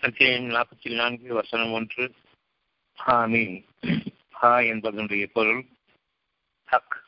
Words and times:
அத்தியாயம் 0.00 0.50
நாற்பத்தி 0.50 0.94
நான்கு 0.94 1.34
வசனம் 1.34 1.72
ஒன்று. 1.72 2.14
ஹாமீன் 3.06 3.64
ஹா 4.30 4.58
என்பதனுடைய 4.58 5.26
பொருள் 5.26 5.66
ஹக். 6.66 7.04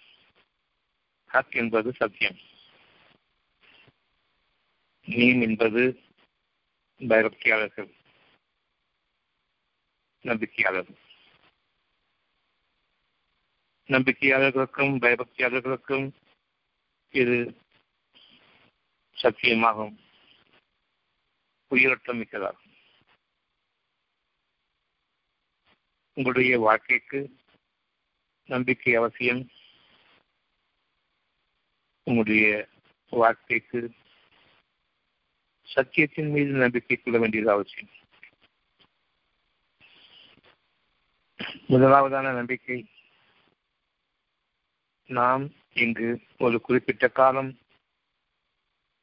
ஹக் 1.26 1.54
என்பது 1.54 1.92
சத்தியம். 1.92 2.36
மீன் 5.04 5.40
என்பது 5.40 6.00
பயபக்தியாளர்கள் 6.98 7.90
நம்பிக்கையாளர்கள். 10.22 10.98
நம்பிக்கையாளர்களுக்கும் 13.86 14.98
பயபக்தியாளர்களுக்கும் 14.98 16.10
இது 17.10 17.56
சத்தியமாகும். 19.22 19.96
உயிரோட்டம் 21.68 22.24
மிக்கதாகும் 22.24 22.69
உங்களுடைய 26.14 26.58
வாழ்க்கைக்கு 26.58 27.36
நம்பிக்கை 28.46 28.94
அவசியம். 28.94 29.48
உங்களுடைய 32.02 32.68
வாழ்க்கைக்கு 33.10 33.92
சத்தியத்தின் 35.62 36.30
மீது 36.30 36.50
நம்பிக்கை 36.50 36.96
கொள்ள 36.96 37.18
வேண்டியது 37.18 37.50
அவசியம். 37.50 37.88
முதலாவதான 41.68 42.34
நம்பிக்கை 42.34 42.86
நாம் 45.06 45.52
இங்கு 45.72 46.20
ஒரு 46.38 46.60
குறிப்பிட்ட 46.60 47.08
காலம் 47.08 47.58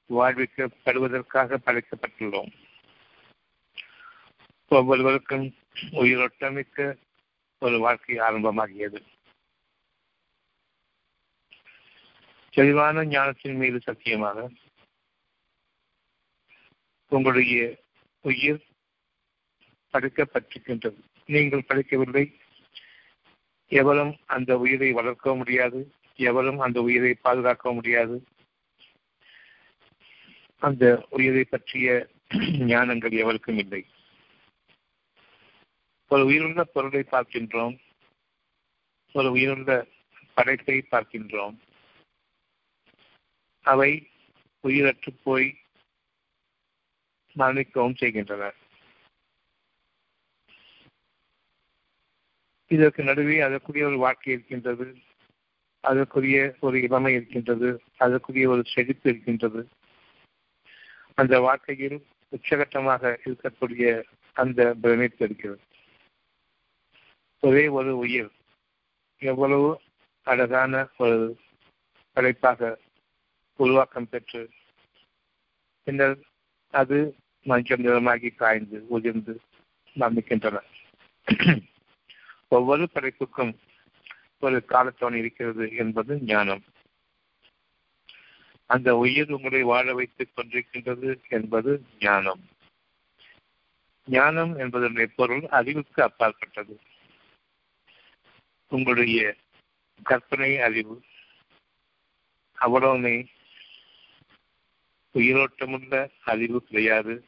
வாழ்விக்கப்படுவதற்காக 0.09 1.57
படைக்கப்பட்டுள்ளோம். 1.65 2.51
ஒவ்வொருவருக்கும் 4.67 5.55
உயிரோட்டமிக்க 5.91 6.97
ஒரு 7.59 7.79
வாழ்க்கை 7.79 8.15
ஆரம்பமாகியது. 8.15 9.01
தெளிவான 12.49 13.05
ஞானத்தின் 13.05 13.55
மீது 13.55 13.81
சத்தியமாக 13.81 14.49
உங்களுடைய 17.07 17.77
உயிர் 18.21 18.65
படிக்கப்பட்டிருக்கின்றது 19.93 20.99
நீங்கள் 21.25 21.65
படைக்கவில்லை 21.67 22.39
எவரும் 23.67 24.15
அந்த 24.25 24.57
உயிரை 24.57 24.91
வளர்க்க 24.91 25.35
முடியாது. 25.35 25.93
எவரும் 26.15 26.59
அந்த 26.59 26.81
உயிரை 26.81 27.13
பாதுகாக்க 27.13 27.73
முடியாது. 27.73 28.27
அந்த 30.59 31.07
உயிரை 31.09 31.43
பற்றிய 31.43 32.07
ஞானங்கள் 32.71 33.11
எவருக்கும் 33.11 33.57
இல்லை. 33.57 33.85
ஒரு 36.09 36.25
உயிருள்ள 36.25 36.63
பொருளை 36.63 37.03
பார்க்கின்றோம். 37.11 37.79
ஒரு 39.13 39.31
உயிருள்ள 39.31 39.85
படைப்பை 40.33 40.85
பார்க்கின்றோம். 40.91 41.57
அவை 43.61 44.09
உயிரற்று 44.63 45.07
போய் 45.23 45.57
மரணிக்கவும் 47.35 47.97
செய்கின்றன. 47.97 48.53
இதற்கு 52.67 53.03
நடுவே 53.03 53.39
அதற்குரிய 53.39 53.85
ஒரு 53.85 53.97
வாழ்க்கை 53.97 54.33
இருக்கின்றது. 54.33 54.97
அதற்குரிய 55.79 56.55
ஒரு 56.59 56.81
இளமை 56.81 57.13
இருக்கின்றது. 57.13 57.81
அதற்குரிய 57.97 58.49
ஒரு 58.49 58.63
செழிப்பு 58.65 59.09
இருக்கின்றது. 59.09 59.69
அந்த 61.15 61.39
வாழ்க்கையில் 61.39 62.05
உச்சகட்டமாக 62.31 63.17
இருக்கக்கூடிய 63.25 64.03
அந்த 64.33 64.73
பிரமிப்பு 64.73 65.25
இருக்கிறது. 65.25 65.66
ஒரே 67.43 67.67
ஒரு 67.67 67.97
உயிர். 67.97 68.31
எவ்வளவு 69.21 69.81
அழகான 70.23 70.87
ஒரு 70.97 71.37
படைப்பாக 72.13 72.79
உருவாக்கம் 73.59 74.09
பெற்று 74.09 74.49
பின்னர் 75.83 76.17
அது 76.73 76.97
மஞ்சள் 77.45 77.77
நிறமாகி 77.77 78.35
காய்ந்து 78.35 78.85
உதிர்ந்து 78.87 79.39
நம்பிக்கின்றன 79.95 80.57
ஒவ்வொரு 82.47 82.89
படைப்புக்கும் 82.93 83.53
ஒரு 84.39 84.63
காலத்தோணி 84.69 85.13
இருக்கிறது 85.13 85.75
என்பது 85.75 86.19
ஞானம். 86.21 86.63
அந்த 88.65 88.95
உயிர் 88.95 89.31
உங்களை 89.31 89.63
வாழ 89.63 89.93
வைத்துக் 89.93 90.33
கொண்டிருக்கின்றது 90.35 91.09
என்பது 91.29 91.83
ஞானம். 91.99 92.43
ஞானம் 94.07 94.59
என்பதனுடைய 94.59 95.07
பொருள் 95.15 95.45
அறிவுக்கு 95.49 96.03
அப்பாற்பட்டது. 96.03 96.79
உங்களுடைய 98.69 99.35
கற்பனை 100.03 100.59
அறிவு 100.59 101.03
அவ்வளவுமே 102.61 103.27
உயிரோட்டமுள்ள 105.13 106.09
அறிவு 106.23 106.63
கிடையாது. 106.63 107.25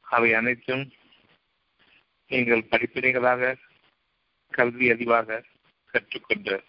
அவை 0.00 0.34
அனைத்தும் 0.34 0.92
நீங்கள் 2.28 2.68
படிப்பினைகளாக 2.70 3.56
கல்வி 4.50 4.90
அறிவாக 4.90 5.44
கற்றுக்கொண்ட 5.92 6.62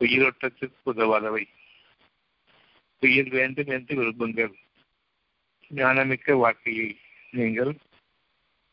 உயிரோட்டத்திற்கு 0.00 0.78
உதவாதவை. 0.84 1.44
உயிர் 3.00 3.28
வேண்டும் 3.28 3.66
என்று 3.66 3.94
விரும்புங்கள். 3.96 4.54
ஞானமிக்க 5.74 6.32
வாழ்க்கையை 6.32 6.98
நீங்கள் 7.30 7.76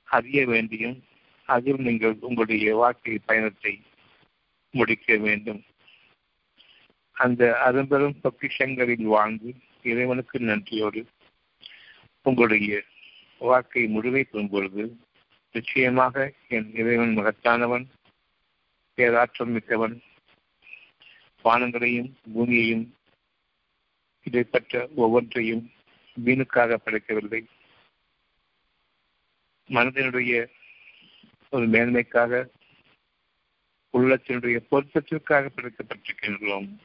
அறிய 0.03 0.47
வேண்டியும் 0.47 0.99
அதில் 1.45 1.75
நீங்கள் 1.75 2.17
உங்களுடைய 2.19 2.75
வாழ்க்கை 2.75 3.19
பயணத்தை 3.25 3.81
முடிக்க 4.71 5.17
வேண்டும். 5.17 5.63
அந்த 7.11 7.59
அரும்பெரும் 7.59 8.15
பொக்கிஷங்களில் 8.23 9.01
வாழ்ந்து 9.01 9.53
இறைவனுக்கு 9.83 10.39
நன்றியோடு 10.39 11.05
உங்களுடைய 12.21 12.83
வாழ்க்கை 13.39 13.87
முடிவை 13.87 14.23
பெறும் 14.23 14.49
பொழுது 14.49 14.97
நிச்சயமாக 15.51 16.33
என் 16.47 16.75
இறைவன் 16.75 17.17
மகத்தானவன் 17.17 17.85
பேராற்றல் 18.93 19.47
மிக்கவன் 19.47 20.01
வானங்களையும் 21.43 22.11
பூமியையும் 22.33 22.95
இடைப்பட்ட 24.23 24.89
ஒவ்வொன்றையும் 24.95 25.71
வீணுக்காக 26.25 26.75
படைக்கவில்லை. 26.75 27.45
மனதினுடைய 29.69 30.47
ஒரு 31.53 31.69
மேன்மைக்காக 31.69 32.49
உள்ளத்தினுடைய 33.93 34.59
பொருத்தத்திற்காக 34.71 35.49
பிறக்கப்பட்டிருக்கின்றோம். 35.55 36.77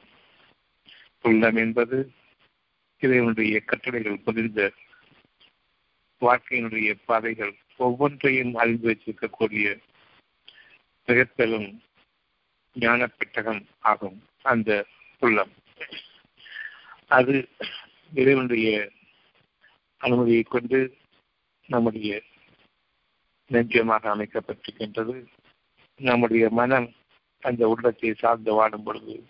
உள்ளம் 1.23 1.57
என்பது 1.57 2.13
இறைவனுடைய 2.99 3.61
கட்டளைகள் 3.61 4.19
புரிந்த 4.19 4.73
வாழ்க்கையினுடைய 6.21 6.95
பாதைகள் 7.05 7.57
ஒவ்வொன்றையும் 7.77 8.55
அறிந்து 8.55 8.89
வைத்திருக்கக்கூடிய 8.89 9.81
மிகப்பெரும் 11.07 11.83
ஞான 12.75 13.07
பெட்டகம் 13.07 13.67
ஆகும் 13.79 14.23
அந்த 14.43 14.87
உள்ளம். 15.21 15.53
அது 17.09 17.49
இறைவனுடைய 18.15 18.91
அனுமதியை 19.99 20.43
கொண்டு 20.43 20.97
நம்முடைய 21.67 22.23
நெஞ்சமாக 23.53 24.09
அமைக்கப்பட்டிருக்கின்றது. 24.09 25.27
நம்முடைய 25.97 26.51
மனம் 26.51 26.93
அந்த 27.41 27.69
உள்ளத்தை 27.69 28.15
சார்ந்து 28.15 28.53
வாடும் 28.53 28.83
பொழுது 28.83 29.27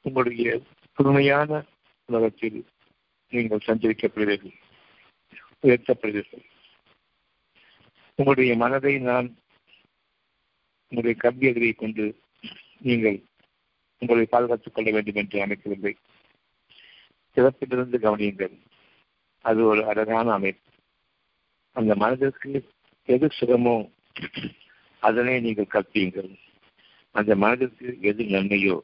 உங்களுடைய 0.00 0.60
புதுமையான 0.94 1.64
உலகத்தில் 2.06 2.66
நீங்கள் 3.28 3.62
சஞ்சரிக்கப்படுவீர்கள் 3.66 4.54
உயர்த்தப்படுவீர்கள். 5.62 6.44
உங்களுடைய 8.14 8.56
மனதை 8.56 8.98
நான் 8.98 9.36
உங்களுடைய 10.88 11.20
கல்வி 11.20 11.72
கொண்டு 11.72 12.20
நீங்கள் 12.78 13.22
உங்களை 13.98 14.24
பாதுகாத்துக் 14.24 14.74
கொள்ள 14.74 14.90
வேண்டும் 14.90 15.14
என்று 15.14 15.46
அமைக்கவில்லை. 15.46 15.96
சிறப்பிலிருந்து 17.36 17.98
கவனியுங்கள். 17.98 18.58
அது 19.40 19.64
ஒரு 19.64 19.86
அழகான 19.86 20.32
அமைப்பு. 20.32 20.70
அந்த 21.76 21.92
மனதிற்கு 21.94 22.50
எது 23.08 23.26
சுகமோ 23.38 23.76
அதனை 25.02 25.34
நீங்கள் 25.40 25.72
கற்பியுங்கள் 25.74 26.30
அந்த 27.14 27.32
மனதிற்கு 27.36 27.88
எது 28.00 28.22
நன்மையோ 28.24 28.76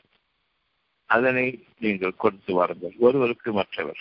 அதனை 1.11 1.47
நீங்கள் 1.79 2.21
கொடுத்து 2.23 2.53
வாருங்கள். 2.55 2.95
ஒருவருக்கு 2.99 3.51
மற்றவர். 3.53 4.01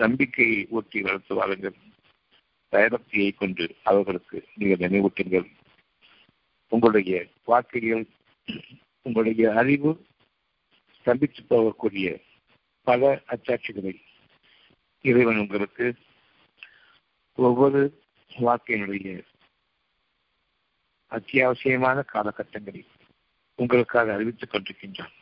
நம்பிக்கையை 0.00 0.66
ஊட்டி 0.70 0.98
வளர்த்து 1.02 1.34
வாருங்கள். 1.34 1.76
பயபக்தியை 2.72 3.30
கொண்டு 3.34 3.64
அவர்களுக்கு 3.82 4.38
நீங்கள் 4.54 4.82
நினைவூட்டுங்கள் 4.84 5.48
உங்களுடைய 6.72 7.14
வாழ்க்கையில் 7.44 8.04
உங்களுடைய 9.06 9.46
அறிவு 9.54 9.90
ஸ்தம்பித்து 10.96 11.42
போகக்கூடிய 11.48 12.08
பல 12.86 13.10
அச்சாட்சிகளை 13.28 13.94
இறைவன் 15.04 15.36
உங்களுக்கு 15.36 15.86
ஒவ்வொரு 17.40 17.80
வாழ்க்கையினுடைய 18.40 19.10
அத்தியாவசியமான 21.10 21.98
காலகட்டங்களில் 22.12 22.90
உங்களுக்காக 23.54 24.12
அறிவித்துக் 24.12 24.54
கொண்டிருக்கின்றான். 24.54 25.14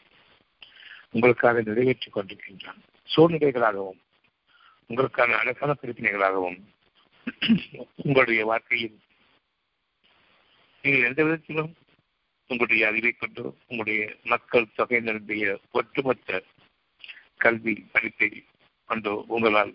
உங்களுக்காக 1.11 1.63
நிறைவேற்றிக் 1.63 2.17
கொண்டிருக்கின்றான். 2.17 2.81
சூழ்நிலைகளாகவும் 3.17 4.01
உங்களுக்கான 4.89 5.37
அழகான 5.37 5.77
பிரச்சனைகளாகவும் 5.83 6.59
உங்களுடைய 7.95 8.45
வாழ்க்கையில் 8.45 8.97
நீங்கள் 10.83 11.09
எந்த 11.09 11.25
விதத்திலும் 11.25 11.75
உங்களுடைய 12.47 12.87
அறிவை 12.87 13.13
கொண்டு 13.13 13.43
உங்களுடைய 13.69 14.17
மக்கள் 14.25 14.73
தொகையினருடைய 14.77 15.59
ஒட்டுமொத்த 15.71 16.43
கல்வி 17.37 17.75
படிப்பை 17.93 18.45
கொண்டு 18.85 19.25
உங்களால் 19.27 19.75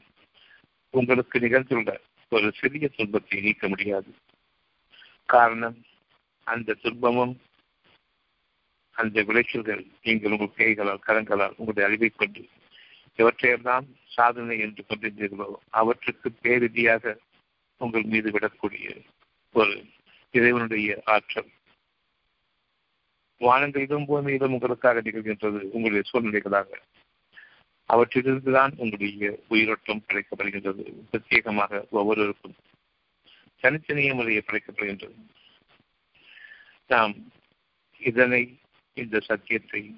உங்களுக்கு 0.94 1.40
நிகழ்ந்துள்ள 1.40 1.92
ஒரு 2.33 2.51
சிறிய 2.51 2.88
துன்பத்தை 2.88 3.41
நீக்க 3.41 3.68
முடியாது. 3.68 4.09
காரணம்? 5.25 5.77
அந்த 6.44 6.74
துன்பமும் 6.74 7.33
அந்த 8.91 9.24
விளைச்சல்கள் 9.24 9.85
நீங்கள் 10.03 10.31
உங்கள் 10.31 10.53
கைகளால் 10.56 11.06
கரங்களால் 11.07 11.56
உங்களுடைய 11.57 11.85
அறிவை 11.89 12.09
கொண்டு 12.09 12.47
எவற்றையெல்லாம் 13.18 13.85
சாதனை 14.06 14.59
என்று 14.59 14.85
கொண்டிருந்தீர்களோ 14.88 15.53
அவற்றுக்கு 15.69 16.31
பேரிதியாக 16.41 17.15
உங்கள் 17.77 18.03
மீது 18.03 18.31
விடக்கூடிய 18.31 19.01
ஒரு 19.53 19.85
இறைவனுடைய 20.31 21.01
ஆற்றல். 21.06 21.51
வானங்களிலும் 23.39 24.07
பூமியிலும் 24.07 24.53
உங்களுக்காக 24.53 25.01
நிகழ்கின்றது 25.01 25.62
உங்களுடைய 25.75 26.03
சூழ்நிலைகளாக. 26.12 26.68
அவற்றிலிருந்துதான் 27.89 28.74
உங்களுடைய 28.75 29.39
உயிரோட்டம் 29.47 30.03
படைக்கப்படுகின்றது 30.07 30.83
பிரத்யேகமாக 31.12 31.89
ஒவ்வொருவருக்கும் 31.89 32.56
தனித்தனிய 33.59 34.13
முறையை 34.13 34.44
படைக்கப்படுகின்றது 34.45 35.15
நாம் 36.88 37.31
இதனை 38.00 38.59
இந்த 38.94 39.19
சத்தியத்தை 39.19 39.95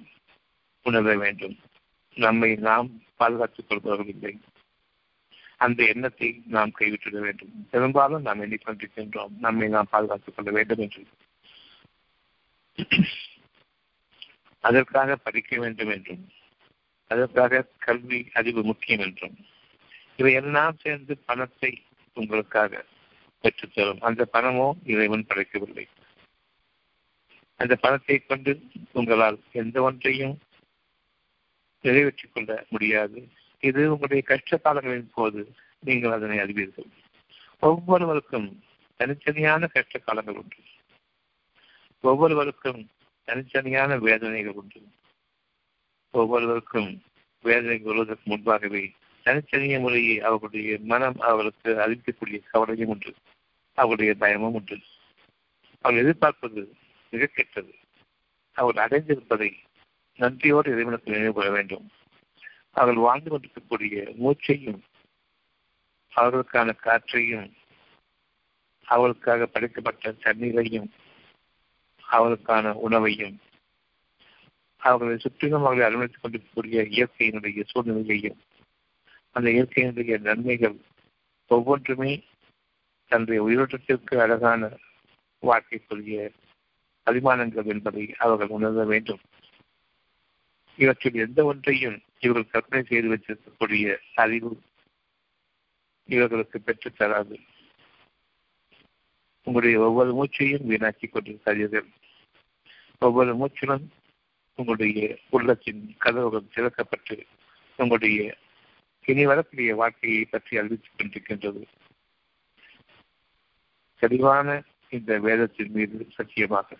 உணர 0.82 1.16
வேண்டும். 1.16 1.58
நம்மை 2.14 2.56
நாம் 2.56 3.02
பாதுகாத்துக் 3.16 3.68
கொள்பவர்கள் 3.68 4.06
இல்லை. 4.06 4.40
அந்த 5.56 5.84
எண்ணத்தை 5.84 6.42
நாம் 6.46 6.72
கைவிட்டுவிட 6.78 7.18
வேண்டும். 7.20 7.66
பெரும்பாலும் 7.70 8.22
நாம் 8.22 8.40
எண்ணிக்கொண்டிருக்கின்றோம் 8.42 9.32
நம்மை 9.38 9.68
நாம் 9.68 9.86
பாதுகாத்துக் 9.90 10.36
கொள்ள 10.36 10.50
வேண்டும் 10.50 10.78
என்று. 10.78 11.04
அதற்காக 14.60 15.16
படிக்க 15.16 15.58
வேண்டும் 15.58 15.88
என்றும் 15.88 16.28
அதற்காக 17.06 17.68
கல்வி 17.78 18.28
அறிவு 18.32 18.62
முக்கியம் 18.62 19.00
என்றும் 19.00 19.36
இவையெல்லாம் 20.16 20.76
சேர்ந்து 20.80 21.18
பணத்தை 21.18 21.82
உங்களுக்காக 22.14 22.84
பெற்றுத்தரும். 23.42 24.00
அந்த 24.00 24.28
பணமோ 24.32 24.72
இறைவன் 24.84 25.26
படைக்கவில்லை. 25.26 25.86
அந்த 27.60 27.76
பணத்தை 27.76 28.18
கொண்டு 28.18 28.52
உங்களால் 28.92 29.38
எந்த 29.52 29.82
ஒன்றையும் 29.82 30.38
நிறைவேற்றிக் 31.80 32.34
கொள்ள 32.34 32.64
முடியாது. 32.68 33.28
இது 33.60 33.92
உங்களுடைய 33.92 34.22
கஷ்ட 34.22 34.56
காலங்களின் 34.56 35.10
போது 35.14 35.54
நீங்கள் 35.80 36.12
அதனை 36.12 36.38
அறிவீர்கள். 36.38 36.88
ஒவ்வொருவருக்கும் 37.60 38.62
தனித்தனியான 38.98 39.66
கஷ்ட 39.66 39.98
காலங்கள் 39.98 40.34
உண்டு. 40.34 40.56
ஒவ்வொருவருக்கும் 42.00 42.90
தனித்தனியான 43.28 43.98
வேதனைகள் 43.98 44.52
உண்டு. 44.52 44.80
ஒவ்வொருவருக்கும் 46.10 47.02
வேதனை 47.42 47.78
வருவதற்கு 47.78 48.22
முன்பாகவே 48.24 48.92
தனித்தனிய 49.22 49.80
முறையை 49.80 50.20
அவர்களுடைய 50.20 50.78
மனம் 50.82 51.18
அவர்களுக்கு 51.18 51.74
அறிவிக்கக்கூடிய 51.74 52.42
கவலையும் 52.50 52.88
உண்டு. 52.88 53.14
அவருடைய 53.74 54.14
பயமும் 54.14 54.54
உண்டு. 54.54 54.78
அவள் 55.80 55.98
எதிர்பார்ப்பது 55.98 56.74
மிக 57.10 57.26
கெட்டது 57.26 57.74
அவள் 58.52 58.88
அடைந்திருப்பதை 58.88 59.56
நன்றியோடு 60.14 60.70
இறைவனுக்கு 60.70 61.10
நினைவு 61.10 61.32
கொள்ள 61.32 61.50
வேண்டும். 61.50 61.90
அவர்கள் 62.70 63.02
வாழ்ந்து 63.02 63.30
கொண்டிருக்கக்கூடிய 63.30 64.12
மூச்சையும் 64.16 64.82
அவர்களுக்கான 66.16 66.76
காற்றையும் 66.76 67.52
அவளுக்காக 68.84 69.46
படைக்கப்பட்ட 69.46 70.12
தண்ணீரையும் 70.12 70.90
அவளுக்கான 72.02 72.74
உணவையும் 72.74 73.38
அவர்களை 74.86 75.16
சுற்றிலும் 75.18 75.64
அவர்களை 75.64 75.86
அனுமதித்துக் 75.88 76.22
கொண்டிருக்கக்கூடிய 76.22 76.82
இயற்கையினுடைய 76.96 77.64
சூழ்நிலையையும் 77.66 78.38
அந்த 79.32 79.48
இயற்கையினுடைய 79.50 80.18
நன்மைகள் 80.20 80.76
ஒவ்வொன்றுமே 81.50 82.12
தன்னுடைய 83.10 83.40
உயிரோட்டத்திற்கு 83.42 84.14
அழகான 84.16 84.70
வாழ்க்கைக்குரிய 85.42 86.30
அபிமானங்கள் 87.06 87.66
என்பதை 87.66 88.04
அவர்கள் 88.18 88.48
உணர 88.48 88.84
வேண்டும். 88.84 89.20
இவற்றில் 90.78 91.22
எந்த 91.26 91.44
ஒன்றையும் 91.44 91.98
இவர்கள் 92.18 92.52
கற்பனை 92.52 92.84
செய்து 92.88 93.08
வைத்திருக்கக்கூடிய 93.08 93.96
அறிவு 94.14 94.50
இவர்களுக்கு 96.08 96.60
பெற்று 96.60 96.90
தராது. 96.92 97.36
உங்களுடைய 99.46 99.78
ஒவ்வொரு 99.80 100.10
மூச்சையும் 100.14 100.66
வீணாக்கி 100.70 101.06
கொண்டிருக்கிறீர்கள் 101.06 101.88
ஒவ்வொரு 102.98 103.32
மூச்சிலும் 103.36 103.86
உங்களுடைய 104.56 105.18
உள்ளத்தின் 105.30 105.94
கதவுகள் 105.98 106.42
திறக்கப்பட்டு 106.54 107.22
உங்களுடைய 107.76 108.36
இனி 109.04 109.26
வரக்கூடிய 109.26 109.74
வாழ்க்கையை 109.74 110.24
பற்றி 110.24 110.56
அறிவித்துக் 110.56 110.96
கொண்டிருக்கின்றது. 110.96 111.62
தெளிவான 113.98 114.62
இந்த 114.88 115.18
வேதத்தின் 115.18 115.70
மீது 115.70 116.06
சத்தியமாக. 116.10 116.76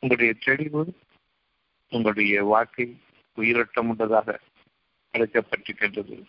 உங்களுடைய 0.00 0.34
தெளிவு 0.44 0.94
உங்களுடைய 1.90 2.42
வாழ்க்கை 2.42 2.96
உயிரோட்டம் 3.34 3.88
உள்ளதாக 3.88 4.40
அழைக்கப்பட்டிருக்கின்றது. 5.12 6.24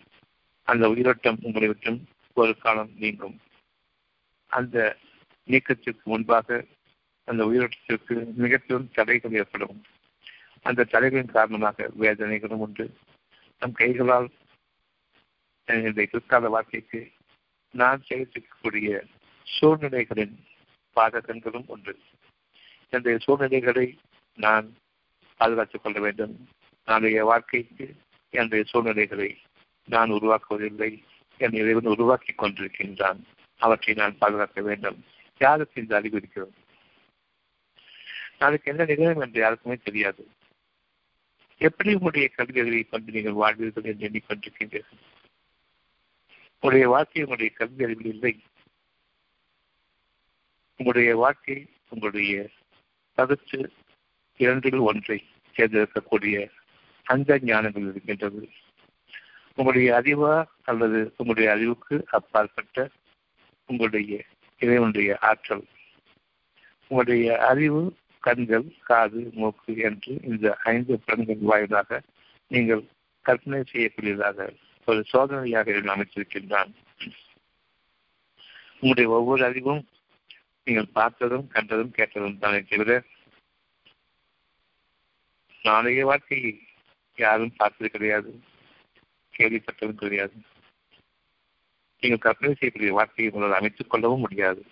அந்த 0.62 0.88
உயிரோட்டம் 0.88 1.38
உங்களை 1.42 1.68
விட்டும் 1.68 2.06
ஒரு 2.34 2.58
காலம் 2.58 2.90
நீங்கும். 2.96 3.40
அந்த 4.46 4.96
நீக்கத்திற்கு 5.44 6.10
முன்பாக 6.10 6.64
அந்த 7.28 7.46
உயிரோட்டத்திற்கு 7.46 8.34
மிக 8.34 8.56
பெரும் 8.56 8.90
தடைகள் 8.92 9.32
ஏற்படும். 9.32 9.82
அந்த 10.62 10.84
தடைகளின் 10.84 11.30
காரணமாக 11.30 11.90
வேதனைகளும் 12.00 12.54
உண்டு. 12.54 12.96
நம் 13.60 13.72
கைகளால் 13.72 14.30
இந்த 15.66 16.06
பிற்கால 16.10 16.48
வாழ்க்கைக்கு 16.48 17.10
நான் 17.70 18.02
செயல்படக்கூடிய 18.08 19.02
சூழ்நிலைகளின் 19.42 20.44
பாதகங்களும் 20.96 21.64
உண்டு. 21.66 21.98
இந்த 22.90 23.18
சூழ்நிலைகளை 23.18 23.98
நான் 24.34 24.76
பாதுகாத்துக் 25.36 25.82
கொள்ள 25.82 26.00
வேண்டும். 26.00 26.48
நாளைய 26.86 27.24
வாழ்க்கைக்கு 27.24 27.94
என்னுடைய 28.30 28.64
சூழ்நிலைகளை 28.64 29.38
நான் 29.84 30.10
உருவாக்குவதில்லை. 30.10 31.02
என் 31.38 31.52
இறைவன் 31.52 31.86
உருவாக்கி 31.86 32.34
கொண்டிருக்கின்றான். 32.38 33.20
அவற்றை 33.58 33.94
நான் 33.94 34.18
பாதுகாக்க 34.18 34.60
வேண்டும். 34.60 35.04
யாருக்கு 35.38 35.82
இந்த 35.82 35.96
அறிவு 35.96 36.16
இருக்கிறது 36.16 36.52
நாளைக்கு 38.38 38.70
என்ன 38.70 38.84
நிகழும் 38.84 39.20
என்று 39.20 39.40
யாருக்குமே 39.40 39.76
தெரியாது. 39.76 40.28
எப்படி 41.60 41.92
உங்களுடைய 41.92 42.28
கல்விகளை 42.28 42.82
கொண்டு 42.82 43.12
நீங்கள் 43.12 43.40
வாழ்வீர்கள் 43.42 43.84
என்று 43.84 44.08
எண்ணிக்கொண்டிருக்கின்றீர்கள் 44.08 45.00
உங்களுடைய 46.52 46.88
வாழ்க்கை 46.88 47.22
உங்களுடைய 47.22 47.52
கல்வி 47.54 47.84
அறிவில் 47.84 48.06
இல்லை. 48.06 48.40
உங்களுடைய 50.76 51.16
வாழ்க்கை 51.16 51.66
உங்களுடைய 51.88 52.48
தவிர்த்து 53.14 53.72
இரண்டில் 54.36 54.78
ஒன்றை 54.78 55.24
தேர்ந்தெடுக்கக்கூடிய 55.56 56.50
அந்த 57.04 57.38
ஞானங்கள் 57.38 57.88
இருக்கின்றது. 57.88 58.48
உங்களுடைய 59.54 59.88
அறிவா 60.02 60.34
அல்லது 60.64 60.98
உங்களுடைய 61.16 61.50
அறிவுக்கு 61.50 62.04
அப்பாற்பட்ட 62.10 62.90
உங்களுடைய 63.66 64.24
இறைவனுடைய 64.58 65.18
ஆற்றல். 65.20 65.64
உங்களுடைய 66.88 67.46
அறிவு 67.46 67.96
கண்கள் 68.20 68.76
காது 68.82 69.30
மூக்கு 69.32 69.76
என்று 69.76 70.20
இந்த 70.22 70.56
ஐந்து 70.64 70.98
புலன்கள் 70.98 71.36
வாயிலாக 71.40 72.02
நீங்கள் 72.48 72.82
கற்பனை 73.22 73.60
செய்யக்கூடியதாக 73.72 74.56
ஒரு 74.86 75.04
சோதனையாக 75.12 75.68
இறைவன் 75.68 75.94
அமைத்திருக்கின்றான். 75.94 76.70
உங்களுடைய 78.74 79.10
ஒவ்வொரு 79.10 79.44
அறிவும் 79.44 79.88
நீங்கள் 80.64 80.92
பார்த்ததும் 80.92 81.46
கண்டதும் 81.48 81.90
கேட்டதும் 81.90 82.38
தானே 82.38 82.60
தவிர 82.60 83.04
நாளைய 85.62 86.04
வாழ்க்கையை 86.04 86.60
யாரும் 87.16 87.56
பார்த்தது 87.56 87.90
கிடையாது 87.90 88.40
கேள்விப்பட்டதும் 89.38 90.00
கிடையாது. 90.02 90.32
நீங்கள் 92.00 92.18
கற்பனை 92.18 92.54
செய்யக்கூடிய 92.54 92.92
வாழ்க்கையை 92.92 93.34
உங்களால் 93.34 93.58
அமைத்துக் 93.58 93.90
கொள்ளவும் 93.90 94.20
முடியாது. 94.20 94.64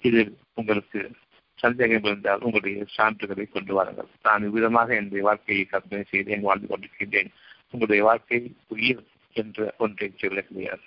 இதில் 0.00 0.38
உங்களுக்கு 0.54 1.10
சந்தேகம் 1.54 2.04
இருந்தால் 2.04 2.40
உங்களுடைய 2.40 2.86
சான்றுகளை 2.96 3.50
கொண்டு 3.50 3.74
வாருங்கள். 3.74 4.06
நான் 4.22 4.42
இவ்விதமாக 4.42 4.94
என்னுடைய 4.94 5.24
வாழ்க்கையை 5.24 5.64
கற்பனை 5.64 6.04
செய்தேன் 6.08 6.40
வாழ்ந்து 6.40 6.66
கொண்டிருக்கின்றேன். 6.66 7.28
உங்களுடைய 7.64 8.04
வாழ்க்கை 8.04 8.54
உயிர் 8.66 9.04
என்ற 9.32 9.74
ஒன்றை 9.78 10.12
சொல்ல 10.16 10.44
முடியாது 10.48 10.80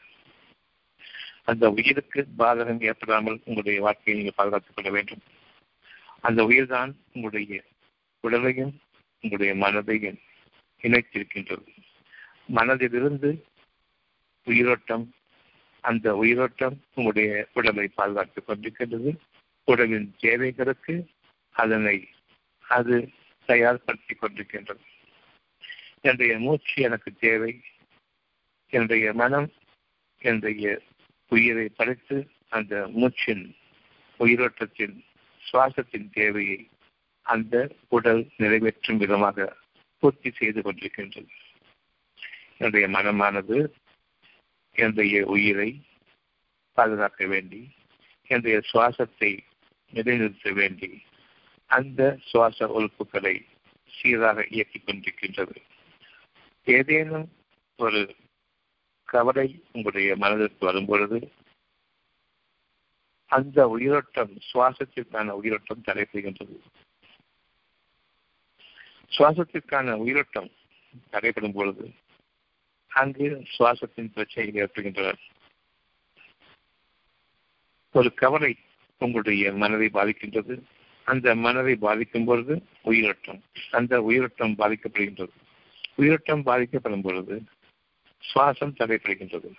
அந்த 1.43 1.69
உயிருக்கு 1.69 2.27
பாதகம் 2.38 2.81
ஏற்படாமல் 2.81 3.39
உங்களுடைய 3.45 3.81
வாழ்க்கையை 3.81 4.24
நீங்கள் 4.24 4.36
பாதுகாத்துக் 4.36 4.75
கொள்ள 4.75 4.91
வேண்டும். 4.91 5.19
அந்த 6.22 6.45
உயிர் 6.45 6.67
தான் 6.67 6.95
உங்களுடைய 7.13 7.63
உடலையும் 8.19 8.79
உங்களுடைய 9.22 9.67
மனதையும் 9.67 10.19
இணைத்திருக்கின்றது. 10.81 11.67
மனதிலிருந்து 12.55 13.41
உயிரோட்டம் 14.43 15.13
அந்த 15.81 16.15
உயிரோட்டம் 16.15 16.81
உங்களுடைய 16.95 17.48
உடலை 17.53 17.88
பாதுகாத்துக் 17.88 18.50
கொண்டிருக்கின்றது. 18.50 19.17
உடலின் 19.65 20.15
தேவைகளுக்கு 20.17 21.07
அதனை 21.51 22.10
அது 22.67 23.10
தயார்படுத்திக் 23.48 24.22
கொண்டிருக்கின்றது. 24.22 24.84
என்னுடைய 26.01 26.39
மூச்சு 26.39 26.81
எனக்கு 26.81 27.13
தேவை. 27.13 27.62
என்னுடைய 28.69 29.13
மனம் 29.13 29.51
என்னுடைய 30.17 30.81
உயிரை 31.27 31.67
படைத்து 31.69 32.31
அந்த 32.50 32.89
மூச்சின் 32.95 33.55
உயிரோட்டத்தின் 34.19 35.03
சுவாசத்தின் 35.45 36.10
தேவையை 36.12 36.69
அந்த 37.22 37.75
உடல் 37.88 38.29
நிறைவேற்றும் 38.38 38.98
விதமாக 38.98 39.57
பூர்த்தி 40.00 40.31
செய்து 40.31 40.62
கொண்டிருக்கின்றது. 40.62 41.34
என்னுடைய 42.57 42.88
மனமானது 42.88 43.57
என்னுடைய 44.72 45.25
உயிரை 45.25 45.69
பாதுகாக்க 46.74 47.25
வேண்டி 47.25 47.69
என்னுடைய 48.27 48.62
சுவாசத்தை 48.74 49.31
நிலைநிறுத்த 49.89 50.51
வேண்டி 50.51 51.04
அந்த 51.65 52.20
சுவாச 52.25 52.65
உறுப்புகளை 52.68 53.46
சீராக 53.88 54.42
இயக்கிக் 54.42 54.86
கொண்டிருக்கின்றது. 54.86 55.56
ஏதேனும் 56.63 57.32
ஒரு 57.77 58.15
கவலை 59.06 59.63
உங்களுடைய 59.72 60.15
மனதிற்கு 60.15 60.65
வரும்பொழுது 60.65 61.32
அந்த 63.25 63.68
உயிரோட்டம் 63.68 64.38
சுவாசத்திற்கான 64.54 65.27
உயிரோட்டம் 65.27 65.84
தடைபடுகின்றது. 65.86 66.60
சுவாசத்திற்கான 69.10 69.94
உயிரோட்டம் 69.94 70.51
தடைப்படும் 71.10 71.54
பொழுது 71.54 71.94
அங்கு 72.88 73.46
சுவாசத்தின் 73.58 74.12
பிரச்சனைகள் 74.12 74.62
ஏற்படுகின்றன. 74.62 75.18
ஒரு 77.92 78.13
கவலை 78.13 78.58
உங்களுடைய 78.98 79.54
மனதை 79.54 79.90
பாதிக்கின்றது. 79.94 80.62
அந்த 81.04 81.36
மனதை 81.36 81.75
பாதிக்கும் 81.75 82.25
பொழுது 82.25 82.64
உயிரோட்டம். 82.82 83.42
அந்த 83.72 84.02
உயிரோட்டம் 84.02 84.56
பாதிக்கப்படுகின்றது. 84.58 85.34
உயிரோட்டம் 85.96 86.44
பாதிக்கப்படும் 86.44 87.02
பொழுது 87.02 87.36
சுவாசம் 88.24 88.78
தடைப்படுகின்றது 88.80 89.50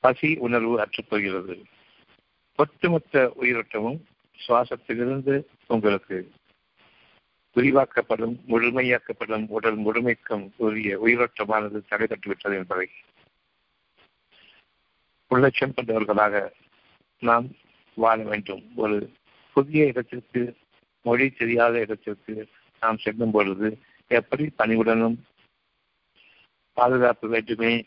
பசி 0.00 0.36
உணர்வு 0.38 0.74
அற்றுப்போகிறது 0.80 1.54
ஒட்டுமொத்த 2.58 3.32
உயிரோட்டமும் 3.40 4.00
சுவாசத்திலிருந்து 4.38 5.44
உங்களுக்கு 5.66 6.30
விரிவாக்கப்படும் 7.56 8.34
முழுமையாக்கப்படும் 8.48 9.44
உடல் 9.48 9.76
முழுமைக்கும் 9.76 10.52
உரிய 10.56 10.98
உயிரோட்டமானது 11.04 11.80
தடைபட்டுவிட்டது 11.90 12.54
என்பதை 12.54 12.88
உள்ளட்சம் 15.30 15.74
கொண்டவர்களாக 15.74 16.52
நாம் 17.22 17.46
வாழ 17.94 18.22
வேண்டும். 18.22 18.72
ஒரு 18.76 19.12
புதிய 19.52 19.84
இடத்திற்கு 19.84 20.56
மொழி 21.02 21.30
தெரியாத 21.30 21.78
இடத்திற்கு 21.78 22.48
நாம் 22.80 22.98
செல்லும் 22.98 23.30
பொழுது 23.30 23.78
எப்படி 24.08 24.50
பணிவுடனும் 24.58 25.16
பாதுகாப்பு 26.72 27.28
வேண்டுமே? 27.28 27.86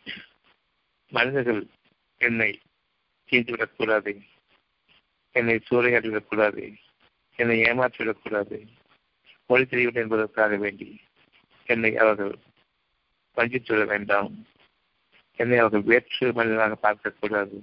மனிதர்கள் 1.10 1.68
என்னை 2.18 2.60
தீண்டுவிடக்கூடாது. 3.32 4.22
என்னை 5.32 5.60
சூறையாடிவிடக்கூடாது. 5.70 6.76
என்னை 7.36 7.62
ஏமாற்றிவிடக்கூடாது. 7.62 8.68
மொழி 9.46 9.66
தெரியவில்லை 9.66 10.04
என்பதற்காக 10.04 10.56
வேண்டி 10.56 11.02
என்னை 11.66 11.98
அவர்கள் 11.98 12.38
வஞ்சித்துவிட 13.36 13.86
வேண்டாம். 13.86 14.46
என்னை 15.36 15.58
அவர்கள் 15.58 15.82
வேற்று 15.82 16.34
மனிதனாக 16.34 16.78
பார்க்கக்கூடாது. 16.82 17.62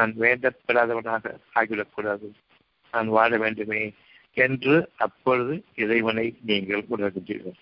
நான் 0.00 0.12
வேண்டப்படாதவனாக 0.24 1.34
ஆகிவிடக்கூடாது. 1.54 2.28
நான் 2.92 3.08
வாழ 3.16 3.30
வேண்டுமே 3.44 3.82
என்று 4.44 4.74
அப்பொழுது 5.06 5.54
இறைவனை 5.82 6.26
நீங்கள் 6.50 6.84
உணர்கின்றீர்கள். 6.94 7.58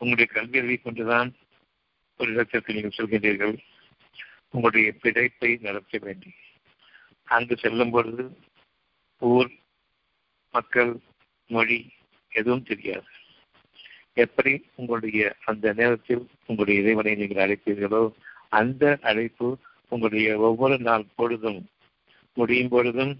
உங்களுடைய 0.00 0.28
கல்வியறிவை 0.36 0.76
கொண்டுதான் 0.82 1.28
ஒரு 2.20 2.30
இடத்திற்கு 2.32 2.74
நீங்கள் 2.76 2.96
செல்கின்றீர்கள். 2.96 3.54
உங்களுடைய 4.54 4.88
பிழைப்பை 5.02 5.50
நடத்த 5.66 5.98
வேண்டி. 6.06 6.30
அங்கு 7.28 7.54
செல்லும் 7.56 7.92
பொழுது 7.94 8.24
ஊர் 9.22 9.50
மக்கள் 10.54 10.92
மொழி 11.50 11.78
எதுவும் 12.32 12.66
தெரியாது. 12.70 13.08
எப்படி 14.24 14.52
உங்களுடைய 14.80 15.22
அந்த 15.50 15.66
நேரத்தில் 15.80 16.24
உங்களுடைய 16.46 16.76
இறைவனை 16.82 17.14
நீங்கள் 17.20 17.42
அழைப்பீர்களோ 17.44 18.02
அந்த 18.52 18.98
அழைப்பு 19.02 19.48
உங்களுடைய 19.88 20.28
ஒவ்வொரு 20.38 20.76
நாள் 20.78 21.04
பொழுதும் 21.16 21.60
முடியும் 22.36 22.68
பொழுதும் 22.68 23.14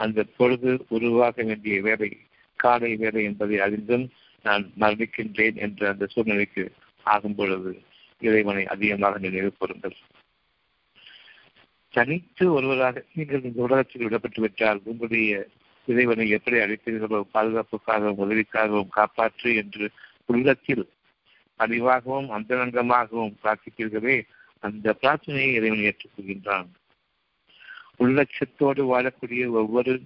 அந்த 0.00 0.24
பொழுது 0.36 0.70
உருவாக 0.88 1.42
வேண்டிய 1.42 1.76
வேலை 1.82 2.10
காலை 2.58 2.96
வேலை 2.96 3.22
என்பதை 3.24 3.58
அறிந்தும் 3.60 4.06
நான் 4.44 4.64
மரணிக்கின்றேன் 4.80 5.56
என்ற 5.56 5.88
அந்த 5.88 6.06
சூழ்நிலைக்கு 6.06 6.64
ஆகும் 7.06 7.34
பொழுது 7.34 7.72
இறைவனை 8.22 8.64
அதிகமாக 8.66 9.18
நினைவு 9.18 9.50
கூறுங்கள். 9.52 9.96
தனித்து 11.94 12.44
ஒருவராக 12.52 13.04
நீங்கள் 13.14 13.42
இந்த 13.42 13.62
உலகத்தில் 13.62 14.04
விடப்பட்டு 14.06 14.40
விட்டால் 14.40 14.80
உங்களுடைய 14.84 15.34
இறைவனை 15.88 16.26
எப்படி 16.28 16.56
அழைப்பீர்களோ 16.58 17.20
பாதுகாப்புக்காகவும் 17.34 18.22
உதவிக்காகவும் 18.24 18.94
காப்பாற்று 18.96 19.50
என்று 19.56 19.86
உள்ளத்தில் 20.24 20.84
அறிவாகவும் 21.60 22.28
அந்தரங்கமாகவும் 22.30 23.36
பிரார்த்திப்பீர்களே 23.42 24.16
அந்த 24.66 24.96
பிரார்த்தனையை 25.00 25.52
இறைவன் 25.52 25.78
ஏற்றுக்கொள்கின்றான். 25.78 26.68
உள்ளட்சத்தோடு 27.98 28.82
வாழக்கூடிய 28.84 29.48
ஒவ்வொரு 29.48 30.02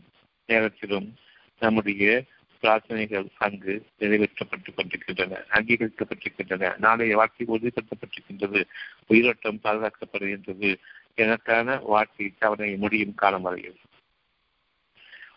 நேரத்திலும் 0.46 1.14
நம்முடைய 1.60 2.24
பிரார்த்தனைகள் 2.62 3.26
அங்கு 3.36 3.86
நிறைவேற்றப்பட்டுக் 4.00 4.74
கொண்டிருக்கின்றன 4.74 5.44
அங்கீகரிக்கப்பட்டிருக்கின்றன. 5.50 6.78
நாளைய 6.78 7.16
வாழ்க்கை 7.16 7.46
உறுதிப்படுத்தப்பட்டிருக்கின்றது 7.46 8.64
உயிரோட்டம் 9.06 9.60
பாதுகாக்கப்படுகின்றது 9.62 10.76
எனக்கான 11.16 11.82
வாழ்க்கை 11.82 12.32
தவணை 12.38 12.76
முடியும் 12.76 13.14
காலம் 13.14 13.42
வரையில் 13.42 13.78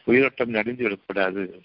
உயிரோட்டம் 0.04 0.50
நடிந்து 0.50 0.84
விடக்கூடாது. 0.84 1.62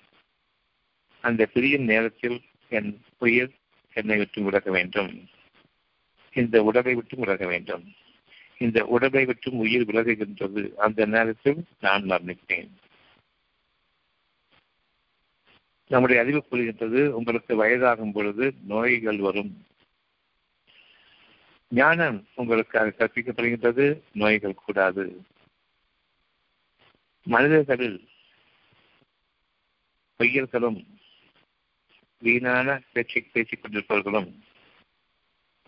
அந்த 1.21 1.47
பிரியும் 1.47 1.85
நேரத்தில் 1.85 2.41
என் 2.69 3.01
உயிர் 3.19 3.51
என்னை 3.93 4.17
விட்டு 4.17 4.43
விலக 4.43 4.71
வேண்டும். 4.71 5.29
இந்த 6.39 6.63
உடலை 6.63 6.95
விட்டும் 6.95 7.21
விலக 7.21 7.47
வேண்டும். 7.47 7.85
இந்த 8.59 8.85
உடலை 8.87 9.25
விட்டும் 9.25 9.55
உயிர் 9.55 9.89
விலகுகின்றது. 9.91 10.75
அந்த 10.75 11.07
நேரத்தில் 11.07 11.65
நான் 11.81 12.03
மரணிப்பேன். 12.03 12.71
நம்முடைய 15.89 16.23
அறிவு 16.23 16.45
கூறுகின்றது 16.45 17.17
உங்களுக்கு 17.17 17.65
வயதாகும் 17.65 18.13
பொழுது 18.13 18.55
நோய்கள் 18.67 19.17
வரும். 19.17 19.67
ஞானம் 21.71 22.27
உங்களுக்கு 22.35 22.79
அது 22.79 22.95
கற்பிக்கப்படுகின்றது 22.99 24.01
நோய்கள் 24.13 24.63
கூடாது. 24.65 25.23
மனிதர்களில் 27.23 28.09
பொய்யர்களும் 30.19 30.85
வீணான 32.19 32.81
பேச்சை 32.93 33.23
பேசிக் 33.33 33.61
கொண்டிருப்பவர்களும் 33.63 34.33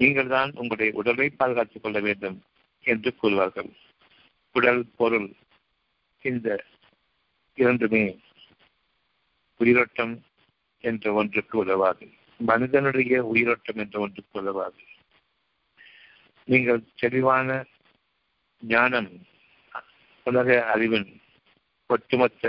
நீங்கள் 0.00 0.26
தான் 0.26 0.50
உங்களுடைய 0.54 0.90
உடலை 0.92 1.28
பாதுகாத்துக் 1.30 1.82
கொள்ள 1.82 1.98
வேண்டும் 2.00 2.36
என்று 2.84 3.10
கூறுவார்கள். 3.22 3.70
உடல் 4.54 4.82
பொருள் 4.96 5.28
இந்த 6.22 6.48
இரண்டுமே 7.58 8.04
உயிரோட்டம் 9.60 10.14
என்ற 10.84 11.12
ஒன்றுக்கு 11.12 11.56
உதவாது 11.58 12.06
மனிதனுடைய 12.40 13.14
உயிரோட்டம் 13.24 13.76
என்ற 13.76 13.96
ஒன்றுக்கு 14.00 14.40
உதவாது 14.40 14.82
நீங்கள் 16.48 16.80
தெளிவான 16.94 17.48
ஞானம் 18.62 19.10
உலக 20.26 20.64
அறிவின் 20.64 21.10
ஒட்டுமொத்த 21.90 22.44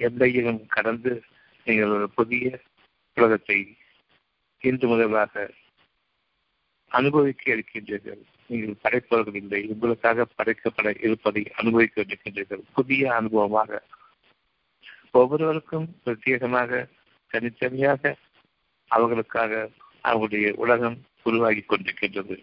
எல்லையிலும் 0.00 0.66
கடந்து 0.66 1.12
நீங்கள் 1.66 1.88
ஒரு 1.88 2.08
புதிய 2.10 2.46
உலகத்தை 3.16 3.58
இன்று 4.62 4.88
முதலாக 4.88 5.34
அனுபவிக்க 6.92 7.54
இருக்கின்றீர்கள். 7.54 8.22
நீங்கள் 8.46 8.80
படைப்பவர்கள் 8.82 9.34
இல்லை 9.34 9.60
உங்களுக்காக 9.66 10.26
படைக்கப்பட 10.36 10.88
இருப்பதை 11.04 11.42
அனுபவிக்க 11.56 12.04
இருக்கின்றீர்கள். 12.04 12.62
புதிய 12.74 13.10
அனுபவமாக. 13.10 13.78
ஒவ்வொருவருக்கும் 15.10 15.86
பிரத்யேகமாக 16.04 16.88
தனித்தனியாக 17.30 18.16
அவர்களுக்காக 18.90 19.70
அவர்களுடைய 20.00 20.54
உலகம் 20.56 20.96
உருவாகி 21.22 21.64
கொண்டிருக்கின்றது. 21.68 22.36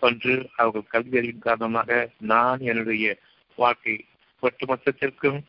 ஒன்று 0.00 0.34
அவர்கள் 0.56 0.90
கல்வி 0.90 1.18
அறிவின் 1.18 1.46
காரணமாக 1.48 2.10
நான் 2.18 2.60
என்னுடைய 2.60 3.18
வாழ்க்கை 3.58 3.94
ஒட்டுமொத்தத்திற்கும் 4.42 5.40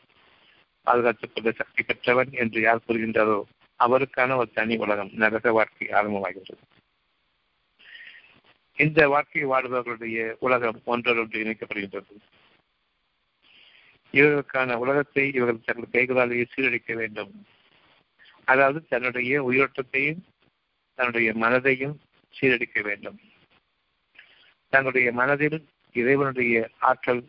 பாதுகாத்துக் 0.83 1.31
கொள்ள 1.33 1.51
சக்தி 1.51 1.83
பெற்றவன் 1.83 2.31
என்று 2.31 2.61
யார் 2.61 2.85
கூறுகின்றாரோ 2.87 3.37
அவருக்கான 3.79 4.35
ஒரு 4.35 4.49
தனி 4.53 4.75
உலகம் 4.77 5.11
நரக 5.13 5.51
வாழ்க்கை 5.51 5.87
ஆரம்பமாகின்றது. 5.87 6.63
இந்த 8.77 9.07
வாழ்க்கை 9.07 9.45
வாழ்பவர்களுடைய 9.45 10.35
உலகம் 10.39 10.81
ஒன்றொன்று 10.85 11.39
இணைக்கப்படுகின்றது. 11.43 12.13
இவர்களுக்கான 14.11 14.75
உலகத்தை 14.75 15.33
இவர்கள் 15.33 15.65
தங்கள் 15.65 15.91
கைகளாலேயே 15.91 16.45
சீரழிக்க 16.55 16.93
வேண்டும். 16.93 17.45
அதாவது 18.45 18.87
தன்னுடைய 18.87 19.43
உயிரோட்டத்தையும் 19.43 20.21
தன்னுடைய 20.95 21.33
மனதையும் 21.33 21.95
சீரழிக்க 22.41 22.81
வேண்டும். 22.81 23.19
தன்னுடைய 24.69 25.11
மனதில் 25.11 25.67
இறைவனுடைய 25.93 26.69
ஆற்றல் 26.79 27.23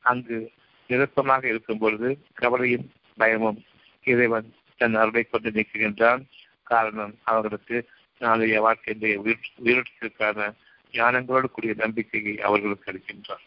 அங்கு 0.00 0.52
நிரப்பமாக 0.88 1.48
இருக்கும் 1.48 1.78
பொழுது 1.78 2.26
கவலையும் 2.34 2.92
பயமும் 3.16 3.64
இறைவன் 4.04 4.54
தன் 4.76 4.94
அருளை 4.94 5.22
கொண்டு 5.22 5.50
நீக்குகின்றான். 5.50 6.22
காரணம் 6.62 7.18
அவர்களுக்கு 7.22 7.88
நாளைய 8.18 8.60
வாழ்க்கையிலே 8.60 9.16
உயிரோட்டத்திற்கான 9.64 10.54
ஞானங்களோடு 10.92 11.44
கூடிய 11.44 11.74
நம்பிக்கையை 11.76 12.40
அவர்களுக்கு 12.40 12.92
அளிக்கின்றார். 12.92 13.44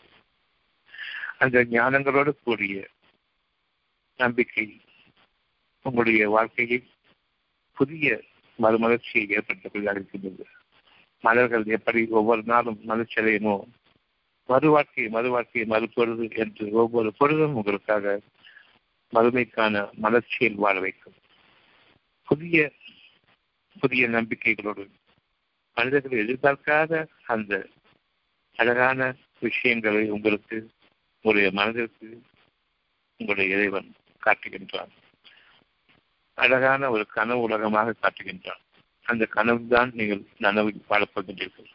அந்த 1.38 1.64
ஞானங்களோடு 1.64 2.32
கூடிய 2.44 2.88
நம்பிக்கை 4.18 4.82
உங்களுடைய 5.84 6.30
வாழ்க்கையை 6.30 6.90
புதிய 7.74 8.22
மறுமலர்ச்சியை 8.62 9.38
ஏற்படுத்தக்கூடிய 9.38 9.92
அளிக்கின்றது. 9.92 10.46
மலர்கள் 11.20 11.66
எப்படி 11.66 12.08
ஒவ்வொரு 12.10 12.42
நாளும் 12.46 12.80
மலர்ச்சியடையுமோ 12.88 13.62
மறு 14.46 14.70
வாழ்க்கை 14.70 15.08
மறு 15.08 15.30
வாழ்க்கையை 15.30 15.70
மறுப்பொழுது 15.70 16.36
என்று 16.36 16.70
ஒவ்வொரு 16.72 17.14
பொழுதும் 17.18 17.56
உங்களுக்காக 17.56 18.20
மறுமைக்கான 19.14 19.90
மலர்ச்சியில் 20.02 20.56
வாழ 20.56 20.80
வைக்கும். 20.80 21.14
புதிய 22.24 22.72
புதிய 23.82 24.08
நம்பிக்கைகளோடு 24.08 24.84
மனிதர்கள் 25.78 26.24
எதிர்பார்க்காத 26.26 27.08
அந்த 27.26 27.68
அழகான 28.56 29.16
விஷயங்களை 29.40 30.10
உங்களுக்கு 30.10 30.58
உங்களுடைய 31.16 31.50
மனதிற்கு 31.60 32.08
உங்களுடைய 33.20 33.56
இறைவன் 33.56 33.90
காட்டுகின்றான். 34.26 34.92
அழகான 36.38 36.90
ஒரு 36.90 37.06
கனவு 37.08 37.42
உலகமாக 37.42 37.96
காட்டுகின்றான். 38.02 38.62
அந்த 39.06 39.26
கனவு 39.26 39.68
தான் 39.68 39.92
நீங்கள் 39.94 40.24
நனவில் 40.38 40.82
வாழப்போகின்றீர்கள் 40.90 41.70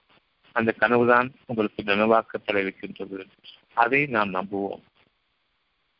அந்த 0.52 0.70
கனவு 0.72 1.04
தான் 1.06 1.28
உங்களுக்கு 1.46 1.82
நனவாக்கப்பட 1.82 2.56
இருக்கின்றது 2.56 3.26
அதை 3.74 4.00
நாம் 4.06 4.34
நம்புவோம். 4.34 4.84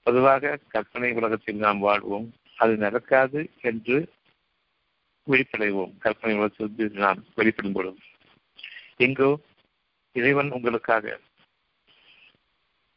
பொதுவாக 0.06 0.58
கற்பனை 0.68 1.12
உலகத்தில் 1.12 1.64
நாம் 1.66 1.78
வாழ்வோம். 1.78 2.28
அது 2.56 2.76
நடக்காது 2.76 3.40
என்று 3.60 3.96
விழிப்படைவோம் 5.30 5.99
கற்பனை 5.99 6.37
உலகத்தில் 6.37 6.90
நாம் 6.90 7.25
வெளிப்படும் 7.35 7.73
பொழுது 7.73 7.99
எங்கோ 8.97 9.38
இறைவன் 10.12 10.50
உங்களுக்காக 10.50 11.21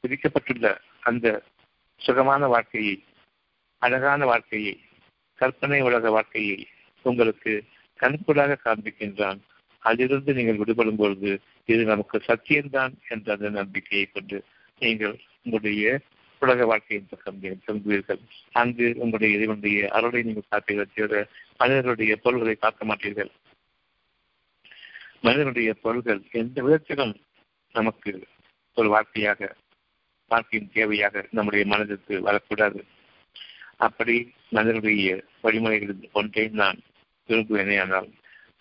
விதிக்கப்பட்டுள்ள 0.04 0.78
அந்த 1.00 1.44
சுகமான 1.98 2.48
வாழ்க்கையை 2.48 3.04
அழகான 3.78 4.26
வாழ்க்கையை 4.26 4.80
கற்பனை 5.36 5.82
உலக 5.82 6.10
வாழ்க்கையை 6.10 6.68
உங்களுக்கு 7.02 7.64
கண்கூடாக 8.00 8.58
காண்பிக்கின்றான். 8.64 9.40
அதிலிருந்து 9.80 10.34
நீங்கள் 10.34 10.58
விடுபடும் 10.58 10.96
பொழுது 10.96 11.40
இது 11.66 11.84
நமக்கு 11.84 12.18
சத்தியம்தான் 12.18 12.94
என்ற 13.08 13.34
அந்த 13.34 13.50
நம்பிக்கையை 13.50 14.06
கொண்டு 14.06 14.44
நீங்கள் 14.80 15.20
உங்களுடைய 15.44 16.00
உலக 16.42 16.66
வாழ்க்கையின் 16.66 17.10
பக்கம் 17.10 17.40
திரும்புவீர்கள்? 17.42 18.22
அங்கு 18.52 18.86
உங்களுடைய 18.98 19.38
இறைவனுடைய 19.38 19.80
அருளை 19.90 20.22
நீங்கள் 20.24 20.52
காப்பீர்கள் 20.52 20.94
தவிர 20.96 21.22
மனிதர்களுடைய 21.58 22.16
பொருள்களை 22.16 22.56
பார்க்க 22.56 22.86
மாட்டீர்கள். 22.86 23.32
மனிதனுடைய 25.22 25.74
பொருள்கள் 25.74 26.22
எந்த 26.32 26.62
விதத்திலும் 26.62 27.16
நமக்கு 27.76 28.12
ஒரு 28.78 28.90
வார்த்தையாக 28.96 29.50
வாழ்க்கையின் 30.32 30.72
தேவையாக 30.74 31.26
நம்முடைய 31.32 31.66
மனதிற்கு 31.66 32.22
வரக்கூடாது. 32.22 32.82
அப்படி 33.78 34.16
மனிதனுடைய 34.50 35.10
வழிமுறைகளில் 35.44 36.10
ஒன்றை 36.12 36.48
நான் 36.62 36.80
விரும்புவேனே 37.30 37.76
ஆனால் 37.80 38.10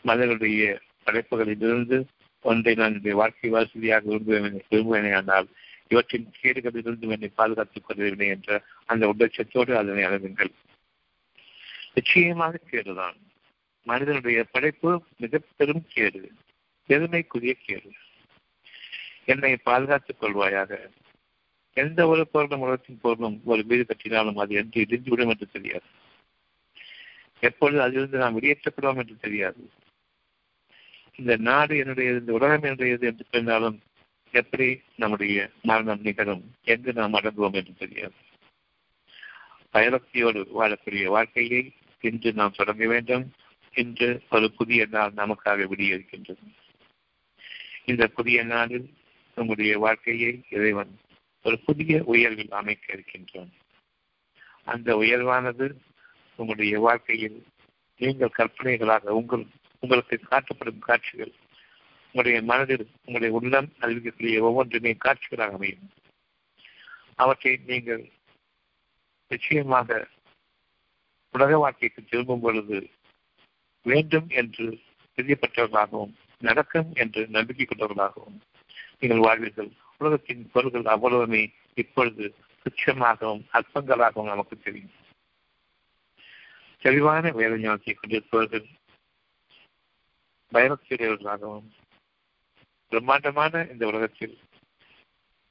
மனிதனுடைய 0.02 0.80
படைப்புகளிலிருந்து 1.06 1.98
ஒன்றை 2.44 2.74
நான் 2.74 2.88
என்னுடைய 2.88 3.14
வாழ்க்கை 3.16 3.50
வசதியாக 3.50 4.06
விரும்புவேன் 4.10 4.60
விரும்புவேனே 4.70 5.12
ஆனால் 5.14 5.48
இவற்றின் 5.88 6.30
கேடுகளிலிருந்து 6.42 7.08
என்னை 7.08 7.28
பாதுகாத்துக் 7.28 7.84
கொள்ளவில்லை 7.84 8.26
என்ற 8.26 8.64
அந்த 8.86 9.14
உபட்சத்தோடு 9.18 9.74
அதனை 9.74 10.04
அணுகுங்கள். 10.04 10.52
நிச்சயமாக 11.94 12.60
கேடுதான். 12.70 13.16
மனிதனுடைய 13.82 14.44
படைப்பு 14.44 15.02
மிக 15.16 15.40
பெரும் 15.56 15.84
கேடு 15.88 16.32
பெருமைக்குரிய 16.86 17.56
கேடு. 17.64 17.92
என்னை 19.24 19.56
பாதுகாத்துக் 19.56 20.22
கொள்வாயாக. 20.22 20.88
எந்த 21.72 22.06
ஒரு 22.06 22.28
பொருளும் 22.28 22.60
உலகத்தின் 22.60 22.98
பொருளும் 23.02 23.40
ஒரு 23.44 23.64
வீடு 23.64 23.86
கட்டினாலும் 23.86 24.38
அது 24.38 24.54
என்று 24.54 24.82
இடிந்துவிடும் 24.82 25.28
என்று 25.28 25.48
தெரியாது. 25.52 25.84
எப்பொழுது 27.40 27.82
அதிலிருந்து 27.82 28.18
நாம் 28.18 28.40
வெளியேற்றப்படுவோம் 28.40 28.96
என்று 28.96 29.16
தெரியாது. 29.20 29.70
இந்த 31.16 31.36
நாடு 31.36 31.74
என்னுடையது 31.74 32.18
இந்த 32.18 32.32
உலகம் 32.32 32.62
என்னுடையது 32.62 33.00
என்று 33.00 33.24
சொன்னாலும் 33.30 33.80
எப்படி 34.32 34.80
நம்முடைய 34.96 35.50
மரணம் 35.62 36.00
நிகழும் 36.00 36.50
எங்கு 36.64 36.92
நாம் 36.92 37.14
அடங்குவோம் 37.14 37.52
என்று 37.52 37.74
தெரியாது. 37.78 38.12
பயபக்தியோடு 39.72 40.46
வாழக்கூடிய 40.60 41.04
வாழ்க்கையை 41.04 41.72
இன்று 42.00 42.32
நாம் 42.32 42.54
தொடங்க 42.56 42.86
வேண்டும். 42.86 43.32
இன்று 43.74 44.22
ஒரு 44.30 44.52
புதிய 44.52 44.86
நாள் 44.90 45.12
நமக்காக 45.12 45.66
விடியிருக்கின்றது 45.66 46.54
இந்த 47.84 48.06
புதிய 48.06 48.42
நாளில் 48.42 48.94
நம்முடைய 49.34 49.78
வாழ்க்கையை 49.78 50.42
இறைவன் 50.50 50.98
ஒரு 51.42 51.58
புதிய 51.58 52.02
உயர்வில் 52.04 52.50
அமைக்க 52.50 52.92
இருக்கின்றான். 52.92 53.52
அந்த 54.64 54.96
உயர்வானது 54.96 55.74
உங்களுடைய 56.36 56.78
வாழ்க்கையில் 56.78 57.46
நீங்கள் 57.96 58.36
கற்பனைகளாக 58.38 59.08
உங்கள் 59.08 59.46
உங்களுக்கு 59.80 60.20
காட்டப்படும் 60.30 60.78
காட்சிகள் 60.78 61.32
உங்களுடைய 62.12 62.42
மனதில் 62.42 62.84
உங்களுடைய 63.04 63.30
உள்ளம் 63.38 63.68
அறிவிக்கக்கூடிய 63.80 64.40
ஒவ்வொன்றுமே 64.40 64.96
காட்சிகளாக 65.04 65.52
அமையும். 65.52 65.90
அவற்றை 67.14 67.52
நீங்கள் 67.66 68.10
நிச்சயமாக 69.28 70.08
உலக 71.34 71.56
வாழ்க்கைக்கு 71.56 72.04
திரும்பும் 72.04 72.40
பொழுது 72.40 72.90
வேண்டும் 73.82 74.28
என்று 74.28 74.66
பிரியப்பட்டவர்களாகவும் 75.18 76.14
நடக்கும் 76.40 76.94
என்று 76.94 77.26
நம்பிக்கை 77.28 77.66
கொண்டவர்களாகவும் 77.66 78.38
நீங்கள் 79.00 79.24
வாழ்வீர்கள். 79.26 79.70
உலகத்தின் 79.98 80.50
பொருள்கள் 80.52 80.92
அவ்வளவுமே 80.94 81.52
இப்பொழுது 81.74 82.34
துச்சமாகவும் 82.64 83.44
அற்பங்களாகவும் 83.52 84.32
நமக்கு 84.32 84.58
தெரியும். 84.58 84.94
தெளிவான 86.78 87.30
வேலை 87.30 87.58
ஞானத்தை 87.58 87.94
கொண்டிருப்பவர்கள் 87.94 88.66
பயபக்தியுடையவர்களாகவும் 90.52 91.68
பிரம்மாண்டமான 92.92 93.66
இந்த 93.72 93.86
உலகத்தில் 93.86 94.34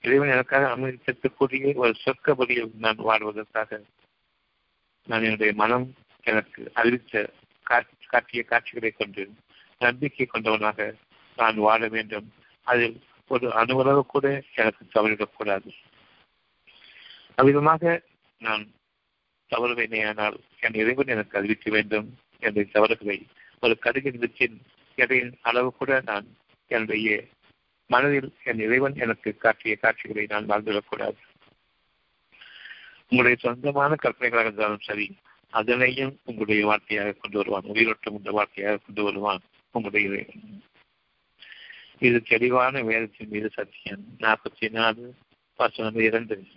இறைவன் 0.04 0.30
எனக்காக 0.30 0.68
அனுமதித்திருக்கக்கூடிய 0.68 1.74
ஒரு 1.76 1.94
சொர்க்க 2.06 2.36
வழியில் 2.36 2.72
நான் 2.78 2.96
வாழ்வதற்காக 2.96 3.80
நான் 5.08 5.24
என்னுடைய 5.24 5.54
மனம் 5.54 5.86
எனக்கு 6.24 6.62
அறிவித்த 6.74 7.30
காட்டிய 8.10 8.42
காட்சிகளை 8.44 8.92
கொண்டு 8.92 9.24
நம்பிக்கை 9.80 10.26
கொண்டவனாக 10.28 10.96
நான் 11.38 11.58
வாழ 11.58 11.82
வேண்டும். 11.88 12.28
அதில் 12.68 12.98
ஒரு 13.28 13.48
அணுவளவு 13.52 14.02
கூட 14.06 14.26
எனக்கு 14.56 14.84
தவறிடக்கூடாது 14.94 15.70
அவ்விதமாக 17.36 17.84
நான் 18.42 18.64
தவறுவேனேயானால் 19.52 20.38
என் 20.60 20.74
இறைவன் 20.74 21.08
எனக்கு 21.08 21.38
அறிவிக்க 21.38 21.68
வேண்டும். 21.72 22.08
என்ற 22.40 22.64
தவறுகளை 22.72 23.18
ஒரு 23.60 23.76
கடுகின் 23.80 24.20
வித்தின் 24.20 24.58
எதையின் 24.98 25.34
அளவு 25.42 25.70
கூட 25.74 25.92
நான் 26.06 26.28
என்னுடைய 26.68 27.26
மனதில் 27.88 28.36
என் 28.44 28.60
இறைவன் 28.60 28.96
எனக்கு 28.96 29.38
காட்டிய 29.38 29.76
காட்சிகளை 29.76 30.26
நான் 30.26 30.50
வாழ்ந்துவிடக்கூடாது 30.50 31.16
உங்களுடைய 33.10 33.36
சொந்தமான 33.38 33.96
கற்பனைகளாக 34.04 34.40
இருந்தாலும் 34.40 34.80
சரி 34.80 35.16
அதனையும் 35.50 36.20
உங்களுடைய 36.24 36.68
வார்த்தையாக 36.68 37.18
கொண்டு 37.18 37.38
வருவான். 37.38 37.64
உயிரோட்டம் 37.64 38.14
உள்ள 38.14 38.32
வார்த்தையாக 38.32 38.78
கொண்டு 38.86 39.04
வருவான் 39.04 39.42
உங்களுடைய 39.72 40.08
இறைவன். 40.08 40.64
இது 42.00 42.22
தெளிவான 42.22 42.82
வேதத்தின் 42.82 43.30
மீது 43.30 43.50
சத்தியம். 43.50 44.04
நாற்பத்தி 44.20 44.70
நாலு 44.70 45.16
வசனம் 45.58 45.96
இரண்டு. 45.96 46.48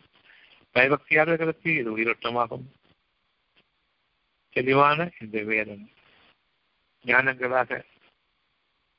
பயபக்தியாளர்களுக்கு 0.74 1.66
இது 1.66 1.98
உயிரோட்டமாகும். 1.98 2.64
தெளிவான 4.50 5.10
இந்த 5.20 5.42
வேதம். 5.42 5.90
ஞானங்களாக 7.04 7.84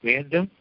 வேண்டும் 0.02 0.52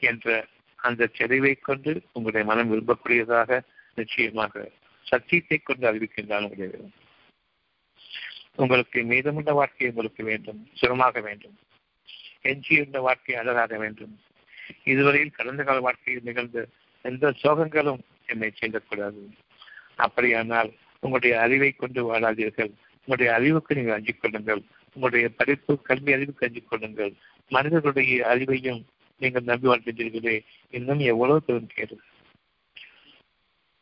என்ற 0.00 0.46
அந்த 0.78 1.10
தெளிவை 1.18 1.54
கொண்டு 1.60 2.02
உங்களுடைய 2.12 2.44
மனம் 2.50 2.70
விரும்பக்கூடியதாக 2.72 3.60
நிச்சயமாக 3.94 4.70
சத்தியத்தை 5.06 5.58
கொண்டு 5.58 5.84
அறிவிக்கின்றான் 5.92 6.44
உங்களுடைய 6.44 6.88
உங்களுக்கு 8.56 9.04
மீதமுள்ள 9.04 9.52
வாழ்க்கை 9.52 9.88
உங்களுக்கு 9.88 10.22
வேண்டும் 10.24 10.68
சுகமாக 10.74 11.20
வேண்டும். 11.20 11.56
எஞ்சியுள்ள 12.42 12.98
வாழ்க்கை 13.00 13.34
அழகாக 13.34 13.78
வேண்டும். 13.78 14.20
இதுவரையில் 14.84 15.30
கடந்த 15.30 15.62
கால 15.64 15.80
வாழ்க்கையில் 15.80 16.22
நிகழ்ந்த 16.22 16.66
எந்த 17.04 17.32
சோகங்களும் 17.42 18.00
என்னை 18.26 18.50
செய்யக்கூடாது 18.54 19.22
அப்படியானால் 19.96 20.70
உங்களுடைய 21.00 21.40
அறிவை 21.40 21.70
கொண்டு 21.72 22.00
வாழாதீர்கள். 22.04 22.70
உங்களுடைய 23.00 23.34
அறிவுக்கு 23.34 23.74
நீங்கள் 23.74 23.94
அஞ்சிக் 23.94 24.20
கொள்ளுங்கள். 24.20 24.62
உங்களுடைய 24.94 25.28
படிப்பு 25.28 25.82
கல்வி 25.82 26.12
அறிவுக்கு 26.12 26.46
அஞ்சிக் 26.46 26.68
கொள்ளுங்கள். 26.68 27.12
மனிதர்களுடைய 27.48 28.26
அறிவையும் 28.34 28.82
நீங்கள் 29.20 29.42
நம்பி 29.42 29.68
வாழ்கின்றீர்களே 29.68 30.34
இன்னும் 30.70 30.98
எவ்வளவு 30.98 31.42
பெரும் 31.42 31.70
கேடு? 31.74 31.96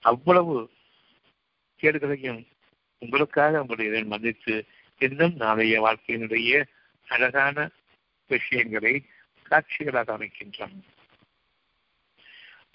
அவ்வளவு 0.04 0.54
கேடுகளையும் 1.82 2.40
உங்களுக்காக 3.02 3.60
உங்களுடைய 3.60 4.04
மதித்து 4.04 4.54
இன்னும் 4.98 5.34
நாளைய 5.36 5.74
வாழ்க்கையினுடைய 5.80 6.64
அழகான 7.08 7.70
விஷயங்களை 8.30 8.94
காட்சிகளாக 9.50 10.14
அமைக்கின்றான். 10.16 10.76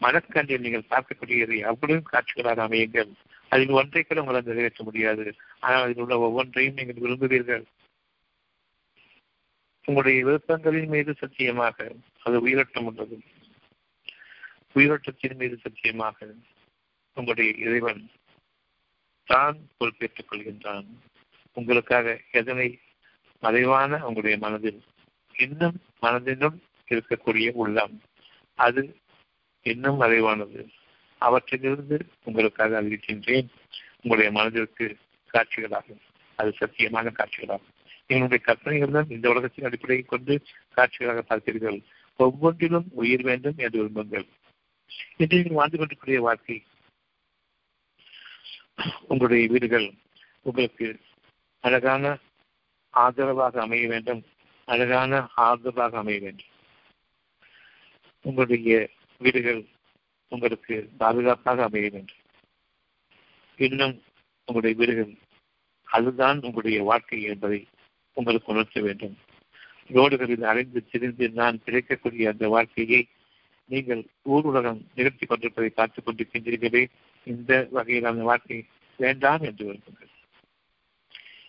மனக்கண்டில் 0.02 0.64
நீங்கள் 0.66 0.90
பார்க்கக்கூடியதை 0.90 1.60
அவ்வளவு 1.62 2.02
காட்சிகளாக 2.12 2.64
அமையுங்கள். 2.68 3.12
அதில் 3.50 3.78
ஒன்றை 3.80 4.04
கூட 4.04 4.20
உங்களால் 4.20 4.44
நிறைவேற்ற 4.44 4.84
முடியாது. 4.84 5.26
ஆனால் 5.60 5.84
அதில் 5.84 6.02
உள்ள 6.04 6.20
ஒவ்வொன்றையும் 6.20 6.74
நீங்கள் 6.74 7.02
விரும்புவீர்கள். 7.04 7.66
உங்களுடைய 9.86 10.26
விருப்பங்களின் 10.26 10.88
மீது 10.88 11.14
சத்தியமாக 11.14 11.92
அது 12.24 12.42
உயிரோட்டம் 12.42 12.86
உள்ளது 12.86 13.22
உயிரோட்டத்தின் 14.76 15.36
மீது 15.36 15.58
சத்தியமாக 15.58 16.34
உங்களுடைய 17.14 17.52
இறைவன் 17.52 18.10
தான் 19.26 19.58
பொறுப்பேற்றுக் 19.78 20.32
கொள்கின்றான். 20.32 20.86
உங்களுக்காக 21.54 22.20
எதனை 22.32 22.80
மறைவான 23.40 24.06
உங்களுடைய 24.06 24.38
மனதில் 24.38 24.82
இன்னும் 25.38 25.82
மனதிலும் 26.00 26.62
இருக்கக்கூடிய 26.90 27.52
உள்ளம் 27.52 28.02
அது 28.56 28.98
இன்னும் 29.62 29.96
மறைவானது. 29.96 30.70
அவற்றிலிருந்து 31.18 32.10
உங்களுக்காக 32.24 32.82
அறிவிக்கின்றேன் 32.82 33.48
உங்களுடைய 33.96 34.32
மனதிற்கு 34.32 34.98
காட்சிகளாகும். 35.34 36.02
அது 36.36 36.54
சத்தியமான 36.60 37.12
காட்சிகளாகும். 37.12 37.73
எங்களுடைய 38.10 38.44
கற்பனைகள் 38.46 38.92
தான் 38.92 39.10
இந்த 39.10 39.30
உலகத்தின் 39.30 39.66
அடிப்படையை 39.66 40.06
கொண்டு 40.06 40.34
காட்சிகளாக 40.76 41.22
பார்த்தீர்கள் 41.30 41.80
ஒவ்வொன்றிலும் 42.20 42.88
உயிர் 42.92 43.24
வேண்டும் 43.24 43.58
என்று 43.58 43.78
விரும்புங்கள். 43.80 44.26
இன்று 45.18 45.38
நீங்கள் 45.38 45.60
வாழ்ந்து 45.60 45.78
கொண்டிருக்கிற 45.78 46.22
வாழ்க்கை 46.22 46.58
உங்களுடைய 49.08 49.48
வீடுகள் 49.48 49.94
உங்களுக்கு 50.42 51.00
அழகான 51.60 52.20
ஆதரவாக 52.90 53.62
அமைய 53.62 53.88
வேண்டும். 53.88 54.22
அழகான 54.68 55.28
ஆதரவாக 55.36 55.98
அமைய 55.98 56.20
வேண்டும். 56.20 56.52
உங்களுடைய 58.26 58.90
வீடுகள் 59.22 59.62
உங்களுக்கு 60.32 60.90
பாதுகாப்பாக 60.98 61.64
அமைய 61.64 61.90
வேண்டும். 61.90 62.22
இன்னும் 63.60 63.96
உங்களுடைய 64.48 64.76
வீடுகள் 64.78 65.14
அதுதான் 65.88 66.40
உங்களுடைய 66.42 66.84
வாழ்க்கை 66.84 67.22
என்பதை 67.24 67.68
உங்களுக்கு 68.14 68.54
உணர்த்த 68.54 68.82
வேண்டும். 68.82 69.18
ரோடுகளில் 69.94 70.42
அலைந்து 70.42 70.86
திரிந்து 70.86 71.30
நான் 71.30 71.64
கிடைக்கக்கூடிய 71.64 72.30
அந்த 72.30 72.48
வாழ்க்கையை 72.48 73.08
நீங்கள் 73.66 74.06
ஊர் 74.24 74.44
உலகம் 74.44 74.88
நிகழ்த்தி 74.96 75.26
கொண்டிருப்பதை 75.26 75.70
பார்த்துக் 75.70 76.08
கொண்டிருக்கின்றீர்களே. 76.08 76.88
இந்த 77.24 77.68
வகையிலான 77.74 78.18
வாழ்க்கை 78.18 78.66
வேண்டாம் 78.98 79.42
என்று 79.42 79.74
விரும்புங்கள். 79.74 80.12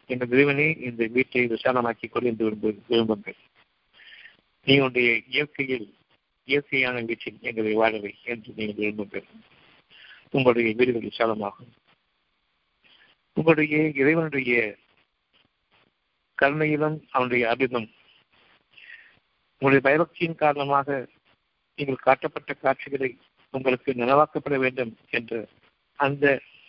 எங்கள் 0.06 0.28
இறைவனே 0.28 0.76
இந்த 0.80 1.06
வீட்டை 1.06 1.46
விசாலமாக்கிக் 1.46 2.10
கொள் 2.10 2.22
என்று 2.22 2.58
விரும்பு 2.58 2.78
விரும்புங்கள். 2.88 3.36
நீங்களுடைய 4.64 5.22
இயற்கையில் 5.28 5.94
இயற்கையான 6.44 7.00
வீட்டில் 7.00 7.38
எங்களை 7.40 7.76
வாழவை 7.76 8.14
என்று 8.24 8.52
நீங்கள் 8.56 8.84
விரும்புங்கள். 8.84 9.24
உங்களுடைய 10.30 10.74
வீடுகள் 10.74 11.02
விசாலமாகும். 11.02 11.72
உங்களுடைய 13.32 13.88
இறைவனுடைய 13.88 14.76
கருணையிலும் 16.38 16.96
அவனுடைய 17.10 17.42
அபிதம் 17.52 17.88
உங்களுடைய 19.62 19.82
பயபக்தியின் 19.88 20.34
காரணமாக 20.34 20.88
நீங்கள் 21.78 22.04
காட்டப்பட்ட 22.06 22.52
காட்சிகளை 22.54 23.10
உங்களுக்கு 23.54 23.90
நனவாக்கப்பட 23.94 24.56
வேண்டும் 24.58 24.92
என்ற 25.10 25.32
அந்த 25.98 26.24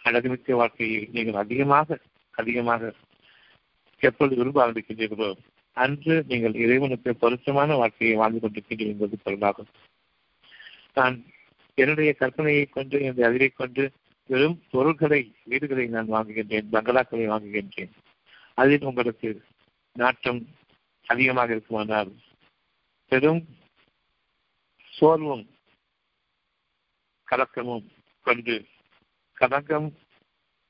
அழகுமிக்க 0.06 0.56
வாழ்க்கையை 0.56 1.02
நீங்கள் 1.12 1.42
அதிகமாக 1.44 1.98
அதிகமாக 2.34 2.92
எப்பொழுது 4.02 4.36
விரும்ப 4.36 4.60
ஆரம்பிக்கின்றீர்களோ 4.66 5.30
அன்று 5.78 6.16
நீங்கள் 6.28 6.56
இறைவனுக்கு 6.56 7.12
பொருத்தமான 7.16 7.76
வாழ்க்கையை 7.76 8.16
வாழ்ந்து 8.18 8.40
கொண்டிருக்கின்றீர்கள் 8.40 8.94
என்பது 8.94 9.18
பொருளாகும். 9.24 9.70
நான் 10.94 11.16
என்னுடைய 11.78 12.12
கற்பனையை 12.20 12.66
கொண்டு 12.70 12.96
என்னுடைய 13.00 13.30
அதிரை 13.30 13.50
கொண்டு 13.50 13.84
வெறும் 14.30 14.58
பொருள்களை 14.72 15.22
வீடுகளை 15.44 15.86
நான் 15.88 16.14
வாங்குகின்றேன் 16.14 16.72
பங்களாக்களை 16.72 17.26
வாங்குகின்றேன். 17.34 17.92
அதில் 18.58 18.88
உங்களுக்கு 18.92 19.30
நாட்டம் 19.96 20.48
அதிகமாக 21.08 21.52
இருக்குமானால் 21.52 22.12
பெரும் 23.12 23.48
சோர்வும் 24.94 25.50
கலக்கமும் 27.28 27.86
கொண்டு 28.22 28.66
கலக்கம் 29.34 29.98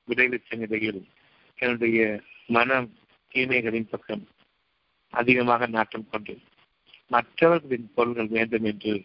விளைவித்த 0.07 0.55
நிலையில் 0.55 1.07
என்னுடைய 1.55 2.23
மனம் 2.45 2.97
தீமைகளின் 3.31 3.89
பக்கம் 3.89 4.27
அதிகமாக 5.09 5.65
நாட்டம் 5.65 6.09
கொண்டு 6.09 6.39
மற்றவர்களின் 7.07 7.91
பொருள்கள் 7.95 8.27
வேண்டும் 8.27 8.63
என்று 8.63 9.03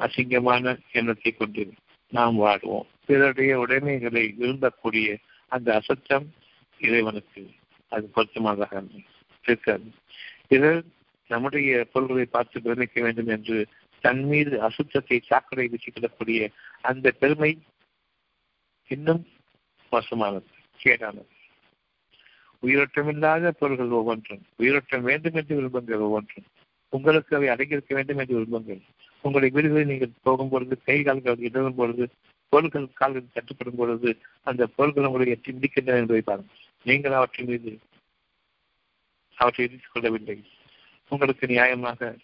அசிங்கமான 0.00 0.80
எண்ணத்தை 0.92 1.32
கொண்டு 1.32 1.72
நாம் 2.08 2.36
வாழ்வோம். 2.36 2.86
பிறருடைய 3.06 3.58
உடைமைகளை 3.58 4.34
விரும்பக்கூடிய 4.38 5.16
அந்த 5.48 5.74
அசத்தம் 5.74 6.34
இறைவனுக்கு 6.78 7.50
அது 7.88 8.10
பொருத்தமானதாக 8.14 8.82
இருக்காது 9.44 9.88
இதில் 10.48 10.80
நம்முடைய 11.30 11.86
பொருள்களை 11.92 12.24
பார்த்து 12.24 12.62
பெருமைக்க 12.62 13.00
வேண்டும் 13.00 13.26
என்று 13.26 13.58
தன் 14.04 14.22
மீது 14.22 14.54
அசுத்தத்தை 14.68 15.18
சாக்கடை 15.22 15.66
வீசிக்கிடக்கூடிய 15.68 16.48
அந்த 16.80 17.10
பெருமை 17.10 17.50
இன்னும் 18.90 19.22
மோசமானது 19.92 20.50
கேடானது. 20.80 21.30
உயிரோட்டமில்லாத 22.62 23.50
பொருள்கள் 23.50 23.96
ஒவ்வொன்றும். 23.98 24.42
உயிரோட்டம் 24.56 25.02
வேண்டும் 25.02 25.34
என்று 25.34 25.54
விரும்புங்கள் 25.58 26.04
ஒவ்வொன்றும். 26.06 26.46
உங்களுக்கு 26.92 27.36
அவை 27.36 27.48
அடங்கியிருக்க 27.48 27.92
வேண்டும் 27.94 28.18
என்று 28.18 28.34
விரும்புங்கள். 28.38 28.82
உங்களுடைய 29.24 29.50
வீடுகளில் 29.56 29.90
நீங்கள் 29.90 30.20
போகும் 30.22 30.48
பொழுது 30.48 30.74
கை 30.84 31.02
கால்கள் 31.02 31.46
இடரும் 31.48 31.74
பொழுது 31.74 32.04
பொருள்கள் 32.52 32.86
கால்கள் 32.92 33.34
தட்டுப்படும் 33.34 33.76
பொழுது 33.76 34.10
அந்த 34.42 34.62
பொருள்கள் 34.66 35.04
உங்களை 35.04 35.28
எட்டி 35.28 35.52
முடிக்கின்றன 35.52 36.00
என்பதை 36.02 36.20
பாருங்கள். 36.20 36.60
நீங்கள் 36.86 37.12
அவற்றின் 37.12 37.46
மீது 37.46 37.72
அவற்றை 39.34 39.66
எதிர்த்துக் 39.66 39.92
கொள்ளவில்லை. 39.92 40.44
உங்களுக்கு 41.08 41.46
நியாயமாக 41.46 42.16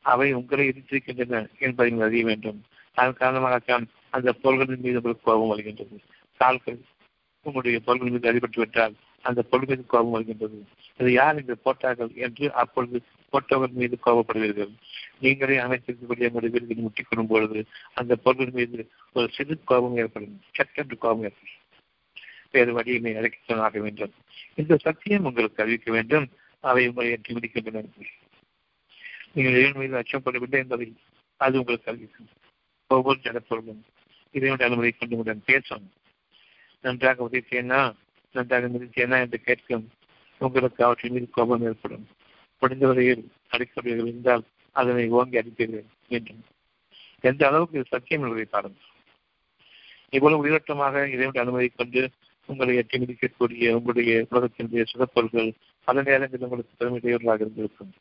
அவை 0.00 0.32
உங்களை 0.32 0.68
எதிர்த்திருக்கின்றன 0.68 1.46
என்பதை 1.58 1.90
நீங்கள் 1.90 2.08
அறிய 2.08 2.24
வேண்டும். 2.24 2.64
அதன் 2.94 3.16
காரணமாகத்தான் 3.18 3.86
அந்த 4.10 4.32
பொருள்களின் 4.32 4.80
மீது 4.80 4.94
உங்களுக்கு 4.94 5.30
கோபம் 5.30 5.48
வருகின்றது. 5.48 6.00
கால்கள் 6.36 6.78
உங்களுடைய 7.42 7.80
பொருள்கள் 7.80 8.10
மீது 8.10 8.32
அடிபட்டு 8.32 8.56
விட்டால் 8.56 8.94
அந்த 9.22 9.42
பொருள் 9.42 9.66
மீது 9.68 9.86
கோபம் 9.86 10.10
வருகின்றது. 10.10 10.66
அது 10.98 11.12
யார் 11.12 11.38
இங்கு 11.38 11.56
போட்டார்கள் 11.56 12.10
என்று 12.14 12.52
அப்பொழுது 12.52 13.02
போட்டவர்கள் 13.30 13.78
மீது 13.78 13.98
கோபப்படுவீர்கள். 14.06 14.72
நீங்களே 15.18 15.56
அமைத்திருக்கக்கூடிய 15.56 16.28
உங்களுடைய 16.28 16.50
வீடுகளில் 16.50 16.84
முட்டிக்கொள்ளும் 16.84 17.28
பொழுது 17.28 17.66
அந்த 17.94 18.16
பொருள் 18.16 18.50
மீது 18.50 18.90
ஒரு 19.12 19.28
சிறு 19.28 19.60
கோபம் 19.64 19.96
ஏற்படும் 19.96 20.40
சட்டென்று 20.52 20.98
கோபம் 20.98 21.22
ஏற்படும். 21.22 21.56
வேறு 22.50 22.80
வழியினை 22.80 23.16
அழைக்க 23.16 23.78
வேண்டும். 23.80 24.12
இந்த 24.54 24.76
சத்தியம் 24.76 25.24
உங்களுக்கு 25.24 25.62
அறிவிக்க 25.62 25.92
வேண்டும். 25.92 26.26
அவை 26.60 26.88
உங்களை 26.88 27.10
எட்டி 27.10 27.34
முடிக்கின்றன 27.34 27.84
நீங்கள் 29.32 29.60
இறைவன் 29.60 29.80
மீது 29.80 30.00
அச்சப்படவில்லை 30.00 30.58
என்பதை 30.62 30.96
அது 31.36 31.58
உங்களுக்கு 31.58 31.90
அறிவிக்கும். 31.90 32.28
ஒவ்வொரு 32.86 33.18
ஜனப்பொருளும் 33.22 33.80
இறைவனுடைய 34.32 34.72
அனுமதி 34.72 34.90
கொண்டு 34.90 35.16
உடன் 35.16 35.42
பேசும். 35.44 35.92
நன்றாக 36.80 37.28
உதவித்தேனா? 37.28 37.80
நன்றாக 38.32 38.66
மிதித்தேனா 38.66 39.18
என்று 39.18 39.38
கேட்கும் 39.40 39.90
உங்களுக்கு 40.38 40.84
அவற்றின் 40.84 41.12
மீது 41.12 41.28
கோபம் 41.30 41.62
ஏற்படும். 41.62 42.06
முடிந்த 42.58 42.86
வரையில் 42.86 43.30
அடிக்கப்படுகள் 43.52 44.08
இருந்தால் 44.10 44.44
அதனை 44.72 45.08
ஓங்கி 45.08 45.38
அடிப்பீர்கள் 45.40 45.84
வேண்டும் 46.08 46.44
எந்த 47.20 47.46
அளவுக்கு 47.46 47.78
இது 47.78 47.86
சத்தியம் 47.88 48.22
என்பதை 48.22 48.44
பாருங்கள். 48.44 48.86
இவ்வளவு 50.10 50.42
உயிரோட்டமாக 50.42 50.94
இறைவனுடைய 51.06 51.44
அனுமதி 51.46 51.68
கொண்டு 51.68 52.10
உங்களை 52.48 52.76
எட்டி 52.76 52.98
மிதிக்கக்கூடிய 52.98 53.72
உங்களுடைய 53.78 54.12
உலகத்தினுடைய 54.30 54.84
சுகப்பொருள்கள் 54.92 55.50
பல 55.84 56.02
நேரங்களில் 56.02 56.46
உங்களுக்கு 56.46 56.78
திறமையுடையவர்களாக 56.78 57.40
இருந்திருக்கும். 57.40 57.92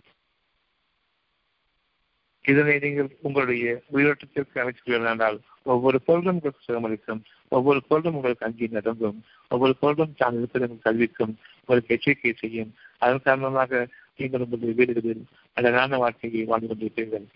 இதனை 2.45 2.73
நீங்கள் 2.79 3.09
உங்களுடைய 3.21 3.81
உயிரோட்டத்திற்கு 3.93 4.61
அமைச்சுள்ளீர்கள் 4.63 5.11
என்றால் 5.11 5.39
ஒவ்வொரு 5.63 6.01
பொருளும் 6.01 6.33
உங்களுக்கு 6.33 6.67
சுகமளிக்கும். 6.67 7.21
ஒவ்வொரு 7.49 7.79
பொருளும் 7.83 8.15
உங்களுக்கு 8.15 8.45
அங்கே 8.45 8.67
நடந்தும் 8.67 9.17
ஒவ்வொரு 9.49 9.75
பொருளும் 9.75 10.13
தான் 10.17 10.37
இருப்பதன் 10.37 10.85
கல்விக்கும் 10.85 11.33
உங்களுக்கு 11.59 11.93
எச்சரிக்கை 11.95 12.33
செய்யும். 12.33 12.71
அதன் 12.97 13.25
காரணமாக 13.27 13.87
நீங்கள் 14.17 14.43
உங்களுடைய 14.45 14.73
வீடுகளில் 14.77 15.25
அழகான 15.53 15.97
வாழ்க்கையை 15.97 16.43
வாழ்ந்து 16.43 16.69
கொண்டிருப்பீர்கள். 16.69 17.27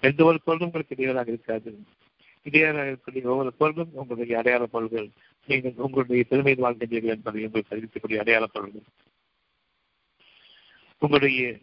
எந்த 0.00 0.24
ஒரு 0.24 0.38
பொருளும் 0.44 0.66
உங்களுக்கு 0.66 0.94
இடையூறாக 0.96 1.30
இருக்காது. 1.30 1.70
இடையூறாக 2.42 2.90
இருக்கக்கூடிய 2.90 3.24
ஒவ்வொரு 3.34 3.52
பொருளும் 3.52 3.92
உங்களுடைய 3.92 4.38
அடையாள 4.38 4.66
பொருள்கள். 4.66 5.08
நீங்கள் 5.46 5.72
உங்களுடைய 5.76 6.24
பெருமையில் 6.30 6.62
வாழ்கின்றீர்கள் 6.62 7.14
என்பதை 7.14 7.44
உங்களுக்கு 7.44 7.76
அறிவிக்கக்கூடிய 7.76 8.18
அடையாளம் 8.18 8.50
பொருள்கள் 8.52 8.82
உங்களுடைய 10.98 11.58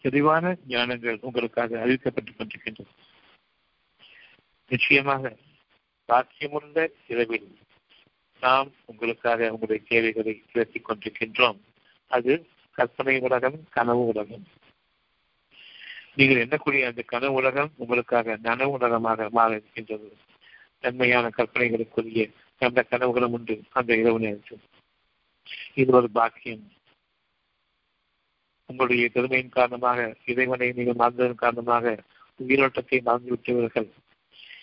தெளிவான 0.00 0.56
ஞானங்கள் 0.68 1.18
உங்களுக்காக 1.20 1.86
அறிவிக்கப்பட்டுக் 1.86 2.36
கொண்டிருக்கின்றன. 2.36 2.88
நிச்சயமாக 4.68 5.36
சாத்தியமுள்ள 6.08 6.88
இரவில் 7.08 7.58
நாம் 8.40 8.72
உங்களுக்காக 8.84 9.52
உங்களுடைய 9.52 9.82
தேவைகளை 9.88 10.42
விளக்கிக் 10.52 10.90
கொண்டிருக்கின்றோம். 10.90 11.58
அது 12.06 12.46
கற்பனை 12.72 13.20
உலகம் 13.20 13.64
கனவு 13.70 14.06
உலகம். 14.06 14.46
நீங்கள் 16.14 16.46
எண்ணக்கூடிய 16.46 16.86
அந்த 16.86 17.02
கனவு 17.02 17.32
உலகம் 17.32 17.72
உங்களுக்காக 17.76 18.38
நனவு 18.42 18.64
உலகமாக 18.64 19.28
மாற 19.30 19.50
இருக்கின்றது 19.50 20.16
நன்மையான 20.80 21.30
கற்பனைகளுக்குரிய 21.36 22.30
கண்ட 22.60 22.82
கனவுகளும் 22.82 23.34
உண்டு. 23.36 23.54
அந்த 23.78 23.90
இரவு 23.96 24.18
நேரத்தில். 24.18 24.62
இது 25.74 25.92
ஒரு 25.92 26.08
பாக்கியம். 26.10 26.64
உங்களுடைய 28.66 29.08
பெருமையின் 29.08 29.56
காரணமாக 29.58 30.16
இறைவனை 30.26 30.72
நீங்கள் 30.72 31.00
மறந்ததன் 31.02 31.42
காரணமாக 31.44 31.94
உயிரோட்டத்தை 32.40 32.98
மறந்துவிட்டவர்கள் 33.06 33.88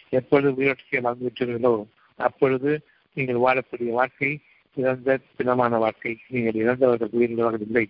எப்பொழுது 0.10 0.50
உயிரோட்டத்தை 0.62 1.00
மறந்துவிட்டீர்களோ 1.08 1.74
அப்பொழுது 2.20 2.72
நீங்கள் 3.18 3.44
வாழக்கூடிய 3.46 3.92
வாழ்க்கை 3.92 4.30
இறந்த 4.78 5.10
பிணமான 5.38 5.78
வாழ்க்கை. 5.78 6.14
நீங்கள் 6.28 6.62
இறந்தவர்கள் 6.64 7.16
உயிரிழந்தவர்கள் 7.18 7.66
இல்லை. 7.68 7.86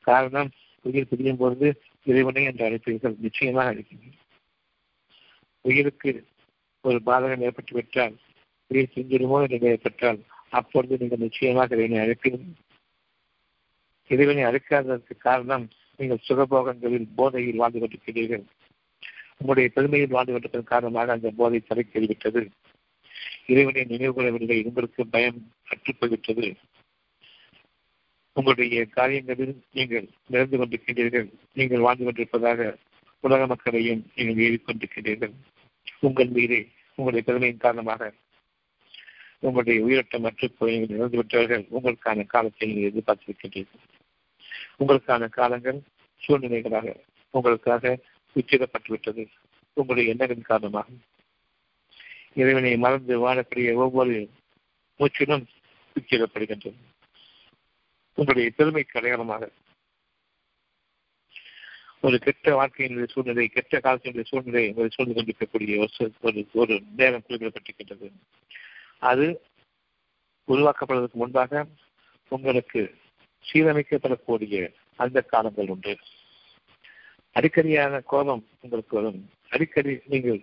காரணம் 0.00 0.50
உயிர் 0.84 1.08
பிரியும் 1.08 1.36
பொழுது 1.36 1.68
இறைவனை 2.04 2.44
என்று 2.44 2.66
அழைப்பீர்கள். 2.68 3.16
நிச்சயமாக 3.18 3.70
அழைப்பீர்கள். 3.72 4.18
உயிருக்கு 5.64 6.12
ஒரு 6.84 6.98
பாதகம் 7.06 7.44
ஏற்பட்டு 7.46 7.74
விட்டால் 7.74 8.14
உயிர் 8.72 8.92
பிரிஞ்சிடுமோ 8.94 9.38
என்று 9.46 9.70
பெற்றால் 9.84 10.20
அப்பொழுது 10.58 11.00
நீங்கள் 11.02 11.24
நிச்சயமாக 11.26 11.76
இதனை 11.76 12.00
அழைப்பீர்கள் 12.04 12.50
இறைவனை 14.10 14.42
அழைக்காததற்கு 14.48 15.14
காரணம் 15.28 15.64
நீங்கள் 15.98 16.24
சுகபோகங்களில் 16.28 17.08
போதையில் 17.18 17.60
வாழ்ந்து 17.62 17.80
கொண்டிருக்கிறீர்கள். 17.80 18.44
உங்களுடைய 19.40 19.68
பெருமையில் 19.76 20.14
வாழ்ந்து 20.16 20.32
கொண்டிருப்பதன் 20.32 20.72
காரணமாக 20.72 21.12
அந்த 21.12 21.28
போதை 21.38 21.58
தலைக்கேறிவிட்டது 21.68 22.42
இறைவனை 23.52 23.84
நினைவு 23.92 24.12
கொள்ளவில்லை 24.16 24.58
உங்களுக்கு 24.68 25.02
பயம் 25.14 25.40
கற்றுப்போய்விட்டது 25.70 26.46
உங்களுடைய 28.36 28.82
காரியங்களில் 28.96 29.54
நீங்கள் 29.78 30.06
நிறைந்து 30.32 30.58
கொண்டிருக்கின்றீர்கள் 30.58 31.28
நீங்கள் 31.60 31.84
வாழ்ந்து 31.86 32.04
கொண்டிருப்பதாக 32.04 32.60
உலக 33.24 33.42
மக்களையும் 33.46 34.02
நீங்கள் 34.16 34.42
ஏறிக்கொண்டிருக்கிறீர்கள். 34.46 35.34
உங்கள் 36.00 36.30
மீது 36.36 36.58
உங்களுடைய 36.98 37.24
பெருமையின் 37.26 37.64
காரணமாக 37.64 38.12
உங்களுடைய 39.42 39.78
உயிரட்டம் 39.86 40.24
மற்ற 40.24 40.48
நீங்கள் 40.60 41.14
விட்டவர்கள் 41.20 41.64
உங்களுக்கான 41.76 42.26
காலத்தை 42.26 42.66
நீங்கள் 42.68 42.90
எதிர்பார்த்திருக்கின்றீர்கள். 42.90 43.82
உங்களுக்கான 44.78 45.28
காலங்கள் 45.38 45.80
சூழ்நிலைகளாக 46.22 46.94
உங்களுக்காக 47.34 47.94
உச்சிடப்பட்டுவிட்டது 48.36 49.24
உங்களுடைய 49.76 50.12
எண்ணங்களின் 50.12 50.50
காரணமாக. 50.50 50.88
இறைவனை 52.40 52.76
மறந்து 52.76 53.14
வாழக்கூடிய 53.24 53.70
ஒவ்வொரு 53.84 54.14
மூச்சிலும் 55.00 55.44
உச்சிடப்படுகின்றது 55.96 56.80
உங்களுடைய 58.18 58.50
பெருமைக்கு 58.56 58.98
அடையாளமாக 58.98 59.44
ஒரு 62.00 62.16
கெட்ட 62.18 62.54
வாழ்க்கையினுடைய 62.58 63.08
சூழ்நிலை 63.08 63.44
கெட்ட 63.48 63.78
காலத்தினுடைய 63.78 64.24
சூழ்நிலை 64.30 64.62
உங்களை 64.68 64.88
சூழ்ந்து 64.92 65.14
கொண்டிருக்கக்கூடிய 65.14 65.74
ஒரு 66.22 66.46
ஒரு 66.52 66.74
நேரம் 66.96 67.24
குறிப்பிடப்பட்டிருக்கின்றது. 67.28 68.08
அது 69.02 69.26
உருவாக்கப்படுவதற்கு 70.48 71.18
முன்பாக 71.20 71.66
உங்களுக்கு 72.28 72.94
சீரமைக்கப்படக்கூடிய 73.44 74.72
அந்த 74.96 75.20
காலங்கள் 75.20 75.68
உண்டு. 75.68 75.98
அடிக்கடியான 77.32 78.00
கோபம் 78.00 78.46
உங்களுக்கு 78.60 78.96
வரும். 78.96 79.30
அடிக்கடி 79.48 79.98
நீங்கள் 80.06 80.40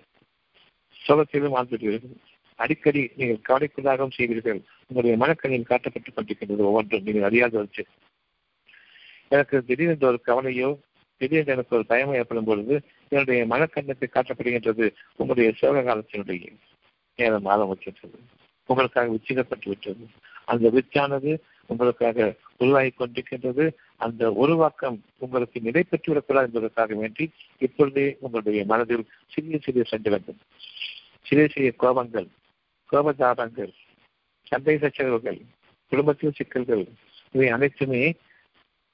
சோகத்திலும் 1.08 1.56
வாழ்ந்துள்ளீர்கள் 1.56 2.18
அடிக்கடி 2.56 3.12
நீங்கள் 3.16 3.46
கவலைக்குள்ளாகவும் 3.50 4.16
செய்வீர்கள். 4.18 4.60
உங்களுடைய 4.88 5.16
மனக்கண்ணில் 5.18 5.70
காட்டப்பட்டுக் 5.70 6.16
கொண்டிருக்கின்றது 6.16 6.68
ஒவ்வொன்றும் 6.70 7.04
நீங்கள் 7.04 7.24
அறியாத 7.24 7.58
வச்சு 7.58 7.86
எனக்கு 9.28 9.66
திடீரென்று 9.66 10.08
ஒரு 10.08 10.20
கவலையோ 10.26 10.70
திடீரென்று 11.18 11.54
எனக்கு 11.54 11.76
ஒரு 11.76 11.86
பயமோ 11.90 12.16
ஏற்படும் 12.16 12.50
பொழுது 12.50 12.82
என்னுடைய 13.10 13.46
மனக்கண்ணுக்கு 13.46 14.08
காட்டப்படுகின்றது 14.14 14.86
உங்களுடைய 15.16 15.52
சோக 15.58 15.82
காலத்தினுடைய 15.82 16.56
நேரம் 17.16 17.46
ஆரம்பிக்கின்றது. 17.46 18.20
உங்களுக்காக 18.70 19.12
விச்சிக்கப்பட்டு 19.12 19.68
விட்டது. 19.68 20.06
அந்த 20.46 20.66
வித்தானது 20.70 21.32
உங்களுக்காக 21.66 22.28
உருவாகி 22.58 22.92
கொண்டிருக்கின்றது. 22.94 23.66
அந்த 23.98 24.32
உருவாக்கம் 24.44 24.98
உங்களுக்கு 25.18 25.58
நிலை 25.62 25.82
பெற்றுவிடக்கூடாது 25.86 26.48
என்பதற்காக 26.50 26.96
வேண்டி 26.96 27.26
இப்பொழுதே 27.58 28.06
உங்களுடைய 28.20 28.62
மனதில் 28.66 29.06
சிறிய 29.28 29.58
சிறிய 29.66 29.84
சஞ்சலங்கள் 29.92 30.40
சிறிய 31.28 31.46
சிறிய 31.54 31.72
கோபங்கள் 31.80 32.28
கோபதாபங்கள் 32.94 33.74
சந்தை 34.50 34.76
சச்சரவுகள் 34.76 35.40
குடும்பத்தில் 35.92 36.36
சிக்கல்கள் 36.36 36.86
இவை 37.36 37.50
அனைத்துமே 37.50 38.04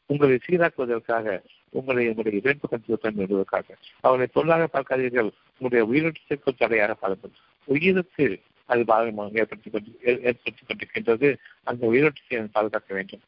உங்களை 0.10 0.36
சீராக்குவதற்காக 0.46 1.36
உங்களை 1.70 2.04
உங்களுடைய 2.10 2.42
வேண்பு 2.44 2.66
கற்றுத்தான் 2.68 3.18
என்பதற்காக 3.18 3.68
அவர்களை 4.02 4.28
பொருளாக 4.34 4.66
பார்க்காதீர்கள். 4.74 5.30
உங்களுடைய 5.60 5.82
உயிரிழத்திற்கு 5.86 6.52
தடையாக 6.58 6.94
பாருங்கள். 6.94 7.36
உயிருக்கு 7.68 8.28
அது 8.66 8.84
பாதகமாக 8.84 9.38
ஏற்படுத்திக் 9.38 9.74
கொண்டு 9.74 10.00
ஏற்படுத்திக் 10.02 10.68
கொண்டிருக்கின்றது. 10.68 11.38
அந்த 11.64 11.88
உயிரோட்டத்தை 11.92 12.44
பாதுகாக்க 12.52 12.94
வேண்டும். 12.94 13.22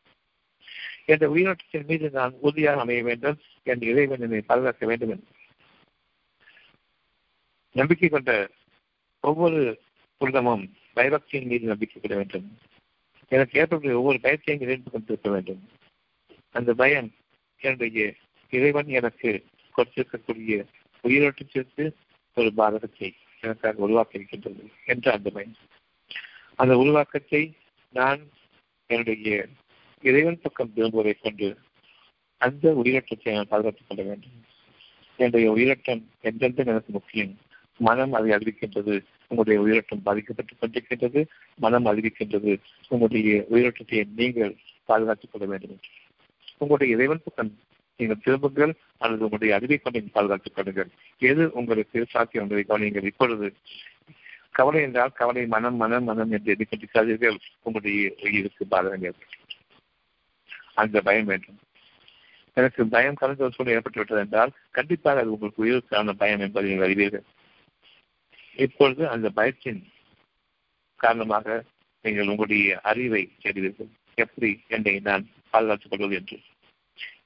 என்ற 1.05 1.29
உயிரோட்டத்தின் 1.29 1.85
மீது 1.85 2.09
நான் 2.09 2.33
உறுதியாக 2.39 2.79
அமைய 2.79 3.03
வேண்டும். 3.03 3.37
என் 3.63 3.81
இறைவன் 3.81 4.19
என்னை 4.19 4.41
பாதுகாக்க 4.41 4.85
வேண்டும் 4.85 5.09
என்று. 5.09 5.23
நம்பிக்கை 7.71 8.09
கொண்ட 8.09 8.49
ஒவ்வொரு 9.19 9.81
உள்ளமும் 10.17 10.73
பயபக்தியின் 10.95 11.45
மீது 11.45 11.67
நம்பிக்கை 11.67 12.01
கொள்ள 12.01 12.17
வேண்டும். 12.17 12.57
எனக்கு 13.29 13.59
ஏற்படக்கூடிய 13.59 13.97
ஒவ்வொரு 13.97 14.19
பயத்தையும் 14.21 14.61
இணைந்து 14.61 14.91
கொண்டிருக்க 14.91 15.29
வேண்டும். 15.29 15.69
அந்த 16.51 16.73
பயம் 16.73 17.13
என்னுடைய 17.59 18.13
இறைவன் 18.49 18.87
எனக்கு 18.87 19.45
கொடுத்திருக்கக்கூடிய 19.77 20.65
உயிரோட்டத்திற்கு 21.03 21.93
ஒரு 22.35 22.53
பாதகத்தை 22.53 23.15
எனக்காக 23.47 23.83
உருவாக்க 23.83 24.17
இருக்கின்றது 24.17 24.69
என்ற 24.85 25.11
அந்த 25.11 25.29
பயம் 25.29 25.55
அந்த 26.55 26.77
உருவாக்கத்தை 26.77 27.53
நான் 27.89 28.29
என்னுடைய 28.85 29.47
இறைவன் 30.01 30.39
பக்கம் 30.41 30.71
திரும்புவதை 30.75 31.13
கொண்டு 31.21 31.57
அந்த 32.39 32.81
உயிரோட்டத்தை 32.83 33.33
நான் 33.33 33.47
பாதுகாத்துக் 33.47 33.85
கொள்ள 33.87 34.03
வேண்டும். 34.03 34.43
என்னுடைய 35.17 35.51
உயிரோட்டம் 35.51 36.09
எந்தெந்த 36.21 36.63
எனக்கு 36.63 36.91
முக்கியம்? 36.91 37.37
மனம் 37.77 38.13
அதை 38.13 38.31
அறிவிக்கின்றது. 38.31 39.03
உங்களுடைய 39.27 39.61
உயிரோட்டம் 39.61 40.01
பாதிக்கப்பட்டுக் 40.05 40.61
கொண்டிருக்கின்றது. 40.61 41.25
மனம் 41.55 41.85
அறிவிக்கின்றது. 41.85 42.59
உங்களுடைய 42.87 43.45
உயிரோட்டத்தை 43.51 44.07
நீங்கள் 44.15 44.57
பாதுகாத்துக் 44.85 45.31
கொள்ள 45.31 45.47
வேண்டும். 45.47 45.69
என்று 45.69 45.89
உங்களுடைய 46.57 46.95
இறைவன் 46.95 47.21
பக்கம் 47.23 47.57
நீங்கள் 47.97 48.19
திரும்புங்கள் 48.23 48.73
அல்லது 48.97 49.23
உங்களுடைய 49.23 49.55
அறிவை 49.55 49.77
கொண்டு 49.77 50.03
பாதுகாத்துக் 50.11 50.55
கொள்ளுங்கள். 50.55 50.89
எது 51.17 51.51
உங்களுக்கு 51.51 52.05
சாத்தியம் 52.09 52.49
என்பதை 52.49 52.63
கவனியுங்கள். 52.63 53.03
இப்பொழுது 53.03 53.53
கவலை 54.51 54.81
என்றால் 54.81 55.11
கவலை 55.11 55.47
மனம் 55.47 55.75
மனம் 55.75 56.03
மனம் 56.03 56.31
என்று 56.31 56.55
எதிர்கொண்டிருக்காதீர்கள். 56.55 57.37
உங்களுடைய 57.61 58.15
உயிருக்கு 58.23 58.67
பாதகங்கள். 58.71 59.17
அந்த 60.73 61.01
பயம் 61.01 61.25
வேண்டும். 61.25 61.57
எனக்கு 62.53 62.85
பயம் 62.87 63.15
கலந்த 63.15 63.43
ஒரு 63.43 63.53
சூழ்நிலை 63.53 63.81
ஏற்பட்டுவிட்டது 63.81 64.17
என்றால் 64.17 64.51
கண்டிப்பாக 64.71 65.19
அது 65.19 65.31
உங்களுக்கு 65.31 65.65
உயிருக்கான 65.65 66.13
பயம் 66.13 66.39
என்பதை 66.39 66.69
நீங்கள் 66.69 66.87
அறிவீர்கள். 66.87 67.23
இப்பொழுது 68.55 69.09
அந்த 69.09 69.29
பயத்தின் 69.35 69.81
காரணமாக 70.95 71.63
நீங்கள் 72.01 72.27
உங்களுடைய 72.27 72.79
அறிவை 72.81 73.31
தேடுவீர்கள். 73.43 73.89
எப்படி 74.15 74.63
என்னை 74.67 74.99
நான் 74.99 75.29
பாதுகாத்துக் 75.49 75.89
கொள்வது 75.89 76.15
என்று? 76.15 76.39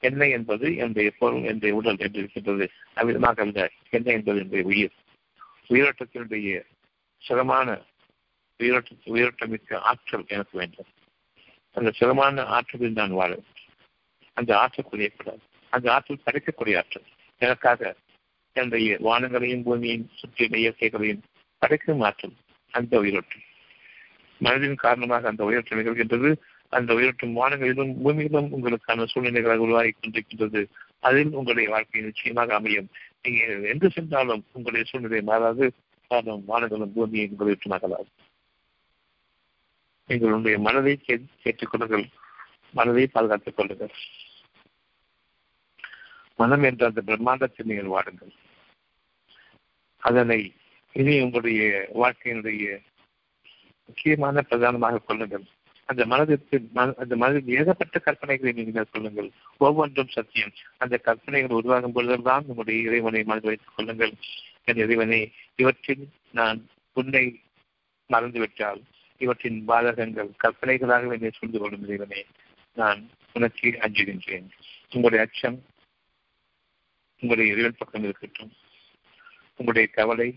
எண்ணெய் 0.02 0.32
என்பது 0.32 0.76
என்னுடைய 0.76 1.12
பொருள் 1.20 1.44
என்னுடைய 1.44 1.76
உடல் 1.76 1.98
என்று 2.00 2.20
இருக்கின்றது. 2.20 2.70
அவ்விதமாக 2.96 3.42
அல்ல 3.42 3.72
எண்ணெய் 3.90 4.14
என்பது 4.14 4.40
என்னுடைய 4.40 4.66
உயிர். 4.66 4.92
உயிரோட்டத்தினுடைய 5.70 6.62
சிரமான 7.28 7.82
உயிரோட்ட 8.60 8.92
உயிரோட்டமிக்க 9.06 9.76
ஆற்றல் 9.76 10.24
எனக்கு 10.28 10.58
வேண்டும். 10.58 10.86
அந்த 11.74 11.92
சிரமான 12.00 12.40
ஆற்றலில் 12.40 12.92
நான் 12.92 13.12
வாழ 13.12 13.40
அந்த 14.34 14.60
ஆற்றல் 14.60 14.86
குறையக்கூடாது. 14.92 15.40
அந்த 15.70 15.94
ஆற்றல் 15.94 16.22
படைக்கக்கூடிய 16.26 16.78
ஆற்றல். 16.78 17.04
எனக்காக 17.38 17.96
என்னுடைய 18.54 18.98
வானங்களையும் 19.00 19.64
பூமியையும் 19.64 20.10
சுற்றியுள்ள 20.14 20.58
இயற்கைகளையும் 20.58 21.22
படைக்கும் 21.58 22.02
ஆற்றல் 22.02 22.34
அந்த 22.70 23.00
உயிரோட்டம். 23.00 23.42
மனதின் 24.42 24.76
காரணமாக 24.76 25.28
அந்த 25.28 25.44
உயிரோட்டம் 25.44 25.80
நிகழ்கின்றது. 25.80 26.36
அந்த 26.72 26.94
உயர்த்தும் 26.94 27.36
வானங்களிலும் 27.38 27.94
பூமியிலும் 28.04 28.50
உங்களுக்கான 28.56 29.06
சூழ்நிலைகளாக 29.14 29.66
உருவாகி 29.66 29.92
கொண்டிருக்கின்றது. 29.92 30.62
அதில் 31.00 31.32
உங்களுடைய 31.32 31.70
வாழ்க்கை 31.70 32.02
நிச்சயமாக 32.02 32.56
அமையும். 32.56 32.90
நீங்கள் 33.22 33.64
எங்கு 33.64 33.90
சென்றாலும் 33.90 34.44
உங்களுடைய 34.52 34.86
சூழ்நிலை 34.90 35.22
மாறாது. 35.22 35.66
காரணம் 36.12 36.44
வானங்களும் 36.48 36.94
பூமியை 36.96 37.28
உங்களுடைய 37.30 37.58
நீங்கள் 37.66 38.08
எங்களுடைய 40.08 40.58
மனதை 40.60 40.94
கேட்டுக் 41.44 41.70
கொள்ளுங்கள் 41.72 42.06
மனதை 42.74 43.08
பாதுகாத்துக் 43.08 43.56
கொள்ளுங்கள். 43.56 43.94
மனம் 46.36 46.64
என்ற 46.64 46.86
அந்த 46.86 47.02
பிரம்மாண்டத்தில் 47.06 47.68
நீங்கள் 47.70 47.94
வாடுங்கள் 47.96 48.34
அதனை 49.98 50.40
இனி 50.94 51.16
உங்களுடைய 51.22 51.64
வாழ்க்கையினுடைய 51.94 52.64
முக்கியமான 53.86 54.42
பிரதானமாக 54.42 54.98
கொள்ளுங்கள். 54.98 55.46
அந்த 55.86 56.06
மனதிற்கு 56.06 56.70
அந்த 56.74 57.16
மனதில் 57.16 57.58
ஏகப்பட்ட 57.58 58.02
கற்பனைகளை 58.06 58.54
நீங்கள் 58.54 58.86
சொல்லுங்கள். 58.92 59.32
ஒவ்வொன்றும் 59.58 60.08
சத்தியம். 60.08 60.52
அந்த 60.78 60.98
கற்பனைகள் 60.98 61.58
உருவாகும் 61.58 61.92
பொழுதுதான் 61.92 62.42
உங்களுடைய 62.42 62.82
இறைவனை 62.82 63.24
மனதில் 63.24 63.50
வைத்துக் 63.50 63.74
கொள்ளுங்கள். 63.76 64.14
என் 64.64 64.76
இறைவனை 64.76 65.32
இவற்றில் 65.56 66.10
நான் 66.32 66.68
உன்னை 66.94 67.40
மறந்துவிட்டால் 68.14 68.82
இவற்றின் 69.18 69.68
பாதகங்கள் 69.68 70.30
கற்பனைகளாக 70.44 71.14
என்னை 71.14 71.30
சொல்ந்து 71.40 71.58
கொள்ளும் 71.58 71.84
இறைவனை 71.84 72.26
நான் 72.74 73.10
உனக்கு 73.34 73.68
அஞ்சுகின்றேன். 73.68 74.50
உங்களுடைய 74.92 75.26
அச்சம் 75.26 75.64
உங்களுடைய 77.14 77.52
இறைவன் 77.52 77.76
பக்கம் 77.78 78.04
இருக்கட்டும். 78.04 78.52
உங்களுடைய 79.50 79.88
கவலை 79.88 80.36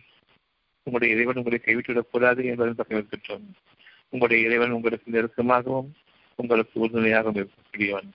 உங்களுடைய 0.82 1.14
இறைவன் 1.14 1.36
உங்களை 1.36 1.60
கைவிட்டுவிடக் 1.64 2.10
கூடாது 2.10 2.44
என்பதன் 2.44 2.74
பக்கம் 2.74 2.98
இருக்கட்டும். 2.98 3.54
உங்களுடைய 4.14 4.46
இறைவன் 4.46 4.70
உங்களுக்கு 4.70 5.14
நெருக்கமாகவும் 5.16 5.88
உங்களுக்கு 6.34 6.74
உறுதுணையாகவும் 6.82 7.38
இருக்கக்கூடியவன். 7.40 8.10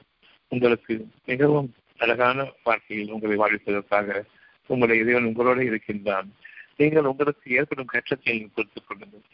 உங்களுக்கு 0.47 0.93
மிகவும் 1.25 1.73
அழகான 1.97 2.45
வாழ்க்கையில் 2.63 3.11
உங்களை 3.11 3.35
வாழ்விப்பதற்காக 3.37 4.23
உங்களுடைய 4.67 5.03
இறைவன் 5.03 5.25
உங்களோடு 5.25 5.65
இருக்கின்றான். 5.65 6.29
நீங்கள் 6.77 7.09
உங்களுக்கு 7.11 7.51
ஏற்படும் 7.51 7.85
கஷ்டத்தை 7.85 8.35
பொறுத்துக் 8.53 8.87
கொள்ளுங்கள். 8.87 9.25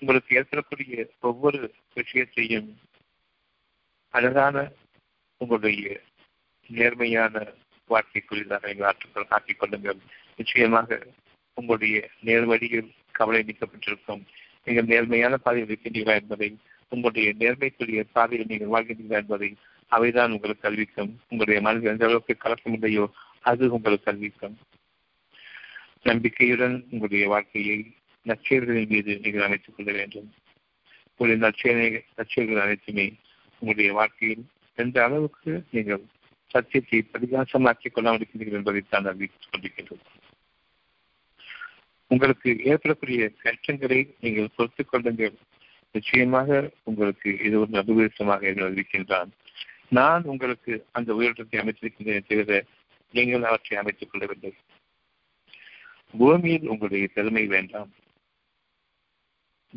உங்களுக்கு 0.00 0.36
ஏற்படக்கூடிய 0.36 1.08
ஒவ்வொரு 1.20 1.60
விஷயத்தையும் 1.94 2.70
அழகான 4.10 4.72
உங்களுடைய 5.36 6.00
நேர்மையான 6.68 7.34
வாழ்க்கைக்குரியதாக 7.88 8.66
நீங்கள் 8.66 8.88
ஆற்றுக்கள் 8.90 9.32
காட்டிக் 9.34 9.58
கொள்ளுங்கள். 9.58 10.00
நிச்சயமாக 10.36 11.06
உங்களுடைய 11.54 12.08
நேர்வழியில் 12.24 12.90
கவலை 13.10 13.42
நீக்கப்பட்டிருக்கும். 13.42 14.24
நீங்கள் 14.64 14.84
நேர்மையான 14.84 15.36
பாதையில் 15.36 15.68
இருக்கின்றீர்களா 15.68 16.20
என்பதை 16.20 16.56
உங்களுடைய 16.88 17.34
நேர்மைக்குரிய 17.38 18.04
பாதையில் 18.12 18.46
நீங்கள் 18.46 18.72
வாழ்கின்றீர்களா 18.74 19.20
என்பதை 19.22 19.54
அவைதான் 19.90 20.30
உங்களுக்கு 20.30 20.68
கல்விக்கும் 20.68 21.12
உங்களுடைய 21.28 21.60
மனதில் 21.60 21.90
எந்த 21.90 22.04
அளவுக்கு 22.04 22.36
கலக்கம் 22.36 22.72
இல்லையோ 22.72 23.12
அது 23.40 23.72
உங்களுக்கு 23.72 24.12
கல்விக்கும் 24.12 24.56
நம்பிக்கையுடன் 26.02 26.84
உங்களுடைய 26.90 27.28
வாழ்க்கையை 27.28 27.94
நற்செயல்களின் 28.26 28.88
மீது 28.88 29.20
நீங்கள் 29.22 29.42
அமைத்துக் 29.42 29.76
கொள்ள 29.76 29.92
வேண்டும். 29.92 30.32
உங்களுடைய 31.16 31.38
நற்செயலை 31.38 32.04
நற்செயல்கள் 32.16 32.62
அனைத்துமே 32.62 33.14
உங்களுடைய 33.58 33.92
வாழ்க்கையில் 33.92 34.44
எந்த 34.74 35.04
அளவுக்கு 35.04 35.64
நீங்கள் 35.70 36.02
சத்தியத்தை 36.46 37.06
பரிகாசமாக்கிக் 37.12 37.92
கொள்ளாமல் 37.92 38.20
இருக்கின்றீர்கள் 38.20 38.60
என்பதைத்தான் 38.60 39.04
அறிவித்துக் 39.04 39.50
கொண்டிருக்கின்றோம். 39.50 40.21
உங்களுக்கு 42.12 42.60
ஏற்படக்கூடிய 42.64 43.28
கஷ்டங்களை 43.28 44.14
நீங்கள் 44.20 44.48
பொறுத்துக் 44.56 44.88
கொள்ளுங்கள். 44.90 45.32
நிச்சயமாக 45.92 46.70
உங்களுக்கு 46.84 47.38
இது 47.44 47.60
ஒரு 47.60 47.70
நடுவிருத்தமாக 47.70 48.70
இருக்கின்றான் 48.72 49.30
நான் 49.88 50.22
உங்களுக்கு 50.22 50.86
அந்த 50.92 51.14
உயிரிழத்தை 51.14 51.52
அமைத்திருக்கின்றேன் 51.52 52.26
தவிர 52.26 52.64
நீங்கள் 53.12 53.42
அவற்றை 53.42 53.78
அமைத்துக் 53.78 54.10
கொள்ளவில்லை. 54.10 54.54
பூமியில் 56.18 56.66
உங்களுடைய 56.66 57.08
பெருமை 57.14 57.46
வேண்டாம். 57.46 57.90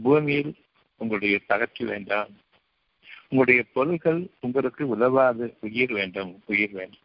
பூமியில் 0.04 0.56
உங்களுடைய 0.98 1.39
தகற்று 1.48 1.86
வேண்டாம். 1.86 2.30
உங்களுடைய 3.24 3.65
பொருள்கள் 3.74 4.30
உங்களுக்கு 4.39 4.88
உதவாது 4.88 5.58
உயிர் 5.60 5.91
வேண்டும் 5.91 6.41
உயிர் 6.45 6.71
வேண்டும். 6.71 7.04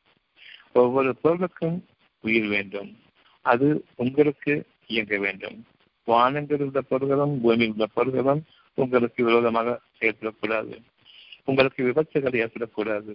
ஒவ்வொரு 0.73 1.17
பொருளுக்கும் 1.17 1.87
உயிர் 2.21 2.47
வேண்டும். 2.47 2.99
அது 3.43 3.85
உங்களுக்கு 3.97 4.67
இயங்க 4.91 5.17
வேண்டும். 5.19 5.59
வானங்கள் 6.09 6.63
உள்ள 6.67 6.81
பொருள்களும் 6.81 7.35
பூமியில் 7.41 7.71
உள்ள 7.71 7.87
பொருள்களும் 7.87 8.43
உங்களுக்கு 8.75 9.21
விரோதமாக 9.25 9.81
செயல்படக்கூடாது. 10.01 10.75
உங்களுக்கு 11.45 11.81
விபத்துகள் 11.85 12.39
ஏற்படக்கூடாது. 12.45 13.13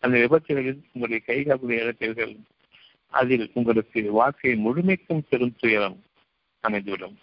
அந்த 0.00 0.16
விபத்துகளில் 0.18 0.80
உங்களுடைய 0.92 1.20
கைகாப்புடைய 1.26 1.78
இழப்பீர்கள் 1.84 2.34
அதில் 3.10 3.46
உங்களுக்கு 3.54 4.00
வாழ்க்கை 4.10 4.52
முழுமைக்கும் 4.54 5.24
பெரும் 5.30 5.56
துயரம் 5.58 5.98
அமைந்துவிடும். 6.64 7.16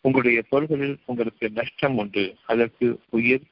உங்களுடைய 0.00 0.38
பொருள்களில் 0.50 0.96
உங்களுக்கு 1.06 1.50
நஷ்டம் 1.50 1.96
உண்டு. 1.96 2.24
அதற்கு 2.46 2.86
உயிர் 3.10 3.46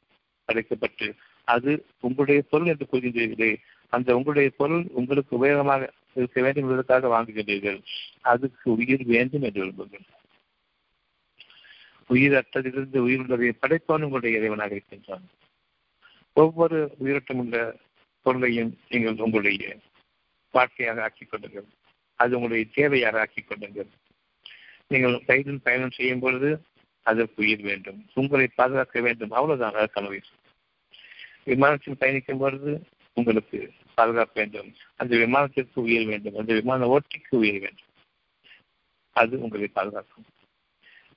அடைக்கப்பட்டு 0.53 1.07
அது 1.45 1.73
உங்களுடைய 2.01 2.41
பொருள் 2.51 2.67
என்று 2.67 2.87
கூறுகின்றீர்களே 2.93 3.53
அந்த 3.89 4.17
உங்களுடைய 4.17 4.51
பொருள் 4.57 4.85
உங்களுக்கு 4.93 5.33
உபயோகமாக 5.37 5.89
இருக்க 6.15 6.43
வேண்டும் 6.43 6.65
என்பதற்காக 6.65 7.09
வாங்குகின்றீர்கள். 7.15 7.83
அதுக்கு 8.21 8.73
உயிர் 8.73 9.05
வேண்டும் 9.05 9.43
என்று 9.43 9.65
விரும்புங்கள் 9.65 10.07
உயிர் 12.07 12.33
அற்றதிலிருந்து 12.33 12.97
உயிர் 12.97 13.19
உள்ளதை 13.19 13.53
படைப்பவன் 13.53 14.03
உங்களுடைய 14.03 14.39
இறைவனாக 14.39 14.71
இருக்கின்றான். 14.71 15.29
ஒவ்வொரு 16.33 16.95
உயிரோட்டம் 16.99 17.39
உள்ள 17.39 17.77
பொருளையும் 18.23 18.79
நீங்கள் 18.89 19.17
உங்களுடைய 19.17 19.77
வாழ்க்கையாக 20.51 21.03
ஆக்கிக் 21.03 21.31
கொள்ளுங்கள். 21.31 21.65
அது 22.15 22.39
உங்களுடைய 22.39 22.67
தேவையாக 22.77 23.19
ஆக்கிக் 23.19 23.49
கொள்ளுங்கள். 23.49 23.87
நீங்கள் 24.89 25.25
கைதில் 25.25 25.61
பயணம் 25.63 25.91
செய்யும் 25.91 26.21
பொழுது 26.21 26.63
அதற்கு 27.03 27.43
உயிர் 27.43 27.61
வேண்டும். 27.61 28.07
உங்களை 28.15 28.47
பாதுகாக்க 28.47 29.01
வேண்டும். 29.01 29.31
அவ்வளவுதான் 29.31 29.73
அதற்கான 29.73 30.09
உயிர். 30.09 30.31
விமானத்தில் 31.45 31.99
பயணிக்கும் 31.99 32.39
பொழுது 32.39 32.87
உங்களுக்கு 33.15 33.73
பாதுகாக்க 33.95 34.35
வேண்டும் 34.41 34.69
அந்த 34.97 35.13
விமானத்திற்கு 35.17 35.79
உயிர் 35.87 36.07
வேண்டும் 36.07 36.37
அந்த 36.37 36.53
விமான 36.59 36.89
ஓட்டிக்கு 36.95 37.35
உயிர் 37.43 37.61
வேண்டும். 37.65 37.91
அது 39.17 39.41
உங்களை 39.41 39.69
பாதுகாக்கும். 39.69 40.27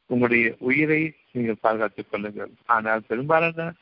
உங்களுடைய 0.09 0.55
உயிரை 0.59 1.01
நீங்கள் 1.31 1.63
பாதுகாத்துக் 1.65 2.09
கொள்ளுங்கள். 2.11 2.51
ஆனால் 2.65 3.03
பெரும்பாலான 3.07 3.73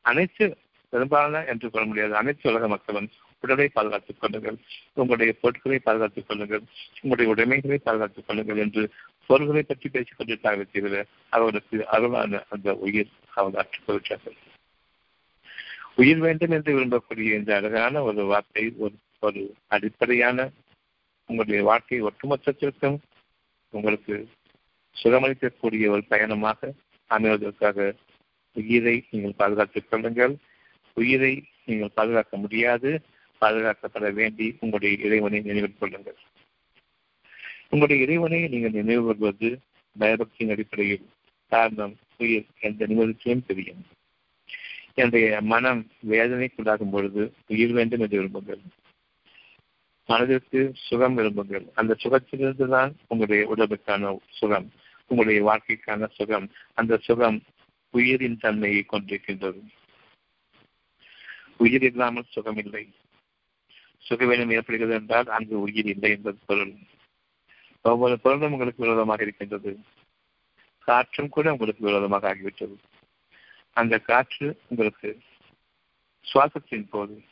அனைத்து 0.00 0.46
பெரும்பாலான 0.92 1.44
என்று 1.44 1.70
சொல்ல 1.70 1.86
முடியாது 1.86 2.16
அனைத்து 2.16 2.50
உலக 2.50 2.68
மக்களும் 2.68 3.08
உடலை 3.40 3.68
பாதுகாத்துக் 3.68 4.20
கொள்ளுங்கள். 4.20 4.58
உங்களுடைய 4.94 5.32
பொருட்களை 5.40 5.78
பாதுகாத்துக் 5.78 6.28
கொள்ளுங்கள். 6.28 6.64
உங்களுடைய 7.02 7.32
உடைமைகளை 7.32 7.78
பாதுகாத்துக் 7.78 8.26
கொள்ளுங்கள் 8.26 8.56
என்று 8.56 8.82
பொருள்களை 9.26 9.62
பற்றி 9.62 9.88
பேசிக் 9.88 10.18
கொண்டிருக்காங்க 10.18 10.64
தவிர 10.72 11.04
அவர்களுக்கு 11.28 11.78
அருளான 11.92 12.42
அந்த 12.48 12.74
உயிர் 12.86 13.12
அவர்கள் 13.34 13.62
அற்றுக்கொள்கிறார்கள் 13.62 14.38
உயிர் 15.94 16.18
வேண்டும் 16.18 16.50
என்று 16.50 16.70
விரும்பக்கூடிய 16.76 17.30
இந்த 17.38 17.56
அழகான 17.56 18.02
ஒரு 18.02 18.24
வார்த்தை 18.24 18.72
ஒரு 18.76 18.96
ஒரு 19.20 19.54
அடிப்படையான 19.66 20.50
உங்களுடைய 21.26 21.60
வாழ்க்கை 21.64 21.98
ஒட்டுமொத்தத்திற்கும் 22.02 22.96
உங்களுக்கு 23.72 24.14
சுகமளிக்கக்கூடிய 24.96 25.84
ஒரு 25.88 26.04
பயணமாக 26.04 26.72
அமைவதற்காக 27.10 27.94
உயிரை 28.56 28.96
நீங்கள் 29.10 29.36
பாதுகாத்துக் 29.36 29.90
கொள்ளுங்கள். 29.90 30.34
உயிரை 30.96 31.32
நீங்கள் 31.64 31.94
பாதுகாக்க 31.94 32.36
முடியாது. 32.36 32.90
பாதுகாக்கப்பட 33.42 34.12
வேண்டி 34.12 34.46
உங்களுடைய 34.60 35.04
இறைவனை 35.06 35.40
நினைவில் 35.40 35.78
கொள்ளுங்கள். 35.78 36.18
உங்களுடைய 37.68 37.98
இறைவனை 38.02 38.40
நீங்கள் 38.48 38.70
நினைவு 38.70 39.02
கொள்வது 39.06 39.50
பயபக்தியின் 39.96 40.50
அடிப்படையில். 40.50 41.06
காரணம் 41.52 41.94
உயிர் 42.18 42.46
எந்த 42.60 42.86
நிமிடத்தையும் 42.86 43.46
தெரியும் 43.46 43.82
என்னுடைய 44.94 45.40
மனம் 45.42 45.90
வேதனைக்குள்ளாகும் 46.08 46.90
பொழுது 46.90 47.22
உயிர் 47.46 47.72
வேண்டும் 47.72 48.00
என்று 48.00 48.18
விரும்புங்கள். 48.18 48.62
மனதிற்கு 50.08 50.60
சுகம் 50.74 51.16
விரும்புங்கள். 51.18 51.66
அந்த 51.74 51.96
சுகத்திலிருந்து 51.98 52.66
தான் 52.68 52.96
உங்களுடைய 53.08 53.54
உடம்புக்கான 53.54 54.18
சுகம் 54.30 54.72
உங்களுடைய 55.06 55.40
வாழ்க்கைக்கான 55.48 56.08
சுகம் 56.08 56.46
அந்த 56.74 56.96
சுகம் 56.96 57.38
உயிரின் 57.90 58.38
தன்மையை 58.38 58.84
கொண்டிருக்கின்றது. 58.84 59.60
உயிர் 61.56 61.82
இல்லாமல் 61.82 62.30
சுகம் 62.30 62.56
இல்லை 62.56 62.84
சுகவீனம் 64.08 64.52
ஏற்படுகிறது 64.52 64.94
என்றால் 64.94 65.26
அங்கு 65.26 65.60
உயிர் 65.60 65.86
இல்லை 65.86 66.10
என்பது 66.10 66.38
பொருள். 66.46 66.74
ஒவ்வொரு 67.82 68.18
பொருளும் 68.18 68.52
உங்களுக்கு 68.52 68.82
விரோதமாக 68.82 69.22
இருக்கின்றது. 69.22 69.78
காற்றும் 70.88 71.28
கூட 71.28 71.52
உங்களுக்கு 71.52 71.84
விரோதமாக 71.84 72.34
ஆகிவிட்டது. 72.34 72.76
அந்த 73.74 73.98
காற்று 73.98 74.60
உங்களுக்கு 74.68 75.18
சுவாசத்தின் 76.32 76.86
போது 76.90 77.22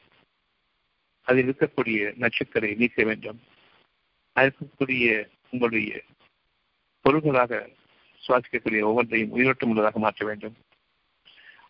அதில் 1.22 1.52
இருக்கக்கூடிய 1.52 2.12
நச்சுக்கரை 2.16 2.76
நீக்க 2.76 3.04
வேண்டும். 3.04 3.40
இருக்கக்கூடிய 4.34 5.28
உங்களுடைய 5.50 6.02
பொருள்களாக 7.00 7.68
சுவாசிக்கக்கூடிய 8.26 8.82
ஒவ்வொன்றையும் 8.82 9.30
உயிரோட்டம் 9.30 9.68
உள்ளதாக 9.68 9.98
மாற்ற 9.98 10.26
வேண்டும். 10.26 10.56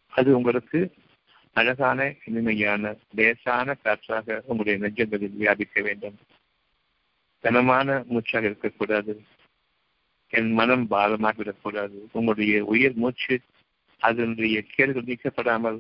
அது 0.09 0.37
உங்களுக்கு 0.37 0.95
அழகான 1.53 2.15
இனிமையான 2.25 2.97
லேசான 3.15 3.75
காற்றாக 3.75 4.39
உங்களுடைய 4.41 4.79
நெஞ்சங்களில் 4.79 5.37
வியாபிக்க 5.37 5.81
வேண்டும். 5.83 6.19
கனமான 7.41 8.03
மூச்சாக 8.07 8.47
இருக்கக்கூடாது. 8.47 9.23
என் 10.29 10.53
மனம் 10.53 10.89
பாரமாக 10.89 11.37
விடக்கூடாது 11.37 12.09
உங்களுடைய 12.13 12.65
உயிர் 12.65 12.95
மூச்சு 12.95 13.41
அதனுடைய 14.03 14.63
கேடுகள் 14.75 15.09
நீக்கப்படாமல் 15.11 15.79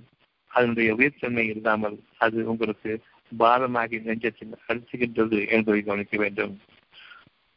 அதனுடைய 0.49 0.89
உயிர்த்தன்மை 0.95 1.45
இல்லாமல் 1.49 1.97
அது 2.19 2.51
உங்களுக்கு 2.51 2.91
பாரமாகி 3.39 3.99
நெஞ்சத்தில் 4.01 4.55
அழுத்துகின்றது 4.69 5.39
என்பதை 5.49 5.83
கவனிக்க 5.83 6.17
வேண்டும். 6.19 6.61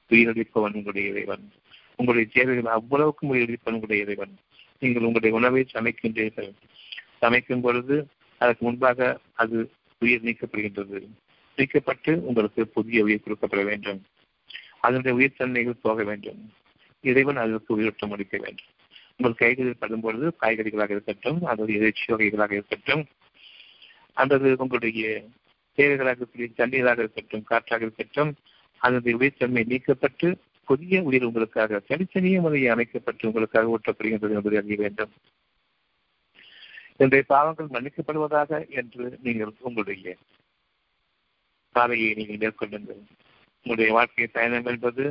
உயிரிழப்பவன் 0.10 0.76
உங்களுடைய 0.78 1.10
இறைவன். 1.10 1.52
உங்களுடைய 1.96 2.30
தேவைகள் 2.34 2.74
அவ்வளவுக்கும் 2.74 3.32
உயிரிழப்பவன் 3.34 3.78
உங்களுடைய 3.78 4.04
இறைவன். 4.04 4.34
நீங்கள் 4.80 5.08
உங்களுடைய 5.10 5.36
உணவை 5.36 5.62
சமைக்கின்றீர்கள். 5.74 6.52
சமைக்கும் 7.22 7.62
பொழுது 7.62 8.08
அதற்கு 8.38 8.66
முன்பாக 8.66 9.20
அது 9.34 9.72
உயிர் 10.00 10.24
நீக்கப்படுகின்றது. 10.24 11.02
நீக்கப்பட்டு 11.58 12.14
உங்களுக்கு 12.30 12.68
புதிய 12.68 13.04
உயிர் 13.04 13.26
கொடுக்கப்பட 13.26 13.64
வேண்டும். 13.64 14.02
அதனுடைய 14.80 15.16
உயிர்த்தன்மைகள் 15.18 15.82
போக 15.82 16.04
வேண்டும். 16.04 16.42
இறைவன் 17.02 17.36
அதற்கு 17.36 17.76
உயிரோட்டம் 17.76 18.12
அளிக்க 18.12 18.38
வேண்டும். 18.38 18.74
உங்கள் 19.20 19.40
கைகளில் 19.42 19.82
படும்பொழுது 19.82 20.28
காய்கறிகளாக 20.42 20.90
இருக்கட்டும் 20.90 21.40
அல்லது 21.44 21.74
இறைச்சி 21.74 22.14
வகைகளாக 22.14 22.54
இருக்கட்டும் 22.54 23.04
அல்லது 24.14 24.50
உங்களுடைய 24.58 25.04
தேவைகளாக 25.78 26.12
இருக்கக்கூடிய 26.12 26.50
தண்ணீராக 26.56 27.00
இருக்கட்டும் 27.00 27.44
காற்றாக 27.44 27.82
இருக்கட்டும் 27.82 28.32
அதனுடைய 28.82 29.14
உயிர்த்தன்மை 29.18 29.64
நீக்கப்பட்டு 29.72 30.28
புதிய 30.68 31.02
உயிர் 31.02 31.24
உங்களுக்காக 31.24 31.80
தனித்தனிய 31.80 32.38
முறையை 32.42 32.70
அமைக்கப்பட்டு 32.70 33.28
உங்களுக்காக 33.28 33.72
ஊட்டப்படுகின்றது 33.76 34.36
என்பதை 34.38 34.58
அறிய 34.58 34.78
வேண்டும். 34.82 35.12
இன்றைய 36.98 37.24
பாவங்கள் 37.28 37.74
மன்னிக்கப்படுவதாக 37.74 38.70
என்று 38.70 39.06
நீங்கள் 39.22 39.54
உங்களுடைய 39.60 40.16
பாதையை 41.76 42.14
நீங்கள் 42.14 42.42
மேற்கொள்ளுங்கள். 42.44 43.02
உங்களுடைய 43.66 43.92
வாழ்க்கை 43.94 44.28
பயணம் 44.28 44.66
என்பது 44.66 45.06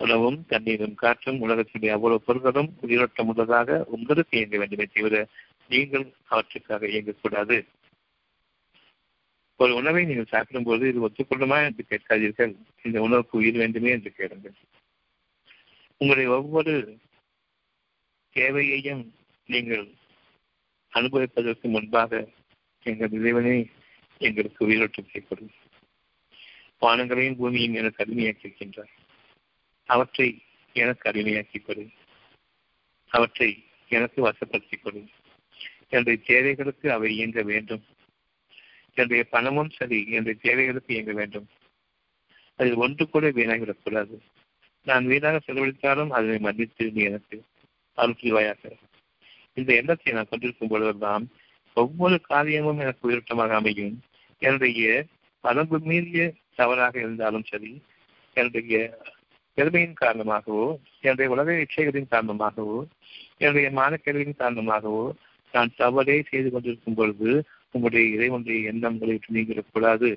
உணவும் 0.00 0.38
தண்ணீரும் 0.46 0.94
காற்றும் 0.94 1.40
உலகத்தினுடைய 1.44 1.90
அவ்வளவு 1.96 2.24
பொருள்களும் 2.26 2.70
உயிரோட்டம் 2.80 3.28
உள்ளதாக 3.28 3.78
உங்களுக்கு 3.88 4.36
இயங்க 4.38 4.56
வேண்டுமே 4.58 4.86
தவிர 4.86 5.28
நீங்கள் 5.68 6.06
அவற்றுக்காக 6.24 6.86
இயங்கக்கூடாது. 6.86 7.56
ஒரு 9.56 9.74
உணவை 9.74 10.04
நீங்கள் 10.04 10.32
சாப்பிடும்போது 10.32 10.88
இது 10.88 11.04
ஒத்துக்கொள்ளுமா 11.06 11.58
என்று 11.64 11.84
கேட்காதீர்கள். 11.90 12.54
இந்த 12.82 13.00
உணவுக்கு 13.00 13.38
உயிர் 13.38 13.60
வேண்டுமே 13.62 13.90
என்று 13.90 14.12
கேளுங்கள். 14.12 14.56
உங்களுடைய 16.00 16.30
ஒவ்வொரு 16.30 16.74
தேவையையும் 18.36 19.12
நீங்கள் 19.48 19.86
அனுபவிப்பதற்கு 20.92 21.68
முன்பாக 21.68 22.28
எங்கள் 22.82 23.10
இறைவனை 23.10 23.70
எங்களுக்கு 24.18 24.60
உயிரோட்டம் 24.66 25.08
செய்யப்படும். 25.10 25.52
வானங்களையும் 26.82 27.38
பூமியும் 27.40 27.74
என 27.74 27.90
அடிமையாக்கி 27.96 28.48
அவற்றை 29.84 30.42
எனக்கு 30.72 31.10
அடிமையாக்கிக் 31.10 31.64
கொடு 31.64 31.88
அவற்றை 33.10 33.64
எனக்கு 33.88 34.28
வசப்படுத்திக் 34.28 34.82
கொடு 34.82 35.04
என்னுடைய 35.88 36.18
தேவைகளுக்கு 36.26 36.92
அவை 36.92 37.14
இயங்க 37.14 37.42
வேண்டும். 37.42 37.84
என்னுடைய 38.94 39.24
பணமும் 39.24 39.70
சரி 39.70 39.98
என்னுடைய 40.10 40.38
தேவைகளுக்கு 40.42 40.94
இயங்க 40.94 41.12
வேண்டும். 41.12 41.46
அதில் 42.56 42.74
ஒன்று 42.74 43.08
கூட 43.08 43.30
வீணாகிவிடக்கூடாது. 43.30 44.16
நான் 44.84 45.06
வீணாக 45.06 45.40
செலவழித்தாலும் 45.46 46.10
அதனை 46.10 46.38
மன்னித்து 46.38 46.90
நீ 46.92 47.02
எனக்கு 47.02 47.44
அருள்வாயாக 47.96 48.72
இந்த 49.54 49.74
எண்ணத்தை 49.74 50.12
நான் 50.12 50.28
கொண்டிருக்கும் 50.30 50.68
பொழுதெல்லாம் 50.68 51.24
ஒவ்வொரு 51.74 52.20
காரியமும் 52.20 52.78
எனக்கு 52.78 53.10
உயிரோட்டமாக 53.10 53.54
அமையும். 53.54 54.02
என்னுடைய 54.38 55.04
வரம்பு 55.40 55.78
மீறிய 55.78 56.32
தவறாக 56.54 56.98
இருந்தாலும் 56.98 57.44
சரி 57.44 57.82
என்னுடைய 58.34 58.98
பெருமையின் 59.58 60.00
காரணமாகவோ 60.00 60.64
என்னுடைய 61.00 61.30
உலக 61.30 61.52
இச்சைகளின் 61.54 62.10
காரணமாகவோ 62.10 62.78
என்னுடைய 63.36 63.70
மானக்கேள்வியின் 63.70 64.38
காரணமாகவோ 64.38 65.04
நான் 65.54 65.74
தவறே 65.76 66.22
செய்து 66.22 66.50
கொண்டிருக்கும் 66.50 66.94
பொழுது 66.94 67.28
உங்களுடைய 67.70 68.06
இறைவனுடைய 68.16 68.70
எண்ணங்களை 68.70 69.12
விட்டு 69.12 69.34
நீங்கிடக்கூடாது 69.34 70.10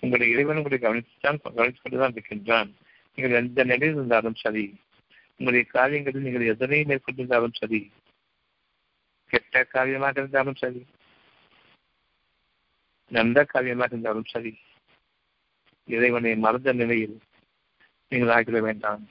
உங்களுடைய 0.00 0.34
இறைவன் 0.34 0.56
உங்களை 0.56 0.78
கவனித்துத்தான் 0.78 1.40
கவனித்துக் 1.40 1.82
கொண்டுதான் 1.82 2.12
இருக்கின்றான். 2.12 2.70
நீங்கள் 3.18 3.38
எந்த 3.40 3.64
நிலையில் 3.64 3.94
இருந்தாலும் 3.94 4.34
சரி 4.34 4.66
உங்களுடைய 5.40 5.64
காரியங்களில் 5.70 6.22
நீங்கள் 6.22 6.46
எதனை 6.46 6.84
மேற்கொண்டிருந்தாலும் 6.84 7.58
சரி 7.58 7.80
கெட்ட 9.30 9.64
காரியமாக 9.64 10.20
இருந்தாலும் 10.20 10.54
சரி 10.54 10.82
நல்ல 13.10 13.44
காரியமாக 13.44 13.90
இருந்தாலும் 13.90 14.30
சரி 14.30 14.52
இறைவனை 15.88 16.36
மறந்த 16.36 16.72
நிலையில் 16.72 17.16
நீங்கள் 18.12 18.32
ஆகிட 18.36 18.60
வேண்டாம். 18.60 19.02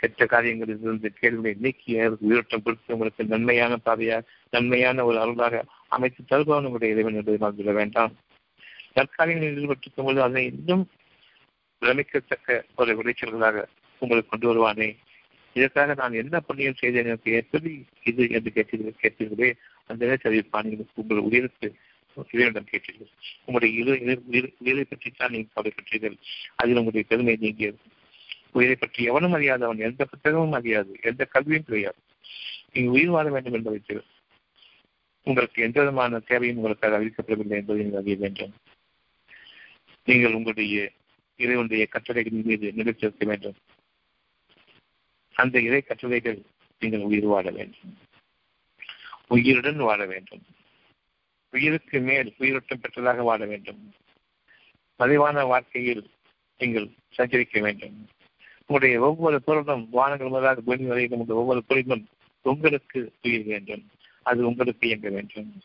கெட்ட 0.00 0.26
காரியங்களில் 0.26 0.82
இருந்து 0.82 1.08
கேள்விகளை 1.20 1.52
நீக்கி 1.64 1.92
உயிரோட்டம் 2.26 2.62
கொடுத்து 2.62 2.94
உங்களுக்கு 2.94 3.24
நன்மையான 3.24 3.78
பாதையா 3.86 4.18
நன்மையான 4.50 5.04
ஒரு 5.04 5.18
அருளாக 5.20 5.62
அமைத்து 5.96 6.22
தருபவன் 6.28 6.66
உங்களுடைய 6.68 6.94
இறைவன் 6.94 7.16
என்பதை 7.20 7.38
மறந்துவிட 7.44 7.72
வேண்டாம். 7.80 8.12
தற்காலிகளில் 8.96 9.58
ஈடுபட்டிருக்கும் 9.60 10.08
போது 10.08 10.22
அதனை 10.22 10.44
இன்னும் 10.50 10.84
பிரமிக்கத்தக்க 11.82 12.58
ஒரு 12.76 12.92
விளைச்சல்களாக 12.98 13.64
உங்களுக்கு 14.02 14.30
கொண்டு 14.30 14.48
வருவானே. 14.50 14.88
இதற்காக 15.56 15.94
நான் 15.94 16.20
என்ன 16.22 16.40
புண்ணியம் 16.40 16.80
செய்தேன் 16.82 17.08
எனக்கு 17.10 17.32
எப்படி 17.32 17.72
இது 18.10 18.22
என்று 18.36 18.52
கேட்டீர்கள் 18.58 19.02
கேட்டீர்களே 19.02 19.50
அந்த 19.86 20.00
நேரத்தில் 20.06 20.86
உங்கள் 20.94 21.26
உயிருக்கு 21.28 21.68
இறைவனிடம் 22.32 22.70
கேட்டீர்கள். 22.72 23.10
உங்களுடைய 23.44 23.74
இரு 23.80 24.52
உயிரை 24.58 24.84
பற்றித்தான் 24.84 25.32
நீங்கள் 25.34 25.54
கவலைப்பட்டீர்கள். 25.56 26.16
அதில் 26.56 26.80
உங்களுடைய 26.80 27.04
பெருமை 27.08 27.36
நீங்கியது. 27.40 27.78
உயிரை 28.54 28.74
பற்றி 28.74 29.04
எவனும் 29.04 29.32
அறியாதவன் 29.32 29.86
எந்த 29.88 30.06
புத்தகமும் 30.12 30.52
அறியாது 30.52 30.98
எந்த 31.02 31.24
கல்வியும் 31.24 31.64
கிடையாது 31.64 32.00
நீங்கள் 32.72 32.94
உயிர் 32.94 33.08
வாழ 33.08 33.26
வேண்டும் 33.30 33.52
என்பதை 33.52 34.00
உங்களுக்கு 35.26 35.62
எந்த 35.62 35.78
விதமான 35.80 36.18
தேவையும் 36.18 36.56
உங்களுக்காக 36.56 36.96
அறிவிக்கப்படவில்லை 36.98 37.56
என்பதை 37.58 37.76
நீங்கள் 37.76 38.00
அறிய 38.00 38.16
வேண்டும். 38.16 38.52
நீங்கள் 40.04 40.32
உங்களுடைய 40.32 40.90
இறைவனுடைய 41.36 41.88
கட்டளைகளின் 41.92 42.44
மீது 42.44 42.72
நிலைத்திருக்க 42.76 43.24
வேண்டும். 43.26 43.54
அந்த 45.32 45.60
இறை 45.60 45.80
கட்டளைகள் 45.82 46.40
நீங்கள் 46.80 47.06
உயிர் 47.10 47.24
வாழ 47.24 47.50
வேண்டும். 47.50 47.92
உயிருடன் 49.28 49.76
வாழ 49.76 50.06
வேண்டும். 50.06 50.44
உயிருக்கு 51.50 52.00
மேல் 52.00 52.34
உயிரோட்டம் 52.38 52.80
பெற்றதாக 52.80 53.22
வாழ 53.22 53.44
வேண்டும். 53.44 53.94
மறைவான 54.96 55.44
வாழ்க்கையில் 55.44 56.04
நீங்கள் 56.58 56.88
சஞ்சரிக்க 57.16 57.60
வேண்டும். 57.60 57.96
உங்களுடைய 58.66 59.00
ஒவ்வொரு 59.00 59.42
பொருளும் 59.42 59.88
வானங்கள் 59.90 60.28
முதலாக 60.28 60.60
பூமி 60.60 60.84
வரையிலும் 60.84 61.20
உங்கள் 61.20 61.36
ஒவ்வொரு 61.36 61.64
பொருளும் 61.64 62.08
உங்களுக்கு 62.42 63.12
உயிர் 63.22 63.44
வேண்டும். 63.44 63.90
அது 64.22 64.46
உங்களுக்கு 64.46 64.86
இயங்க 64.86 65.08
வேண்டும். 65.08 65.62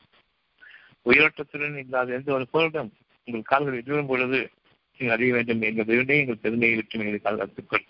உயிரோட்டத்துடன் 1.05 1.77
இல்லாத 1.77 2.13
எந்த 2.13 2.33
ஒரு 2.33 2.47
பொருளும் 2.47 2.93
உங்கள் 3.25 3.41
கால்கள் 3.41 3.83
விழும் 3.83 4.05
பொழுது 4.05 4.51
நீங்கள் 4.97 5.15
அறிய 5.15 5.33
வேண்டும் 5.33 5.61
எங்கள் 5.61 6.07
எங்கள் 6.07 6.37
பெருமையை 6.41 6.75
விட்டு 6.75 6.99
எங்களை 6.99 7.19
காலத்துக்கள் 7.19 7.85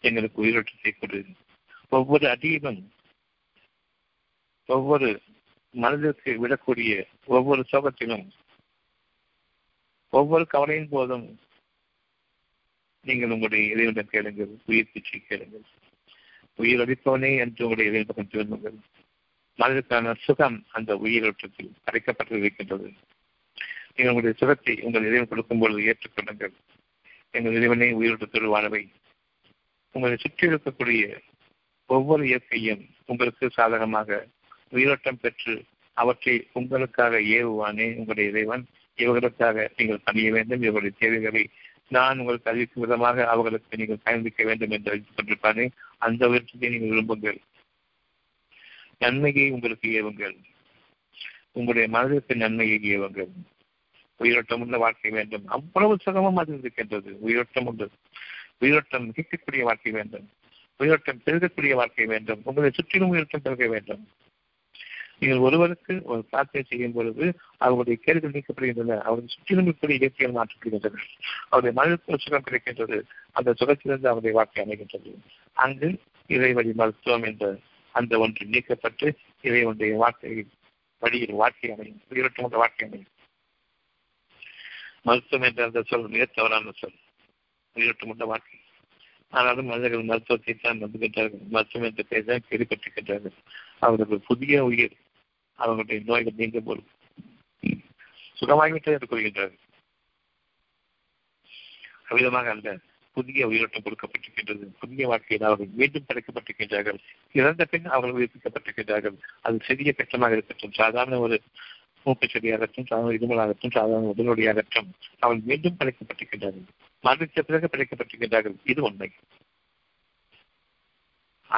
எங்களுக்கு 0.00 0.44
உயிரோட்டத்தை 0.44 0.92
கொடு. 0.98 1.24
ஒவ்வொரு 1.88 2.28
அடியிலும் 2.28 2.92
ஒவ்வொரு 4.66 5.20
மனதிற்கு 5.70 6.30
விடக்கூடிய 6.46 7.04
ஒவ்வொரு 7.24 7.64
சோகத்திலும் 7.72 8.28
ஒவ்வொரு 10.10 10.46
கவலையின் 10.46 10.88
போதும் 10.88 11.38
நீங்கள் 13.06 13.30
உங்களுடைய 13.30 13.64
இறைவனிடம் 13.72 14.12
கேளுங்கள் 14.12 14.52
உயிர் 14.66 14.92
பிச்சை 14.92 15.18
கேளுங்கள். 15.28 15.66
உயிர் 16.56 16.80
அளிப்பவனே 16.80 17.30
என்று 17.42 17.64
உங்களுடைய 17.64 17.90
இறைவன் 17.90 18.30
திரும்புங்கள் 18.30 18.78
மனதிற்கான 19.58 20.14
சுகம் 20.18 20.56
அந்த 20.70 20.90
உயிரோட்டத்தில் 20.96 21.70
அடைக்கப்பட்டு 21.84 22.38
இருக்கின்றது 22.38 22.88
நீங்கள் 23.94 24.12
உங்களுடைய 24.12 24.34
சுகத்தை 24.36 24.74
உங்கள் 24.82 25.04
இறைவன் 25.04 25.28
கொடுக்கும் 25.28 25.58
பொழுது 25.58 25.80
ஏற்றுக்கொள்ளுங்கள். 25.82 26.54
எங்கள் 27.30 27.52
இறைவனே 27.52 27.88
உயிரோட்டத்தில் 27.92 28.52
வாழவை. 28.54 28.82
உங்களை 29.94 30.16
சுற்றி 30.16 30.48
இருக்கக்கூடிய 30.48 31.04
ஒவ்வொரு 31.86 32.26
இயற்கையும் 32.26 32.82
உங்களுக்கு 33.06 33.50
சாதகமாக 33.50 34.26
உயிரோட்டம் 34.70 35.20
பெற்று 35.20 35.54
அவற்றை 35.96 36.34
உங்களுக்காக 36.52 37.20
ஏவுவானே 37.38 37.86
உங்களுடைய 37.96 38.30
இறைவன். 38.30 38.64
இவர்களுக்காக 38.98 39.70
நீங்கள் 39.76 40.04
பணிய 40.04 40.28
வேண்டும் 40.32 40.62
இவர்களுடைய 40.62 40.94
தேவைகளை 40.98 41.42
நான் 41.88 42.18
உங்களுக்கு 42.18 42.50
அறிவிக்கும் 42.50 42.82
விதமாக 42.82 43.28
அவர்களுக்கு 43.28 43.76
நீங்கள் 43.76 43.98
பயணிக்க 44.02 44.44
வேண்டும் 44.44 44.70
என்று 44.70 44.90
அறிவித்துக் 44.90 45.16
கொண்டிருப்பானே 45.18 45.68
அந்த 45.98 46.28
உயர்ச்சியை 46.28 46.78
நீங்கள் 46.78 46.88
விரும்புங்கள். 46.88 47.38
நன்மையை 48.98 49.50
உங்களுக்கு 49.50 50.04
ஏவுங்கள். 50.04 50.36
உங்களுடைய 51.52 51.88
மனதிற்கு 51.88 52.36
நன்மையை 52.36 52.78
ஏவுங்கள். 52.82 53.28
உயிரோட்டம் 54.16 54.60
உள்ள 54.60 54.78
வாழ்க்கை 54.78 55.10
வேண்டும். 55.10 55.48
அவ்வளவு 55.48 55.98
சுகமும் 56.00 56.36
அது 56.36 56.58
இருக்கின்றது. 56.58 57.20
உயிரோட்டம் 57.20 57.66
உண்டு. 57.66 57.90
உயிரோட்டம் 58.58 59.12
மிகக்கூடிய 59.12 59.60
வாழ்க்கை 59.60 59.92
வேண்டும். 59.92 60.30
உயிரோட்டம் 60.76 61.20
பெருகக்கூடிய 61.26 61.74
வாழ்க்கை 61.74 62.06
வேண்டும். 62.06 62.40
உங்களை 62.44 62.70
சுற்றிலும் 62.70 63.08
உயிரோட்டம் 63.08 63.42
பெருக 63.42 63.66
வேண்டும். 63.66 64.08
நீங்கள் 65.18 65.38
ஒருவருக்கு 65.38 66.02
ஒரு 66.04 66.24
பிரார்த்தனை 66.24 66.66
செய்யும் 66.68 66.92
பொழுது 66.92 67.34
அவருடைய 67.56 68.00
கேள்விகள் 68.02 68.30
நீக்கப்படுகின்றன. 68.30 68.98
அவருடைய 68.98 69.26
சுற்றிலும் 69.26 69.66
இப்படி 69.66 69.96
இயற்கையில் 69.96 70.36
மாற்றப்படுகின்றன 70.36 71.00
அவருடைய 71.48 71.72
மனதிற்கு 71.72 72.12
ஒரு 72.12 72.20
சுகம் 72.20 72.46
கிடைக்கின்றது. 72.50 73.02
அந்த 73.32 73.54
சுகத்திலிருந்து 73.60 74.06
அவருடைய 74.06 74.32
வாழ்க்கை 74.32 74.64
அமைகின்றது. 74.64 75.14
அங்கு 75.52 76.00
இறைவழி 76.28 76.72
மருத்துவம் 76.72 77.22
என்ற 77.22 77.58
அந்த 77.90 78.18
ஒன்று 78.18 78.46
நீக்கப்பட்டு 78.46 79.14
இறைவனுடைய 79.42 79.96
வாழ்க்கை 79.96 80.46
வழியில் 80.98 81.32
வாழ்க்கை 81.32 81.70
அமையும் 81.70 82.00
உயிரோட்டம் 82.08 82.48
வாழ்க்கை 82.48 82.88
அமையும் 82.88 83.14
மருத்துவம் 85.02 85.48
என்ற 85.48 85.64
அந்த 85.64 85.82
சொல் 85.82 86.08
மிக 86.08 86.24
தவறான 86.24 86.70
சொல். 86.74 86.98
உயிரோட்டமுள்ள 87.74 88.24
வாழ்க்கை. 88.24 88.58
ஆனாலும் 89.30 89.66
மனிதர்கள் 89.66 90.02
மருத்துவத்தை 90.02 90.54
தான் 90.54 90.82
நம்புகின்றார்கள். 90.82 91.48
மருத்துவம் 91.48 91.88
என்ற 91.88 92.02
பெயர் 92.02 92.24
தான் 92.24 92.46
கேள்விப்பட்டிருக்கின்றார்கள். 92.50 93.36
அவர்கள் 93.78 94.18
புதிய 94.18 94.64
உயிர் 94.64 94.96
அவர்களுடைய 95.56 96.00
நோய்கள் 96.06 96.40
நீங்க 96.42 96.60
போலும் 96.60 96.90
சுகமாகிவிட்டது 98.40 98.96
என்று 98.96 99.10
கூறுகின்றார்கள் 99.10 99.64
அவ்விதமாக 102.08 102.50
அந்த 102.50 102.78
புதிய 103.12 103.46
உயிரோட்டம் 103.46 103.82
கொடுக்கப்பட்டிருக்கின்றது. 103.82 104.64
புதிய 104.80 105.06
வாழ்க்கையில் 105.06 105.46
அவர்கள் 105.46 105.68
மீண்டும் 105.72 106.06
படைக்கப்பட்டிருக்கின்றார்கள். 106.08 106.98
இறந்த 107.32 107.64
பின் 107.64 107.84
அவர்கள் 107.84 108.18
உயிர்ப்பிக்கப்பட்டிருக்கின்றார்கள். 108.18 109.16
அது 109.40 109.58
சிறிய 109.62 109.94
கட்டமாக 109.96 110.32
இருக்கட்டும் 110.32 110.72
சாதாரண 110.72 111.18
ஒரு 111.18 111.42
மூக்கு 112.04 112.26
செடியாகட்டும் 112.26 112.86
சாதாரண 112.86 113.16
இருமலாகட்டும் 113.16 113.70
சாதாரண 113.70 114.12
உடனடியாகட்டும் 114.16 114.90
அவர்கள் 115.18 115.46
மீண்டும் 115.46 115.76
படைக்கப்பட்டிருக்கின்றார்கள். 115.78 116.66
மரணித்த 117.02 117.40
பிறகு 117.40 117.70
படைக்கப்பட்டிருக்கின்றார்கள். 117.72 118.56
இது 118.64 118.82
உண்மை. 118.82 119.10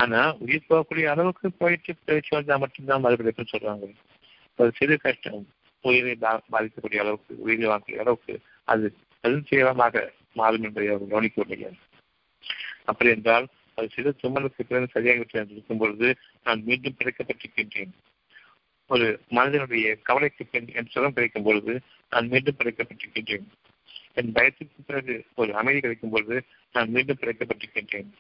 ஆனா 0.01 0.21
உயிர் 0.45 0.69
போகக்கூடிய 0.69 1.07
அளவுக்கு 1.13 1.47
போயிட்டு 1.61 1.93
பேச்சு 2.05 2.37
வந்தா 2.37 2.57
மட்டும்தான் 2.57 3.05
மறுபிடிப்புன்னு 3.05 3.55
சொல்றாங்க. 3.55 3.87
ஒரு 4.57 4.71
சிறு 4.75 4.97
கஷ்டம். 4.99 5.47
உயிரை 5.81 6.13
பாதிக்கக்கூடிய 6.53 7.01
அளவுக்கு 7.05 7.33
உயிரை 7.39 7.67
வாங்கக்கூடிய 7.71 8.03
அளவுக்கு 8.05 8.35
அது 8.65 8.87
பெருஞ்சீரமாக 9.23 10.09
மாறும் 10.33 10.63
என்பதை 10.63 10.89
அவர் 10.89 11.13
கவனிக்கவில்லை 11.13 11.71
அப்படி 12.85 13.11
என்றால் 13.11 13.47
அது 13.75 13.89
சிறு 13.95 14.11
தும்மலுக்கு 14.23 14.63
பிறகு 14.69 14.87
சரியாகிவிட்டு 14.95 15.39
என்று 15.41 15.55
இருக்கும் 15.55 15.81
பொழுது 15.83 16.09
நான் 16.45 16.63
மீண்டும் 16.63 16.97
பிறக்கப்பட்டிருக்கின்றேன். 16.99 17.93
ஒரு 18.93 19.07
மனிதனுடைய 19.29 19.89
கவலைக்கு 20.09 20.45
பின் 20.53 20.69
என் 20.75 20.93
சுகம் 20.95 21.13
கிடைக்கும் 21.13 21.47
பொழுது 21.49 21.75
நான் 22.11 22.29
மீண்டும் 22.29 22.59
பிறக்கப்பட்டிருக்கின்றேன். 22.59 23.47
என் 24.15 24.33
பயத்திற்கு 24.33 24.83
பிறகு 24.87 25.15
ஒரு 25.35 25.51
அமைதி 25.61 25.81
கிடைக்கும் 25.81 26.11
பொழுது 26.11 26.37
நான் 26.73 26.91
மீண்டும் 26.91 27.21
பிறக்கப்பட்டிருக்கின்றேன். 27.21 28.11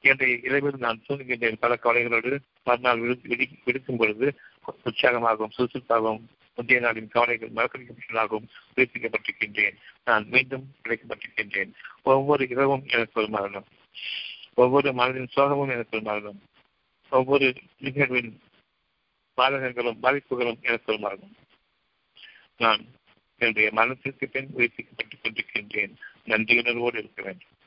என்ற 0.00 0.28
இரவில் 0.28 0.74
நான் 0.78 1.02
தூங்குகின்றேன் 1.08 1.56
பல 1.60 1.78
கவலைகளோடு 1.82 2.38
மறுநாள் 2.64 3.18
விடுக்கும் 3.64 3.96
பொழுது 3.96 4.38
உற்சாகமாகவும் 4.84 5.50
சுறுசுறுப்பாகவும் 5.50 6.28
முந்தைய 6.54 6.86
நாளின் 6.86 7.08
கவலைகள் 7.08 7.50
மறக்கடிக்கப்பட்டதாகவும் 7.50 8.48
உயிர்ப்பிக்கப்பட்டிருக்கின்றேன் 8.76 9.76
நான் 10.04 10.28
மீண்டும் 10.28 10.74
கிடைக்கப்பட்டிருக்கின்றேன் 10.84 11.72
ஒவ்வொரு 12.02 12.48
இரவும் 12.48 12.84
எனக்கு 12.86 13.20
ஒரு 13.20 13.30
மரணம். 13.30 13.66
ஒவ்வொரு 14.54 14.92
மனதின் 14.92 15.28
சோகமும் 15.36 15.70
எனக்கு 15.70 15.96
ஒரு 15.96 16.02
மரணம். 16.02 16.42
ஒவ்வொரு 17.10 17.54
நிகழ்வின் 17.78 18.40
பாதகங்களும் 19.36 19.98
பாதிப்புகளும் 20.02 20.60
எனக்கு 20.60 20.92
ஒரு 20.92 20.98
மரணம். 20.98 21.36
நான் 22.56 22.86
என்னுடைய 23.38 23.70
மனத்திற்கு 23.72 24.28
பின் 24.28 24.50
உயிர்ப்பிக்கப்பட்டுக் 24.56 25.20
கொண்டிருக்கின்றேன். 25.22 25.94
நன்றியுணர்வோடு 26.26 26.96
இருக்க 26.96 27.22
வேண்டும். 27.22 27.58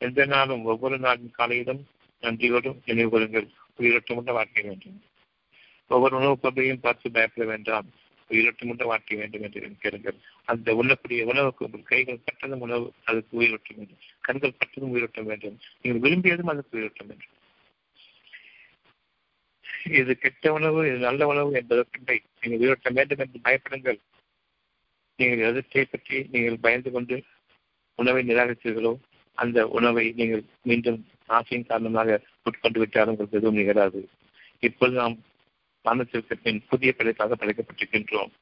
எந்த 0.00 0.24
நாளும் 0.24 0.66
ஒவ்வொரு 0.72 0.96
நாளின் 1.06 1.36
காலையிலும் 1.38 1.80
நன்றியோடும் 2.22 2.78
நினைவு 2.88 3.10
கொள்ளுங்கள் 3.12 3.48
உயிரோட்டமுள்ள 3.80 4.30
வாழ்க்கை 4.38 4.62
வேண்டும். 4.68 4.98
ஒவ்வொரு 5.90 6.14
உணவு 6.20 6.36
பொருளையும் 6.38 6.84
பார்த்து 6.84 7.14
பயப்பட 7.16 7.44
வேண்டாம். 7.50 7.88
உயிரோட்டமுள்ள 8.30 8.84
வாழ்க்கை 8.90 9.16
வேண்டும் 9.20 9.44
என்று 9.46 9.60
கேளுங்கள். 9.84 10.18
அந்த 10.50 10.74
உண்ணக்கூடிய 10.80 11.24
உணவுக்கு 11.32 11.64
உங்கள் 11.66 11.88
கைகள் 11.90 12.24
பட்டதும் 12.26 12.64
உணவு 12.66 12.86
அதுக்கு 13.04 13.38
உயிரோட்டம் 13.40 13.78
வேண்டும். 13.80 14.00
கண்கள் 14.20 14.58
பட்டதும் 14.60 14.92
உயிரோட்டம் 14.94 15.28
வேண்டும். 15.32 15.56
நீங்கள் 15.82 16.04
விரும்பியதும் 16.06 16.52
அதுக்கு 16.52 16.76
உயிரோட்டம் 16.78 17.10
வேண்டும். 17.10 17.34
இது 20.00 20.12
கெட்ட 20.24 20.52
உணவு 20.58 20.80
இது 20.88 20.98
நல்ல 21.08 21.26
உணவு 21.32 21.50
என்பதற்கில்லை. 21.60 22.18
நீங்கள் 22.40 22.62
உயிரோட்டம் 22.62 22.96
வேண்டும் 22.98 23.22
என்று 23.24 23.38
பயப்படுங்கள். 23.46 24.00
நீங்கள் 25.18 25.46
எதிர்த்தை 25.50 25.84
பற்றி 25.84 26.16
நீங்கள் 26.34 26.62
பயந்து 26.66 26.90
கொண்டு 26.96 27.16
உணவை 27.98 28.20
நிராகரித்தீர்களோ 28.28 28.92
அந்த 29.42 29.58
உணவை 29.78 30.04
நீங்கள் 30.18 30.44
மீண்டும் 30.68 30.98
ஆசையின் 31.38 31.68
காரணமாக 31.70 32.18
உட்கொண்டு 32.48 32.78
விட்டாலும் 32.82 33.12
உங்களுக்கு 33.14 33.38
எதுவும் 33.40 33.58
நிகழாது. 33.60 34.00
இப்போது 34.68 34.94
நாம் 35.00 35.16
மரணத்திற்கு 35.84 36.34
பின் 36.44 36.62
புதிய 36.70 36.90
படைப்பாக 36.96 37.36
படைக்கப்பட்டிருக்கின்றோம். 37.40 38.32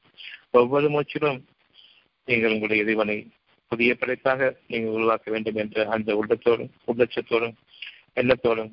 ஒவ்வொரு 0.59 0.87
மூச்சிலும் 0.95 1.39
நீங்கள் 2.27 2.53
உங்களுடைய 2.55 2.83
இறைவனை 2.83 3.17
புதிய 3.71 3.91
படைப்பாக 4.01 4.49
நீங்கள் 4.71 4.95
உருவாக்க 4.97 5.27
வேண்டும் 5.33 5.59
என்ற 5.63 5.85
அந்த 5.95 6.09
உள்ளத்தோடும் 6.19 6.71
உள்ளட்சத்தோடும் 6.89 7.55
எண்ணத்தோடும் 8.21 8.71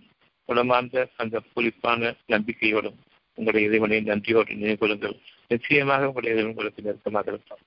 குணமார்ந்த 0.49 0.97
அந்த 1.23 1.37
புளிப்பான 1.53 2.11
நம்பிக்கையோடும் 2.35 2.99
உங்களுடைய 3.39 3.69
இறைவனை 3.69 3.99
நன்றியோடு 4.11 4.59
நினைவு 4.61 4.79
கொள்ளுங்கள். 4.83 5.17
நிச்சயமாக 5.53 6.09
உங்களுடைய 6.09 6.35
இறைவன் 6.35 6.53
உங்களுக்கு 6.53 6.87
நெருக்கமாக 6.87 7.31
இருப்பார் 7.33 7.65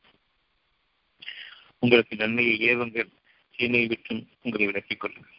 உங்களுக்கு 1.84 2.16
நன்மையை 2.22 2.56
ஏவுங்கள். 2.70 3.10
தீமையை 3.60 3.88
விட்டும் 3.88 4.24
உங்களை 4.42 4.66
விலக்கிக் 4.68 5.02
கொள்ளுங்கள் 5.04 5.36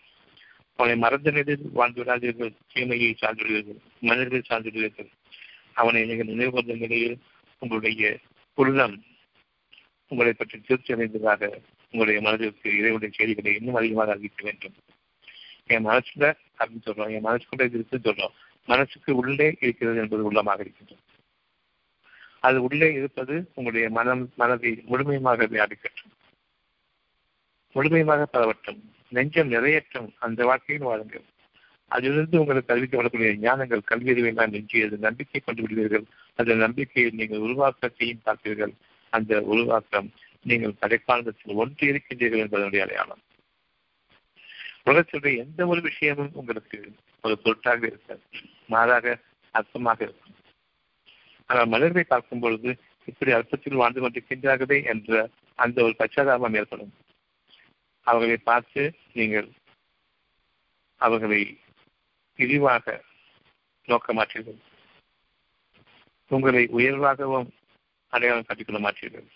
அவனை 0.78 0.94
மறந்த 0.96 1.30
நிலையில் 1.30 1.64
வாழ்ந்து 1.72 2.00
விடாதீர்கள் 2.02 2.52
தீமையை 2.72 3.10
சார்ந்துள்ளீர்கள் 3.22 3.80
மனிதர்கள் 4.00 4.48
சார்ந்துள்ளீர்கள் 4.50 5.10
அவனை 5.72 6.00
நீங்கள் 6.04 6.30
நினைவு 6.32 6.50
கொண்ட 6.50 6.74
நிலையில் 6.74 7.16
உங்களுடைய 7.62 8.12
உள்ளம் 8.58 8.96
உங்களை 10.10 10.32
பற்றி 10.32 10.56
திருப்தி 10.58 10.92
அடைந்ததாக 10.92 11.50
உங்களுடைய 11.92 12.18
மனதிற்கு 12.20 12.68
இறைவனுடைய 12.78 13.10
செய்திகளை 13.16 13.52
இன்னும் 13.54 13.74
அதிகமாக 13.74 14.12
அறிவிக்க 14.12 14.40
வேண்டும். 14.44 14.76
என் 15.66 15.86
மனசுல 15.86 16.24
அப்படின்னு 16.58 16.86
சொல்றோம் 16.86 17.12
என் 17.16 17.26
மனசுக்குள்ள 17.28 17.66
இருக்கு 17.68 17.98
சொல்றோம் 17.98 18.34
மனசுக்கு 18.68 19.10
உள்ளே 19.16 19.48
இருக்கிறது 19.60 20.00
என்பது 20.02 20.22
உள்ளமாக 20.30 20.60
இருக்கின்றது. 20.60 21.02
அது 22.46 22.58
உள்ளே 22.62 22.88
இருப்பது 22.92 23.34
உங்களுடைய 23.54 23.86
மனம் 23.98 24.24
மனதை 24.36 24.72
முழுமையாக 24.84 25.46
வியாபிக்கட்டும் 25.46 26.14
முழுமையாக 27.72 28.28
பரவட்டும். 28.32 28.80
நெஞ்சம் 29.08 29.48
நிறையற்றும் 29.48 30.14
அந்த 30.18 30.44
வாழ்க்கையில் 30.44 30.86
வாழுங்கள். 30.86 31.22
அதிலிருந்து 31.88 32.40
உங்களுக்கு 32.40 32.74
அறிவிக்கப்படக்கூடிய 32.74 33.30
ஞானங்கள் 33.46 33.82
கல்வி 33.84 34.32
நான் 34.32 34.50
நெஞ்சியது 34.50 34.98
நம்பிக்கை 34.98 35.42
கொண்டு 35.44 35.62
விடுவீர்கள். 35.62 36.04
அந்த 36.34 36.54
நம்பிக்கையில் 36.54 37.14
நீங்கள் 37.14 37.38
உருவாக்கத்தையும் 37.38 38.20
பார்ப்பீர்கள். 38.24 38.72
அந்த 39.10 39.42
உருவாக்கம் 39.42 40.12
நீங்கள் 40.42 40.74
கடைக்காலத்தில் 40.80 41.54
ஒன்று 41.54 41.92
இருக்கின்றீர்கள் 41.92 42.42
என்பதனுடைய 42.48 42.80
அடையாளம். 42.80 43.18
உலகத்தினுடைய 44.84 45.36
எந்த 45.36 45.66
ஒரு 45.66 45.80
விஷயமும் 45.80 46.30
உங்களுக்கு 46.32 46.92
ஒரு 47.22 47.38
பொருட்டாக 47.38 47.86
இருக்காது. 47.86 48.20
மாறாக 48.66 49.18
அர்த்தமாக 49.54 50.02
இருக்கும். 50.02 50.34
ஆனால் 51.46 51.68
மனிதர்களை 51.68 52.04
பார்க்கும் 52.08 52.40
பொழுது 52.40 52.76
இப்படி 53.04 53.32
அர்த்தத்தில் 53.32 53.74
வாழ்ந்து 53.74 54.08
கொண்டிருக்கின்றார்களே 54.08 54.84
என்ற 54.84 55.28
அந்த 55.54 55.82
ஒரு 55.82 55.94
பச்சாதாபம் 55.98 56.56
ஏற்படும். 56.56 56.92
அவர்களை 58.06 58.36
பார்த்து 58.36 58.82
நீங்கள் 59.12 59.48
அவர்களை 61.00 61.40
இழிவாக 62.38 63.04
நோக்க 63.88 64.12
மாற்றீர்கள் 64.14 64.60
உங்களை 66.30 66.68
உயர்வாகவும் 66.72 67.48
அடையாளம் 68.12 68.46
காட்டிக்கொள்ள 68.48 68.80
மாற்றீர்கள் 68.86 69.26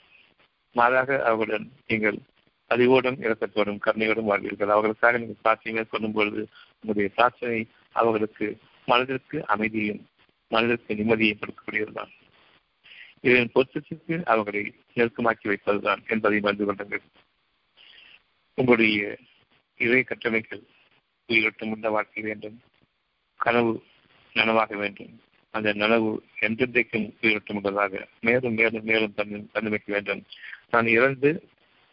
மாறாக 0.72 1.24
அவர்களுடன் 1.24 1.66
நீங்கள் 1.86 2.18
அறிவோடும் 2.66 3.18
இறக்கத்தோடும் 3.20 3.80
கருணையோடும் 3.84 4.28
வாழ்வீர்கள். 4.30 4.72
அவர்களுக்காக 4.74 5.18
நீங்கள் 5.18 5.42
பிரார்த்தனை 5.42 5.84
சொல்லும் 5.84 6.12
பொழுது 6.12 6.48
உங்களுடைய 6.80 7.08
பிரார்த்தனை 7.14 7.58
அவர்களுக்கு 7.92 8.46
மனதிற்கு 8.86 9.46
அமைதியும் 9.46 10.00
மனதிற்கு 10.50 10.94
நிம்மதியையும் 10.94 11.40
கொடுக்கக்கூடியதுதான். 11.40 12.12
இதன் 13.20 13.52
பொருத்தத்திற்கு 13.54 14.24
அவர்களை 14.24 14.62
நெருக்கமாக்கி 14.94 15.46
வைப்பதுதான் 15.50 16.00
என்பதை 16.08 16.40
மறந்து 16.40 16.64
கொள்ளுங்கள். 16.64 17.04
உங்களுடைய 18.54 19.16
இறை 19.80 20.02
கட்டமைகள் 20.02 20.62
உயிரோட்டம் 21.28 21.70
உள்ள 21.70 21.90
வாழ்க்கை 21.90 22.22
வேண்டும். 22.22 22.56
கனவு 23.40 23.72
நனவாக 24.34 24.76
வேண்டும். 24.76 25.20
அந்த 25.50 25.72
நனவு 25.72 26.10
என்றென்றைக்கும் 26.40 27.12
உயிரோட்டம் 27.20 27.56
உள்ளதாக 27.56 28.08
மேலும் 28.20 28.54
மேலும் 28.54 28.84
மேலும் 28.84 29.14
தன்மைக்க 29.52 29.86
வேண்டும். 29.86 30.22
நான் 30.70 30.86
இறந்து 30.86 31.30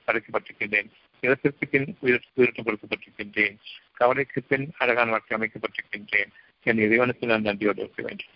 படைக்கப்பட்டிருக்கின்றேன். 0.08 0.90
இறப்பிற்கு 1.24 1.66
பின் 1.70 1.98
உயிர் 2.00 2.30
உயிரோட்டம் 2.34 2.68
கொடுக்கப்பட்டிருக்கின்றேன். 2.68 3.58
கவலைக்கு 3.94 4.42
பின் 4.42 4.66
அழகான 4.78 5.12
வாழ்க்கை 5.12 5.36
அமைக்கப்பட்டிருக்கின்றேன். 5.38 6.32
என் 6.64 6.78
இறைவனுக்கு 6.78 7.28
நான் 7.28 7.42
நன்றியோடு 7.42 7.82
இருக்க 7.82 8.02
வேண்டும். 8.04 8.32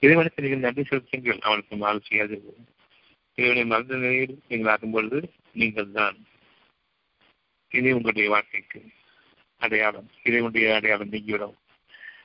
இறைவனுக்கு 0.00 0.42
நீங்கள் 0.42 0.64
நன்றி 0.66 0.82
செலுத்துங்கள். 0.82 1.38
அவனுக்கு 1.38 1.76
மாறு 1.76 2.00
செய்யாது 2.02 2.36
இறைவனை 3.38 3.64
மறந்த 3.64 3.94
நிலையில் 3.96 4.38
நீங்கள் 4.48 4.72
ஆகும் 4.72 4.90
பொழுது 4.90 5.18
நீங்கள் 5.52 5.90
தான் 5.90 6.16
இனி 7.74 7.92
உங்களுடைய 7.92 8.28
வாழ்க்கைக்கு 8.28 8.80
அடையாளம் 9.60 10.08
இறைவனுடைய 10.22 10.74
அடையாளம் 10.74 11.08
நீங்கிவிடும். 11.08 11.56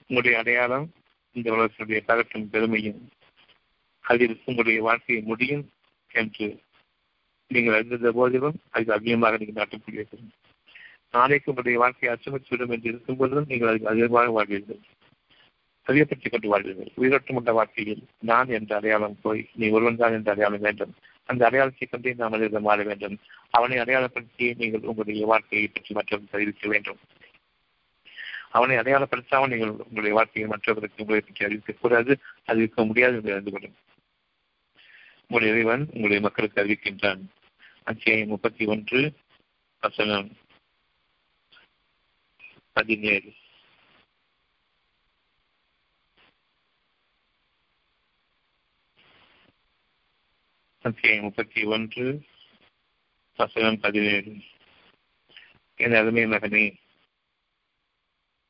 உங்களுடைய 0.02 0.38
அடையாளம் 0.38 0.88
இந்த 1.36 1.47
உலகத்தினுடைய 1.52 2.00
பகற்றும் 2.06 2.50
பெருமையும் 2.50 3.02
அதில் 4.06 4.41
உங்களுடைய 4.45 4.82
வாழ்க்கையை 4.82 5.24
முடியும் 5.24 5.64
என்று 6.12 6.47
நீங்கள் 7.47 7.74
அறிந்த 7.74 8.12
போதிலும் 8.12 8.58
அது 8.70 8.93
அதிகமாக 8.93 9.38
நீங்கள் 9.38 9.60
நாட்டுக்குள்ளீர்கள் 9.60 10.24
நாளைக்கு 11.12 11.52
உங்களுடைய 11.52 11.78
வாழ்க்கையை 11.80 12.10
அச்சமித்துவிடும் 12.16 12.74
என்று 12.74 12.89
இருக்கும் 12.89 13.18
பொழுதும் 13.18 13.45
நீங்கள் 13.47 13.68
அதுக்கு 13.68 13.88
அதிகமாக 13.88 14.32
வாழ்வீர்கள். 14.32 14.82
அதிகப்படுத்திக் 15.88 16.32
கொண்டு 16.32 16.50
வாழ்வீர்கள். 16.50 16.91
உயிரோட்டமுள்ள 16.97 17.52
வாழ்க்கையில் 17.52 18.04
நான் 18.20 18.50
என்ற 18.50 18.76
அடையாளம் 18.76 19.18
போய் 19.22 19.50
நீ 19.56 19.70
ஒருவன் 19.70 19.95
தான் 19.95 20.14
என்ற 20.14 20.32
அடையாளம் 20.32 20.60
வேண்டும். 20.60 20.93
அந்த 21.30 21.41
அடையாளத்தை 21.45 21.86
கொண்டே 21.88 22.11
நாம் 22.19 22.34
மனிதர்கள் 22.34 22.67
மாற 22.67 22.84
வேண்டும். 22.84 23.15
அவனை 23.57 23.77
அடையாளப்படுத்தி 23.77 24.45
நீங்கள் 24.61 24.88
உங்களுடைய 24.89 25.25
வாழ்க்கையை 25.25 25.67
பற்றி 25.67 25.91
மற்றவர்கள் 25.95 26.34
தெரிவிக்க 26.36 26.67
வேண்டும். 26.67 26.99
அவனை 28.49 28.75
அடையாளப்படுத்தாமல் 28.77 29.51
நீங்கள் 29.53 29.73
உங்களுடைய 29.88 30.13
வாழ்க்கையை 30.17 30.47
மற்றவர்களுக்கு 30.51 31.03
உங்களை 31.03 31.21
பற்றி 31.21 31.45
அறிவிக்கக்கூடாது 31.47 32.13
அறிவிக்க 32.45 32.86
முடியாது 32.86 33.15
என்று 33.15 33.34
அறிந்துவிடும் 33.36 33.77
உங்களுடைய 35.23 35.51
இறைவன் 35.55 35.84
உங்களுடைய 35.93 36.21
மக்களுக்கு 36.27 36.61
அறிவிக்கின்றான். 36.63 37.21
அத்தியாயம் 37.84 38.34
முப்பத்தி 38.34 38.65
ஒன்று 38.65 39.01
வசனம் 39.84 40.30
பதினேழு. 42.77 43.30
அத்தியாயம் 50.89 51.23
முப்பத்தி 51.23 51.63
ஒன்று 51.63 52.25
வசனம் 53.35 53.79
பதினேழு. 53.79 54.35
என் 55.75 55.93
அருமை 55.93 56.25
மகனே 56.25 56.75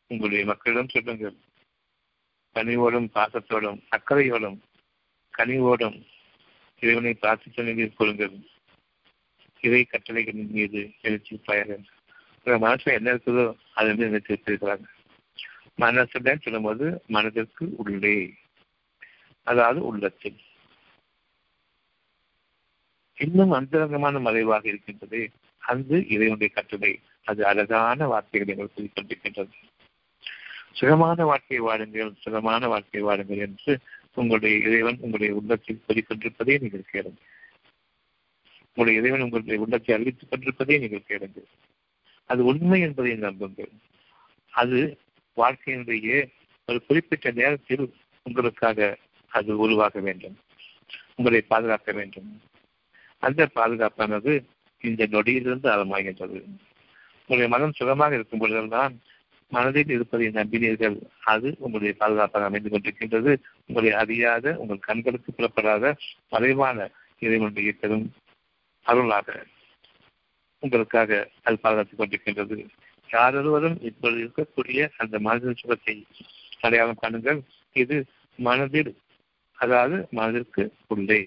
உங்களுடைய 0.08 0.46
மக்களிடம் 0.46 0.90
சொல்லுங்கள். 0.90 1.36
கனிவோடும் 2.56 3.10
பாசத்தோடும் 3.14 3.82
அக்கறையோடும் 3.96 4.60
கனிவோடும் 5.38 6.06
இறைவனை 6.80 7.18
பிரார்த்தித்த 7.22 7.58
நிலையில் 7.58 7.94
கொள்ளுங்கள் 7.94 8.48
இறை 9.62 9.88
கட்டளைகளின் 9.90 10.50
மீது 10.50 10.92
எழுச்சி 11.02 11.42
பயர்கள் 11.48 11.84
மனசுல 12.46 12.94
என்ன 12.94 13.14
இருக்குதோ 13.14 13.58
அது 13.74 13.88
வந்து 13.88 14.06
நினைத்து 14.06 14.36
வச்சிருக்கிறாங்க. 14.36 14.86
மனசுடன் 15.78 16.42
சொல்லும்போது 16.42 17.04
மனதிற்கு 17.08 17.76
உள்ளே 17.78 18.34
அதாவது 19.44 19.86
உள்ளத்தில். 19.86 20.40
இன்னும் 23.20 23.52
அந்தரங்கமான 23.52 24.20
மறைவாக 24.20 24.68
இருக்கின்றது. 24.68 25.30
அந்த 25.58 25.98
இறைவனுடைய 25.98 26.54
கட்டுரை 26.54 27.00
அது 27.24 27.46
அழகான 27.46 28.08
வார்த்தைகளை 28.08 28.54
எங்கள் 28.56 28.76
சொல்லிக்கொண்டிருக்கின்றது 28.76 29.56
சுகமான 30.72 31.26
வாழ்க்கையை 31.26 31.62
வாடுங்கள் 31.68 32.12
சுகமான 32.20 32.68
வாழ்க்கையை 32.68 33.10
வாடுங்கள் 33.10 33.38
என்று 33.38 33.80
உங்களுடைய 34.16 34.58
இறைவன் 34.58 34.98
உங்களுடைய 35.00 35.36
உள்ளத்தில் 35.36 35.82
சொல்லிக்கொண்டிருப்பதே 35.88 36.60
நீங்கள் 36.60 36.92
கேளுங்கள். 36.92 37.28
உங்களுடைய 38.68 39.00
இறைவன் 39.00 39.22
உங்களுடைய 39.22 39.62
உள்ளத்தை 39.62 39.96
அறிவித்துக் 39.96 40.30
கொண்டிருப்பதே 40.30 40.80
நீங்கள் 40.80 41.08
கேளுங்கள். 41.08 41.48
அது 42.26 42.46
உண்மை 42.46 42.82
என்பதை 42.82 43.16
நம்புங்கள். 43.16 43.72
அது 44.50 44.98
வாழ்க்கையினுடைய 45.38 46.30
ஒரு 46.66 46.86
குறிப்பிட்ட 46.86 47.32
நேரத்தில் 47.32 47.94
உங்களுக்காக 48.24 48.98
அது 49.28 49.58
உருவாக 49.58 50.00
வேண்டும். 50.00 50.38
உங்களை 51.16 51.42
பாதுகாக்க 51.42 51.92
வேண்டும். 51.92 52.42
அந்த 53.24 53.50
பாதுகாப்பானது 53.56 54.34
இந்த 54.82 55.06
நொடியிலிருந்து 55.06 55.68
ஆரம்பமாகின்றது. 55.76 56.40
உங்களுடைய 57.30 57.48
மனம் 57.48 57.78
சுகமாக 57.80 58.16
இருக்கும் 58.16 58.40
பொழுதுதான் 58.40 58.94
மனதில் 59.52 59.94
இருப்பதை 59.96 60.28
நம்பினீர்கள். 60.30 60.98
அது 61.24 61.56
உங்களுடைய 61.60 61.94
பாதுகாப்பாக 61.98 62.46
அமைந்து 62.46 62.70
கொண்டிருக்கின்றது. 62.70 63.32
உங்களை 63.68 63.92
அறியாத 63.92 64.56
உங்கள் 64.58 64.88
கண்களுக்கு 64.90 65.34
புறப்படாத 65.34 65.96
மறைவான 66.30 66.90
இறைவனுடைய 67.20 67.72
பெரும் 67.82 68.06
அருளாக 68.86 69.46
உங்களுக்காக 70.64 71.30
அது 71.44 71.58
பாதுகாத்துக் 71.60 72.00
கொண்டிருக்கின்றது. 72.00 72.58
யாரொருவரும் 73.10 73.78
இப்பொழுது 73.82 74.20
இருக்கக்கூடிய 74.26 74.82
அந்த 74.98 75.20
மனதின் 75.20 75.62
சுகத்தை 75.62 75.96
அடையாளம் 76.60 77.02
காணுங்கள். 77.02 77.40
இது 77.76 77.98
மனதில் 78.40 78.92
அதாவது 79.58 80.08
மனதிற்கு 80.12 80.64
உள்ளே 80.88 81.20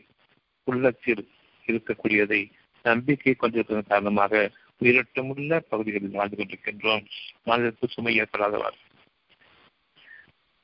உள்ளத்தில் 0.65 1.25
இருக்கக்கூடியதை 1.67 2.51
நம்பிக்கை 2.83 3.35
கொண்டிருப்பதன் 3.41 3.87
காரணமாக 3.87 4.51
உயிரோட்டமுள்ள 4.81 5.59
பகுதிகளில் 5.59 6.11
வாழ்ந்து 6.11 6.37
கொண்டிருக்கின்றோம். 6.37 7.07
மனதிற்கு 7.43 7.89
சுமை 7.89 8.21
ஏற்படாதவாறு. 8.21 8.79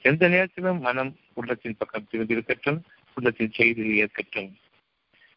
எந்த 0.00 0.28
நேரத்திலும் 0.28 0.80
மனம் 0.80 1.16
உள்ளத்தின் 1.34 1.76
பக்கம் 1.78 2.06
திரும்பி 2.10 2.32
இருக்கட்டும் 2.32 2.84
உள்ளத்தின் 3.14 3.54
செய்தியில் 3.56 3.94
ஏற்கட்டும் 3.94 4.56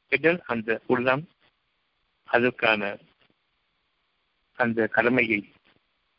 பின்னர் 0.07 0.41
அந்த 0.45 0.81
உள்ளம் 0.87 1.29
அதற்கான 2.23 2.97
அந்த 4.53 4.87
கடமையை 4.87 5.53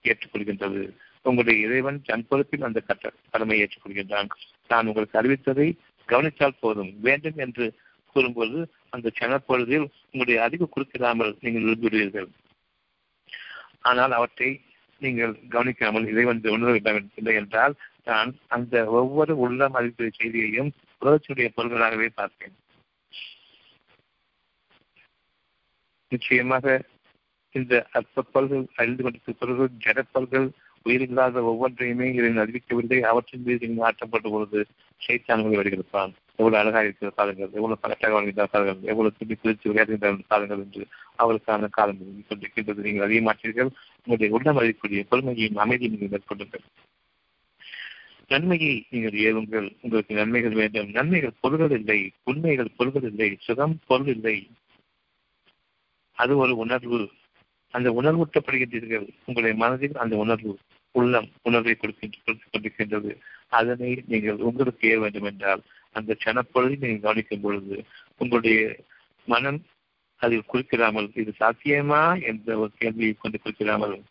ஏற்றுக்கொள்கின்றது. 0.03 0.97
உங்களுடைய 1.23 1.67
இறைவன் 1.67 2.03
தன் 2.03 2.27
பொறுப்பில் 2.29 2.63
அந்த 2.63 2.81
கட்ட 2.81 3.13
கடமையை 3.31 3.69
ஏற்றுக்கொள்கின்றான். 3.69 4.29
நான் 4.69 4.87
உங்களுக்கு 4.87 5.21
அறிவித்ததை 5.23 5.77
கவனித்தால் 6.05 6.61
போதும். 6.61 7.01
வேண்டும் 7.01 7.37
என்று 7.37 7.75
கூறும்போது 8.13 8.73
அந்த 8.93 9.11
சனப்பொழுதில் 9.19 9.87
உங்களுடைய 10.11 10.39
அறிவு 10.43 10.67
குறுக்கிடாமல் 10.69 11.33
நீங்கள் 11.41 11.67
விரும்புகிறீர்கள் 11.67 12.29
ஆனால் 13.81 14.13
அவற்றை 14.19 14.51
நீங்கள் 15.01 15.33
கவனிக்காமல் 15.49 16.09
இறைவன் 16.13 16.43
உணர 16.57 16.75
இல்லை 17.21 17.35
என்றால் 17.35 17.75
நான் 18.05 18.31
அந்த 18.57 18.75
ஒவ்வொரு 19.01 19.33
உள்ளம் 19.45 19.75
மதிப்பு 19.77 20.11
செய்தியையும் 20.19 20.71
உலகத்துடைய 21.03 21.49
பொருள்களாகவே 21.57 22.09
பார்ப்பேன். 22.15 22.57
நிச்சயமாக 26.13 26.67
இந்த 27.55 27.75
அற்பப்பல்கள் 27.99 28.65
அறிந்து 28.81 29.03
கொண்டிருக்கிற 29.03 30.03
பொருள்கள் 30.13 30.49
உயிரில்லாத 30.87 31.43
ஒவ்வொன்றையுமே 31.51 32.07
இதனை 32.19 32.41
அறிவிக்கவில்லை. 32.45 32.99
அவற்றின் 33.11 33.47
மீது 33.47 33.69
நீங்கள் 33.69 33.89
ஆட்டப்பட்ட 33.89 34.27
பொழுது 34.35 34.61
சைத்தான்களை 35.01 35.57
வருகிறப்பான் 35.61 36.15
எவ்வளவு 36.37 36.63
அழகாக 36.63 36.85
இருக்கிற 36.85 37.11
காலங்கள் 37.11 37.51
எவ்வளவு 37.53 37.79
பகட்டாக 37.83 38.11
வாழ்கின்ற 38.11 38.49
எவ்வளவு 38.83 39.13
துணி 39.19 39.35
குறித்து 39.35 39.73
விளையாடுகின்ற 39.73 40.59
என்று 40.59 40.87
அவருக்கான 41.19 41.69
காலம் 41.71 41.99
கொண்டிருக்கின்றது 42.29 42.75
நீங்கள் 42.75 43.05
அறிய 43.05 43.21
மாட்டீர்கள் 43.21 43.71
உங்களுடைய 44.05 44.29
உள்ளம் 44.31 44.59
அறியக்கூடிய 44.59 45.03
பொறுமையையும் 45.11 45.57
அமைதியும் 45.57 45.99
நீங்கள் 45.99 46.09
மேற்கொள்ளுங்கள். 46.09 46.65
நன்மையை 48.29 48.85
நீங்கள் 48.91 49.21
ஏவுங்கள். 49.21 49.77
உங்களுக்கு 49.81 50.15
நன்மைகள் 50.15 50.53
வேண்டும். 50.53 50.91
நன்மைகள் 50.91 51.39
பொருள்கள் 51.41 51.71
இல்லை 51.71 52.11
உண்மைகள் 52.25 52.71
பொருள்கள் 52.77 53.03
இல்லை 53.03 53.37
சுகம் 53.41 53.79
பொருள் 53.87 54.07
இல்லை 54.07 54.51
அது 56.13 56.37
ஒரு 56.37 56.57
உணர்வு. 56.57 57.11
அந்த 57.71 57.91
உணர்வூட்டப்படுகின்றீர்கள். 57.91 59.09
உங்களுடைய 59.25 59.55
மனதில் 59.55 59.95
அந்த 59.95 60.17
உணர்வு 60.17 60.59
உள்ளம் 60.93 61.29
உணர்வை 61.43 61.75
கொடுக்கின்ற 61.75 62.19
கொண்டிருக்கின்றது. 62.51 63.17
அதனை 63.49 64.03
நீங்கள் 64.07 64.35
உங்களுக்கு 64.35 64.89
ஏற 64.89 64.99
வேண்டும் 64.99 65.25
என்றால் 65.25 65.63
அந்த 65.93 66.17
கணப்பொழுதை 66.25 66.79
நீங்கள் 66.79 67.01
கவனிக்கும் 67.01 67.41
பொழுது 67.41 67.85
உங்களுடைய 68.17 68.77
மனம் 69.27 69.65
அதில் 70.17 70.45
குறிப்பிடாமல் 70.47 71.11
இது 71.15 71.33
சாத்தியமா 71.41 72.23
என்ற 72.23 72.59
ஒரு 72.59 72.71
கேள்வியை 72.79 73.13
கொண்டு 73.13 73.39
குறிப்பிடாமல் 73.39 74.03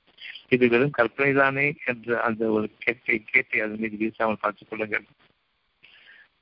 இது 0.50 0.68
வெறும் 0.68 0.90
கற்பனை 0.90 1.34
தானே 1.34 1.76
என்ற 1.86 2.22
அந்த 2.22 2.46
ஒரு 2.46 2.70
கேட்டை 2.78 3.24
கேட்டை 3.24 3.60
அதன் 3.60 3.80
மீது 3.80 3.96
வீசாமல் 3.98 4.42
பார்த்துக் 4.42 4.70
கொள்ளுங்கள். 4.70 5.06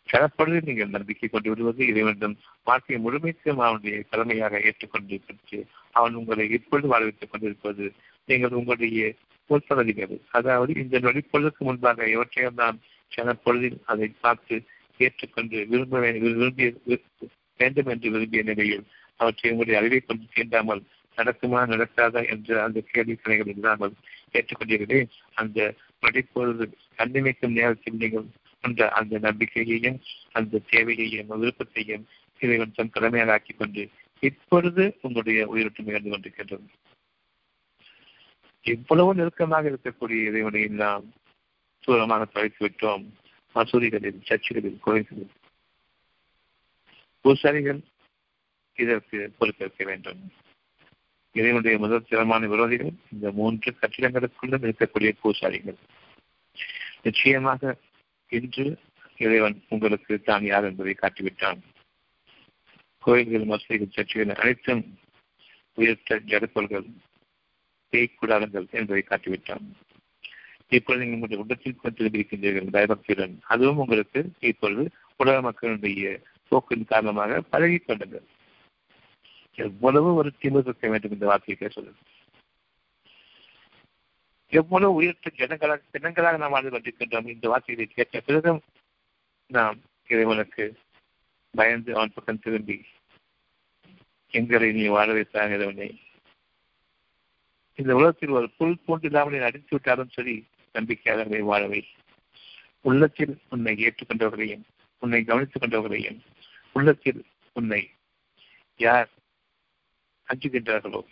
சனப்பொழுது 0.10 0.62
நீங்கள் 0.62 0.90
நம்பிக்கை 0.90 1.30
கொண்டு 1.30 1.50
விடுவது 1.50 1.86
இறைவனிடம் 1.86 2.38
வாழ்க்கையை 2.64 3.06
முழுமைக்கும் 3.06 3.60
அவனுடைய 3.60 4.02
கடமையாக 4.02 4.60
ஏற்றுக்கொண்டு 4.60 5.68
அவன் 5.92 6.14
உங்களை 6.14 6.50
இப்பொழுது 6.50 6.88
வாழ்வித்துக் 6.88 7.32
கொண்டிருப்பது 7.32 7.94
நீங்கள் 8.26 8.52
உங்களுடைய 8.52 9.14
முற்பகுதிகள் 9.48 10.20
அதாவது 10.30 10.74
இந்த 10.74 11.00
நொடிப்பொழுதுக்கு 11.00 11.58
முன்பாக 11.58 12.04
எவற்றையும் 12.04 12.54
நாம் 12.54 12.80
அதை 13.86 14.08
பார்த்து 14.22 14.64
ஏற்றுக்கொண்டு 15.00 15.58
விரும்ப 15.66 16.00
விரும்பிய 16.00 16.70
வேண்டும் 17.60 17.86
என்று 17.86 18.10
விரும்பிய 18.12 18.42
நிலையில் 18.44 18.86
அவற்றை 19.16 19.52
உங்களுடைய 19.52 19.78
அறிவை 19.82 20.00
கொண்டு 20.00 20.26
தீண்டாமல் 20.34 20.84
நடக்குமா 21.18 21.62
நடக்காதா 21.74 22.22
என்ற 22.30 22.64
அந்த 22.64 22.80
கேள்வி 22.92 23.16
கணைகள் 23.24 23.54
இல்லாமல் 23.54 23.96
ஏற்றுக்கொண்டீர்களே 24.34 25.00
அந்த 25.34 25.60
படிப்பொழுது 26.02 26.66
கண்ணிமைக்கும் 26.98 27.58
நேரத்தில் 27.60 27.98
நீங்கள் 27.98 28.28
கொண்ட 28.64 28.88
அந்த 28.90 29.20
நம்பிக்கையையும் 29.20 30.00
அந்த 30.32 30.62
தேவையையும் 30.72 31.32
விருப்பத்தையும் 31.42 32.06
இறைவன் 32.40 32.76
தன் 32.76 32.90
கடமையாக 32.90 33.32
ஆக்கிக் 33.32 33.58
கொண்டு 33.58 33.84
இப்பொழுது 34.24 34.84
உங்களுடைய 35.02 35.40
உயிரோட்டம் 35.48 35.88
இழந்து 35.88 36.10
கொண்டிருக்கின்றது. 36.10 36.68
இவ்வளவு 38.66 39.12
நெருக்கமாக 39.16 39.70
இருக்கக்கூடிய 39.70 40.22
இறைவனை 40.30 40.64
நாம் 40.82 41.06
தூரமாக 41.84 42.26
தொலைத்து 42.26 42.62
விட்டோம். 42.66 43.06
மசூதிகளில் 43.56 44.22
சர்ச்சுகளில் 44.24 44.80
கோயில்களில். 44.80 45.32
பூசாரிகள் 47.22 47.80
இதற்கு 48.74 49.34
பொறுப்பேற்க 49.38 49.84
வேண்டும். 49.84 50.32
இறைவனுடைய 51.32 51.78
முதல் 51.78 52.06
திறமான 52.10 52.48
விரோதிகள் 52.48 52.94
இந்த 53.12 53.32
மூன்று 53.32 53.76
கட்டிடங்களுக்குள்ளும் 53.82 54.64
இருக்கக்கூடிய 54.64 55.12
பூசாரிகள். 55.22 55.76
நிச்சயமாக 57.02 57.76
இன்று 58.30 58.80
இறைவன் 59.18 59.64
உங்களுக்கு 59.70 60.22
தான் 60.22 60.44
யார் 60.44 60.64
என்பதை 60.64 60.96
காட்டிவிட்டான். 61.02 61.60
கோயில்கள் 63.00 63.46
மசூதிகள் 63.46 63.96
சர்ச்சைகள் 63.96 64.36
அனைத்தும் 64.36 65.00
உயர்த்த 65.74 66.22
ஜடுக்கோள்கள் 66.26 66.88
பேய்க்கூடாரங்கள் 67.92 68.70
என்பதை 68.70 69.04
காட்டிவிட்டான். 69.08 69.68
இப்பொழுது 70.70 71.06
நீங்கள் 71.06 71.30
உங்களுடைய 71.30 71.44
உடத்தில் 71.44 71.76
கொஞ்சம் 71.76 72.14
இருக்கின்றீர்கள் 72.14 72.72
பயபக்தியுடன் 72.72 73.40
அதுவும் 73.44 73.78
உங்களுக்கு 73.78 74.32
இப்பொழுது 74.40 74.92
உலக 75.18 75.42
மக்களுடைய 75.42 76.20
போக்கின் 76.50 76.86
காரணமாக 76.86 77.42
பழகிக் 77.42 77.88
கொண்டது. 77.88 78.28
எவ்வளவு 79.56 80.14
ஒரு 80.14 80.34
திமுக 80.42 80.90
வேண்டும் 80.90 81.12
இந்த 81.12 81.26
வார்த்தையை 81.26 81.68
பேசுவது 81.68 81.98
எவ்வளவு 84.48 84.94
உயர்த்த 84.94 85.32
ஜனங்களாக 85.36 85.82
ஜனங்களாக 85.94 86.38
நாம் 86.38 86.50
வாழ்ந்து 86.50 86.80
கொண்டிருக்கின்றோம் 86.80 87.26
இந்த 87.26 87.48
வார்த்தையை 87.48 87.86
கேட்ட 87.86 88.20
பிறகும் 88.20 88.62
நாம் 89.48 89.80
இறைவனுக்கு 90.08 90.78
பயந்து 91.52 91.96
அவன் 91.96 92.12
பக்கம் 92.16 92.40
திரும்பி 92.40 92.86
எங்களை 94.32 94.72
நீ 94.72 94.86
வாழ 94.88 95.14
வைத்தாக 95.14 95.54
இறைவனை. 95.54 96.02
இந்த 97.76 97.96
உலகத்தில் 97.96 98.30
ஒரு 98.30 98.50
புல் 98.58 98.80
பூண்டு 98.86 99.06
இல்லாமல் 99.06 99.42
அடித்து 99.42 99.68
விட்டாலும் 99.70 100.10
சரி 100.10 100.46
நம்பிக்கையாளர்களை 100.74 101.42
வாழவை 101.44 101.84
உள்ளத்தில் 102.82 103.40
உன்னை 103.50 103.74
ஏற்றுக்கொண்டவர்களையும் 103.76 104.62
உன்னை 105.00 105.24
கவனித்துக் 105.24 105.62
கொண்டவர்களையும் 105.62 106.20
உள்ளத்தில் 106.72 107.26
உன்னை 107.54 107.90
யார் 108.78 109.10
அஞ்சுகின்றார்களோ 110.28 111.06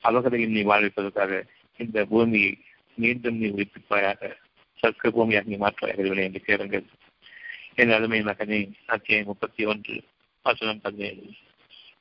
அவர்களையும் 0.00 0.50
நீ 0.50 0.62
வாழ்விப்பதற்காக 0.62 1.42
இந்த 1.76 2.04
பூமியை 2.04 2.58
மீண்டும் 2.94 3.38
நீ 3.38 3.48
உயிர்ப்பிப்பாயாக 3.48 4.36
சர்க்க 4.74 5.10
பூமியாக 5.10 5.44
நீ 5.44 5.56
மாற்றுவாயாக 5.56 6.22
என்று 6.22 6.40
கேளுங்கள். 6.40 6.84
என் 7.74 7.90
அருமை 7.90 8.22
மகனே 8.22 8.72
அத்தியாயம் 8.86 9.26
முப்பத்தி 9.26 9.64
ஒன்று 9.64 10.04
வசனம் 10.42 10.80
பதினேழு. 10.80 11.30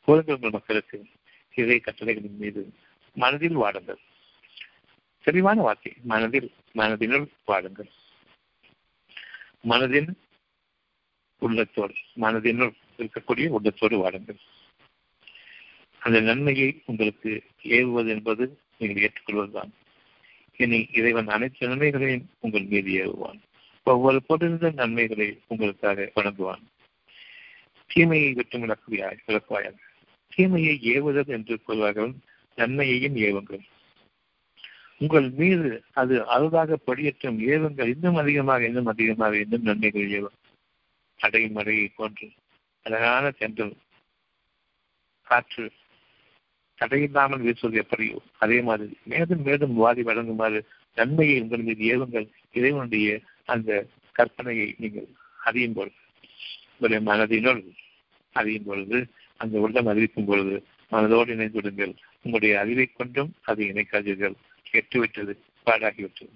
கூறுங்கள் 0.01 0.49
மக்களுக்கு 0.49 1.05
இறை 1.53 1.81
கட்டளைகளின் 1.85 2.37
மீது 2.37 2.73
மனதில் 3.13 3.55
வாடுங்கள். 3.55 3.99
தெளிவான 5.27 5.57
வார்த்தை 5.61 5.91
மனதில் 6.03 6.49
மனதினுள் 6.75 7.27
வாடுங்கள் 7.47 7.89
மனதின் 9.63 10.11
உள்ளத்தோடு 11.41 11.95
மனதினுள் 12.15 12.73
இருக்கக்கூடிய 12.99 13.47
உள்ளத்தோடு 13.49 13.97
வாடுங்கள் 13.97 14.39
அந்த 16.01 16.17
நன்மையை 16.21 16.69
உங்களுக்கு 16.85 17.31
ஏவுவது 17.71 18.09
என்பது 18.09 18.43
நீங்கள் 18.77 19.03
ஏற்றுக்கொள்வதுதான் 19.03 19.71
இனி 20.59 20.79
இறைவன் 20.91 21.29
அனைத்து 21.29 21.67
நன்மைகளையும் 21.67 22.25
உங்கள் 22.39 22.67
மீது 22.67 22.91
ஏவுவான் 23.01 23.39
ஒவ்வொரு 23.87 24.19
பொருளிருந்த 24.27 24.69
நன்மைகளை 24.75 25.27
உங்களுக்காக 25.47 26.07
வழங்குவான் 26.15 26.63
தீமையை 27.89 28.31
விட்டு 28.33 28.57
விளக்குவாய் 28.59 29.21
விளக்குவாயாக 29.27 29.77
தீமையை 30.31 30.75
ஏவுதல் 30.93 31.33
என்று 31.35 31.55
சொல்வார்கள் 31.67 32.13
நன்மையையும் 32.57 33.17
ஏவுங்கள் 33.23 33.63
உங்கள் 35.01 35.27
மீது 35.39 35.69
அது 36.01 36.15
அருளாக 36.25 36.77
படியற்றும் 36.87 37.37
ஏவுங்கள். 37.51 37.89
இன்னும் 37.93 38.19
அதிகமாக 38.21 38.65
இன்னும் 38.65 38.91
அதிகமாக 38.93 39.33
இன்னும் 39.37 39.67
நன்மைகள் 39.69 40.13
ஏவும். 40.19 40.37
அடையும் 41.19 41.55
அடையை 41.55 41.87
போன்று 41.95 42.27
அழகான 42.85 43.25
தென்றல் 43.39 43.75
காற்று 45.27 45.65
தடையில்லாமல் 46.79 47.43
வீசுவது 47.45 47.77
எப்படியோ 47.83 48.17
அதே 48.37 48.57
மாதிரி 48.61 48.93
மேலும் 49.03 49.43
மேலும் 49.47 49.73
வாதி 49.73 50.01
வழங்குமாறு 50.03 50.59
நன்மையை 50.97 51.37
உங்கள் 51.41 51.65
மீது 51.67 51.83
ஏவுங்கள். 51.93 52.27
இறைவனுடைய 52.53 53.19
அந்த 53.53 53.87
கற்பனையை 54.19 54.67
நீங்கள் 54.77 55.07
அறியும் 55.49 55.73
பொழுது 55.73 55.97
உங்களுடைய 56.71 57.01
மனதினுள் 57.09 57.61
அறியும் 58.35 58.67
பொழுது 58.69 58.97
அந்த 59.41 59.55
உள்ளம் 59.59 59.89
அறிவிக்கும் 59.91 60.25
பொழுது 60.25 60.55
மனதோடு 60.91 61.31
இணைந்து 61.35 61.57
விடுங்கள். 61.57 61.93
உங்களுடைய 62.23 62.53
அறிவை 62.59 62.85
கொண்டும் 62.85 63.31
அதை 63.49 63.63
இணைக்காதீர்கள். 63.71 64.35
கெட்டுவிட்டது 64.71 65.37
பாடாகிவிட்டது 65.65 66.35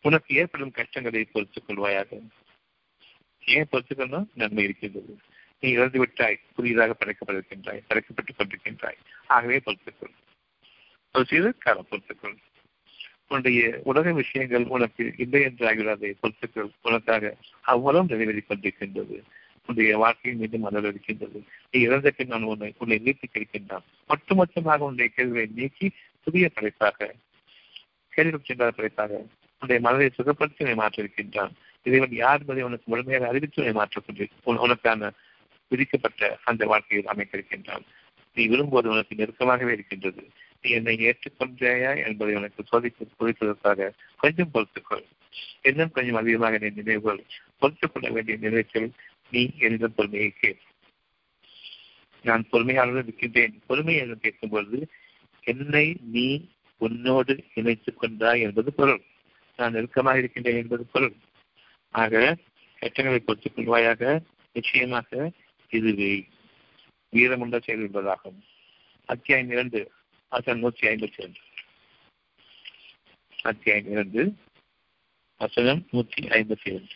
உனக்கு 0.00 0.34
ஏற்படும் 0.34 0.70
கஷ்டங்களை 0.70 1.24
பொறுத்துக் 1.24 1.64
கொள்வாயாக. 1.68 2.28
ஏன் 3.46 3.66
பொறுத்துக்கணும் 3.72 4.26
நன்மை 4.34 4.64
இருக்கின்றது. 4.64 5.18
நீ 5.60 5.70
இறந்து 5.70 5.98
விட்டாய் 5.98 6.40
புதியதாக 6.54 6.96
படைக்கப்பட்டிருக்கின்றாய் 6.98 7.82
படைக்கப்பட்டுக் 7.88 8.38
கொண்டிருக்கின்றாய். 8.38 8.98
ஆகவே 9.26 9.60
பொறுத்துக்கொள் 9.66 10.14
ஒரு 11.12 11.24
சிறு 11.24 11.58
காலம் 11.58 11.86
பொறுத்துக்கொள் 11.90 12.36
உன்னுடைய 13.28 13.80
உலக 13.84 14.12
விஷயங்கள் 14.12 14.64
உனக்கு 14.64 15.14
இல்லை 15.16 15.42
என்று 15.42 15.68
ஆகிறாதை 15.68 16.14
பொறுத்துக்கள் 16.20 16.70
உனக்காக 16.82 17.36
அவ்வளவு 17.60 18.04
நிறைவேறி 18.04 18.42
கொண்டிருக்கின்றது. 18.48 19.22
உன்னுடைய 19.66 19.98
வாழ்க்கையின் 19.98 20.40
மீது 20.40 20.58
மலர் 20.58 20.86
இருக்கின்றது. 20.86 21.44
நீ 21.70 21.80
இறந்த 21.80 22.10
பின் 22.10 22.26
நான் 22.26 22.42
உன்னை 22.42 22.74
உன்னை 22.78 22.98
நீக்கி 22.98 23.28
கிடைக்கின்றான். 23.28 23.84
ஒட்டுமொத்தமாக 24.08 24.76
உன்னுடைய 24.76 25.10
கேள்வியை 25.14 25.46
நீக்கி 25.54 25.92
புதிய 26.24 26.48
படைப்பாக 26.48 27.14
கேள்வி 28.08 28.36
சென்றாத 28.36 28.70
படைப்பாக 28.70 29.26
உன்னுடைய 29.60 29.80
மனதை 29.80 30.10
சுகப்படுத்தி 30.18 30.68
உன்னை 30.68 30.86
மாற்றிருக்கின்றான் 30.86 31.50
இறைவன் 31.82 32.12
யார் 32.12 32.40
என்பதை 32.40 32.62
உனக்கு 32.62 32.82
முழுமையாக 32.84 33.28
அறிவித்து 33.28 33.64
உன்னை 33.64 33.82
மாற்றக்கூடிய 33.82 34.28
உனக்கான 34.44 35.10
விதிக்கப்பட்ட 35.68 36.38
அந்த 36.44 36.66
வாழ்க்கையில் 36.66 37.06
அமைத்திருக்கின்றான் 37.06 37.82
நீ 38.34 38.46
விரும்புவது 38.46 38.90
உனக்கு 38.90 39.14
நெருக்கமாகவே 39.14 39.72
இருக்கின்றது. 39.72 40.30
நீ 40.62 40.70
என்னை 40.70 40.96
ஏற்றுக்கொண்டாயா 40.96 42.06
என்பதை 42.06 42.34
உனக்கு 42.34 42.64
சோதித்து 42.72 43.06
குறிப்பதற்காக 43.20 43.92
கொஞ்சம் 44.16 44.50
பொறுத்துக்கொள். 44.54 45.04
இன்னும் 45.62 45.90
கொஞ்சம் 45.90 46.14
அதிகமாக 46.14 46.58
நீ 46.58 46.68
நினைவுகள் 46.68 47.24
பொறுத்துக் 47.58 47.90
கொள்ள 47.92 48.10
வேண்டிய 48.10 48.36
நிலையத்தில் 48.36 48.92
நீ 49.30 49.50
எந்த 49.58 49.88
பொறுமையை 49.88 50.30
கேள். 50.30 50.56
நான் 52.22 52.46
பொறுமையாளர்கள் 52.52 53.02
இருக்கின்றேன். 53.02 53.60
பொறுமை 53.66 53.96
என்று 53.96 54.18
கேட்கும் 54.18 54.50
பொழுது 54.50 54.88
என்னை 55.44 55.96
நீ 56.00 56.50
உன்னோடு 56.76 57.44
இணைத்துக் 57.54 57.98
கொண்டாய் 57.98 58.40
என்பது 58.40 58.72
பொருள். 58.72 59.02
நான் 59.56 59.72
நெருக்கமாக 59.72 60.18
இருக்கின்றேன் 60.18 60.56
என்பது 60.56 60.84
பொருள். 60.84 61.14
ஆக 61.90 62.36
கட்டங்களை 62.78 63.20
பொறுத்துக் 63.20 63.58
கொள்வாயாக 63.58 64.22
நிச்சயமாக 64.52 65.32
இதுவே. 65.68 66.28
வீரமுள்ள 67.10 67.58
செயல் 67.58 67.90
என்பதாகும். 67.90 68.40
அத்தியாயம் 69.06 69.50
இரண்டு 69.50 69.92
வசனம் 70.28 70.60
நூற்றி 70.60 70.88
ஐம்பத்தி 70.88 71.16
ரெண்டு. 71.16 71.38
அத்தியாயம் 73.42 73.90
இரண்டு 73.90 74.36
வசனம் 75.38 75.86
நூற்றி 75.90 76.24
ஐம்பத்தி 76.24 76.64
ரெண்டு. 76.64 76.92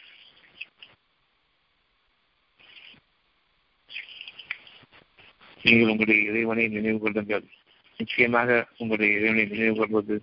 நீங்கள் 5.63 5.89
உங்களுடைய 5.89 6.31
இறைவனை 6.31 6.69
நினைவு 6.69 6.99
கொள்ளுங்கள். 6.99 7.49
நிச்சயமாக 8.01 8.69
உங்களுடைய 8.79 9.19
இறைவனை 9.19 9.45
நினைவு 9.45 9.77
கொள்வது 9.77 10.17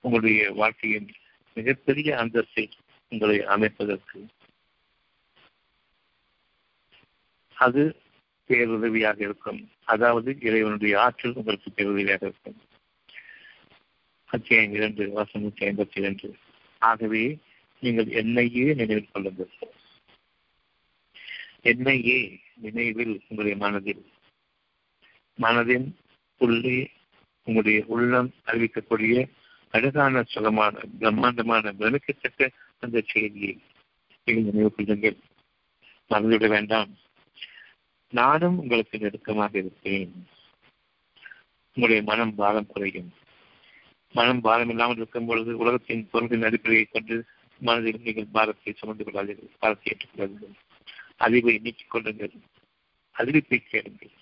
உங்களுடைய 0.00 0.50
வாழ்க்கையின் 0.52 1.08
மிகப்பெரிய 1.56 2.10
அந்தஸ்தை 2.16 2.64
உங்களை 3.08 3.36
அமைப்பதற்கு. 3.44 4.18
அது 7.56 7.82
பேருதவியாக 8.48 9.18
இருக்கும். 9.20 9.60
அதாவது 9.84 10.30
இறைவனுடைய 10.40 11.00
ஆற்றல் 11.00 11.34
உங்களுக்கு 11.34 11.70
பேருதவியாக 11.76 12.22
இருக்கும். 12.22 12.58
அத்தியாயம் 14.26 14.72
இரண்டு 14.72 15.02
வருஷம் 15.10 15.42
நூற்றி 15.42 15.66
ஐம்பத்தி 15.66 15.98
இரண்டு. 15.98 16.28
ஆகவே 16.82 17.38
நீங்கள் 17.82 18.08
என்னையே 18.20 18.66
நினைவில் 18.74 19.12
கொள்ளுங்கள். 19.12 19.52
என்னையே 21.62 22.18
நினைவில் 22.54 23.14
உங்களுடைய 23.28 23.56
மனதில் 23.64 24.04
மனதின் 25.38 25.88
உள்ளே 26.40 26.78
உங்களுடைய 27.48 27.84
உள்ளம் 27.86 28.34
அறிவிக்கக்கூடிய 28.46 29.28
அழகான 29.70 30.22
சுகமான 30.22 30.80
பிரம்மாண்டமான 30.98 31.72
பிரமிக்கத்தக்க 31.72 32.50
அந்த 32.78 33.02
செய்தியை 33.06 33.58
நீங்கள் 34.24 34.52
நினைவு 34.52 34.74
கொள்ளுங்கள். 34.74 35.16
மறந்துவிட 36.10 36.48
வேண்டாம். 36.48 36.90
நானும் 38.10 38.58
உங்களுக்கு 38.58 38.98
நெருக்கமாக 38.98 39.58
இருப்பேன் 39.58 40.12
உங்களுடைய 41.66 42.02
மனம் 42.02 42.34
பாரம் 42.34 42.66
குறையும். 42.66 43.10
மனம் 44.12 44.40
பாரம் 44.40 44.68
இல்லாமல் 44.68 44.96
இருக்கும் 44.96 45.26
பொழுது 45.26 45.56
உலகத்தின் 45.56 46.08
பொருளின் 46.10 46.42
அடிப்படையை 46.42 46.84
கொண்டு 46.84 47.24
மனதில் 47.60 48.00
நீங்கள் 48.02 48.32
பாரத்தை 48.32 48.72
சுமந்து 48.72 49.04
கொள்ளாதீர்கள். 49.04 49.56
பாரத்தை 49.58 49.88
ஏற்றுக்கொள்ளாதீர்கள். 49.92 50.56
அறிவை 51.16 51.58
நீக்கிக் 51.58 51.90
கொள்ளுங்கள். 51.90 52.34
அறிவிப்பை 53.16 53.58
கேளுங்கள். 53.58 54.16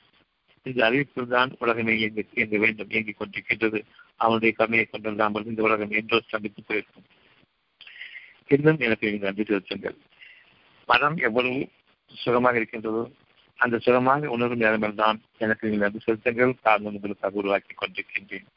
இந்த 0.66 0.80
அறிவிப்பில் 0.86 1.34
தான் 1.34 1.50
உலகமே 1.62 1.92
இயங்க 2.00 2.20
இயங்க 2.38 2.56
வேண்டும் 2.64 2.90
இயங்கிக் 2.94 3.18
கொண்டிருக்கின்றது. 3.20 3.78
அவனுடைய 4.24 4.52
கருணையை 4.58 4.86
கொண்டிருந்தாமல் 4.86 5.48
இந்த 5.50 5.62
உலகம் 5.66 5.94
என்றோ 6.00 6.18
சந்தித்து 6.32 6.62
போயிருக்கும். 6.68 7.06
இன்னும் 8.54 8.82
எனக்கு 8.86 9.06
நீங்கள் 9.06 9.28
நன்றி 9.28 9.44
செலுத்துங்கள். 9.44 9.96
மனம் 10.88 11.16
எவ்வளவு 11.28 11.60
சுகமாக 12.10 12.60
இருக்கின்றதோ 12.60 13.04
அந்த 13.58 13.76
சுகமாக 13.84 14.28
உணரும் 14.34 14.62
நேரங்கள் 14.64 15.00
தான் 15.02 15.18
எனக்கு 15.44 15.64
நீங்கள் 15.66 15.84
நன்றி 15.84 16.00
செலுத்துங்கள். 16.06 16.52
காரணம் 16.66 16.96
உங்களுக்காக 16.98 17.40
உருவாக்கி 17.42 17.74
கொண்டிருக்கின்றேன். 17.74 18.48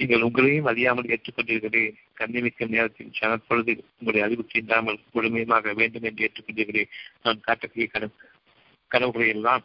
நீங்கள் 0.00 0.24
உங்களையும் 0.26 0.68
அறியாமல் 0.70 1.10
ஏற்றுக்கொண்டீர்களே. 1.14 1.84
கண்ணிமிக்க 2.20 2.68
நேரத்தில் 2.74 3.14
சனப்பொழுது 3.18 3.72
உங்களுடைய 3.98 4.24
அறிவு 4.26 4.42
தீண்டாமல் 4.52 4.98
முழுமையமாக 5.14 5.72
வேண்டும் 5.80 6.06
என்று 6.08 6.24
ஏற்றுக்கொண்டீர்களே. 6.26 6.84
நான் 7.24 7.44
காட்டக்கூடிய 7.46 7.88
கனவு 7.94 8.14
கனவுகளை 8.90 9.28
எல்லாம் 9.36 9.64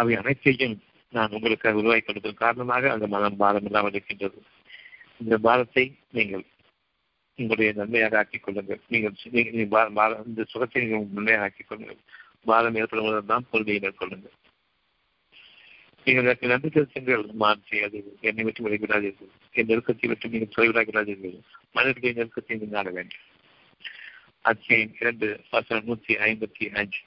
அவை 0.00 0.12
அனைத்தையும் 0.20 0.76
நான் 1.12 1.34
உங்களுக்காக 1.36 1.80
உருவாக்கி 1.80 2.06
கொடுத்ததன் 2.06 2.42
காரணமாக 2.44 2.90
அந்த 2.94 3.06
மனம் 3.14 3.40
பாரம் 3.42 3.66
இல்லாமல் 3.68 3.94
இருக்கின்றது. 3.94 4.38
இந்த 5.22 5.36
பாரத்தை 5.46 5.84
நீங்கள் 6.16 6.44
உங்களுடைய 7.38 7.70
நன்மையாக 7.78 8.18
ஆக்கிக் 8.20 8.44
கொள்ளுங்கள். 8.46 8.80
நீங்கள் 8.92 9.14
இந்த 10.30 10.44
சுகத்தை 10.52 10.80
நீங்கள் 10.82 11.06
நன்மையாக 11.18 11.46
ஆக்கிக் 11.46 11.68
கொள்ளுங்கள். 11.70 12.00
பாரம் 12.50 12.76
ஏற்படுவதும் 12.80 13.30
தான் 13.32 13.48
பொருளையை 13.52 13.78
மேற்கொள்ளுங்கள். 13.84 14.34
நீங்கள் 16.06 16.26
எனக்கு 16.26 16.50
நன்றி 16.52 16.68
செலுத்துங்கள். 16.74 17.24
மாற்றி 17.42 17.76
அது 17.86 17.98
என்னை 18.28 18.42
விட்டு 18.46 18.64
விளைவிடாதீர்கள் 18.66 19.32
என் 19.58 19.70
நெருக்கத்தை 19.70 20.08
விட்டு 20.10 20.32
நீங்கள் 20.34 20.54
தொலைவிடாகிறாதீர்கள் 20.56 21.36
மனிதர்களுடைய 21.76 22.12
நெருக்கத்தை 22.18 22.52
நீங்கள் 22.54 22.76
நாட 22.76 22.90
வேண்டும். 22.96 23.24
அத்தியம் 24.50 24.94
இரண்டு 25.00 25.28
வசனம் 25.54 25.88
நூற்றி 25.90 26.14
ஐம்பத்தி 26.28 26.66
அஞ்சு 26.80 27.00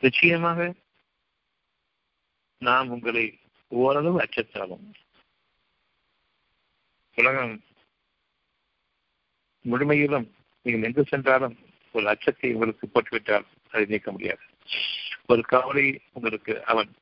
நிச்சயமாக 0.00 0.74
நாம் 2.58 2.88
உங்களை 2.88 3.38
ஓரளவு 3.68 4.20
அச்சத்தாலும் 4.20 4.92
உலகம் 7.14 7.62
முழுமையிலும் 9.70 10.28
நீங்கள் 10.62 10.82
எங்கு 10.82 11.04
சென்றாலும் 11.04 11.58
ஒரு 11.92 12.08
அச்சத்தை 12.08 12.52
உங்களுக்கு 12.52 12.88
போட்டுவிட்டால் 12.88 13.46
அதை 13.70 13.84
நீக்க 13.84 14.10
முடியாது. 14.10 14.40
ஒரு 15.26 15.42
கவலை 15.42 16.00
உங்களுக்கு 16.12 16.64
அவன் 16.64 16.94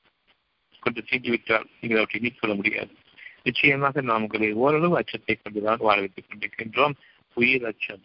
கொண்டு 0.80 1.00
தீண்டிவிட்டால் 1.00 1.66
நீங்கள் 1.80 1.98
அவற்றை 1.98 2.20
நீக்கொள்ள 2.20 2.54
முடியாது. 2.54 2.94
நிச்சயமாக 3.42 4.00
நாம் 4.00 4.22
உங்களை 4.22 4.52
ஓரளவு 4.52 4.96
அச்சத்தை 4.96 5.38
கொண்டுதான் 5.42 5.76
வாழ 5.76 6.00
வைத்துக் 6.00 6.26
கொண்டிருக்கின்றோம். 6.28 6.92
உயிர் 7.34 7.64
அச்சம். 7.64 8.04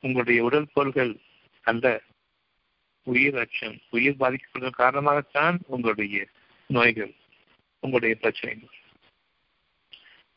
உங்களுடைய 0.00 0.44
உடல் 0.44 0.70
பொருள்கள் 0.72 1.20
அல்ல. 1.62 2.02
உயிர் 3.10 3.38
அச்சம் 3.42 3.76
உயிர் 3.96 4.20
பாதிக்கப்படுவதன் 4.20 4.80
காரணமாகத்தான் 4.82 5.56
உங்களுடைய 5.66 6.26
நோய்கள் 6.70 7.12
உங்களுடைய 7.82 8.14
பிரச்சனைகள். 8.22 8.74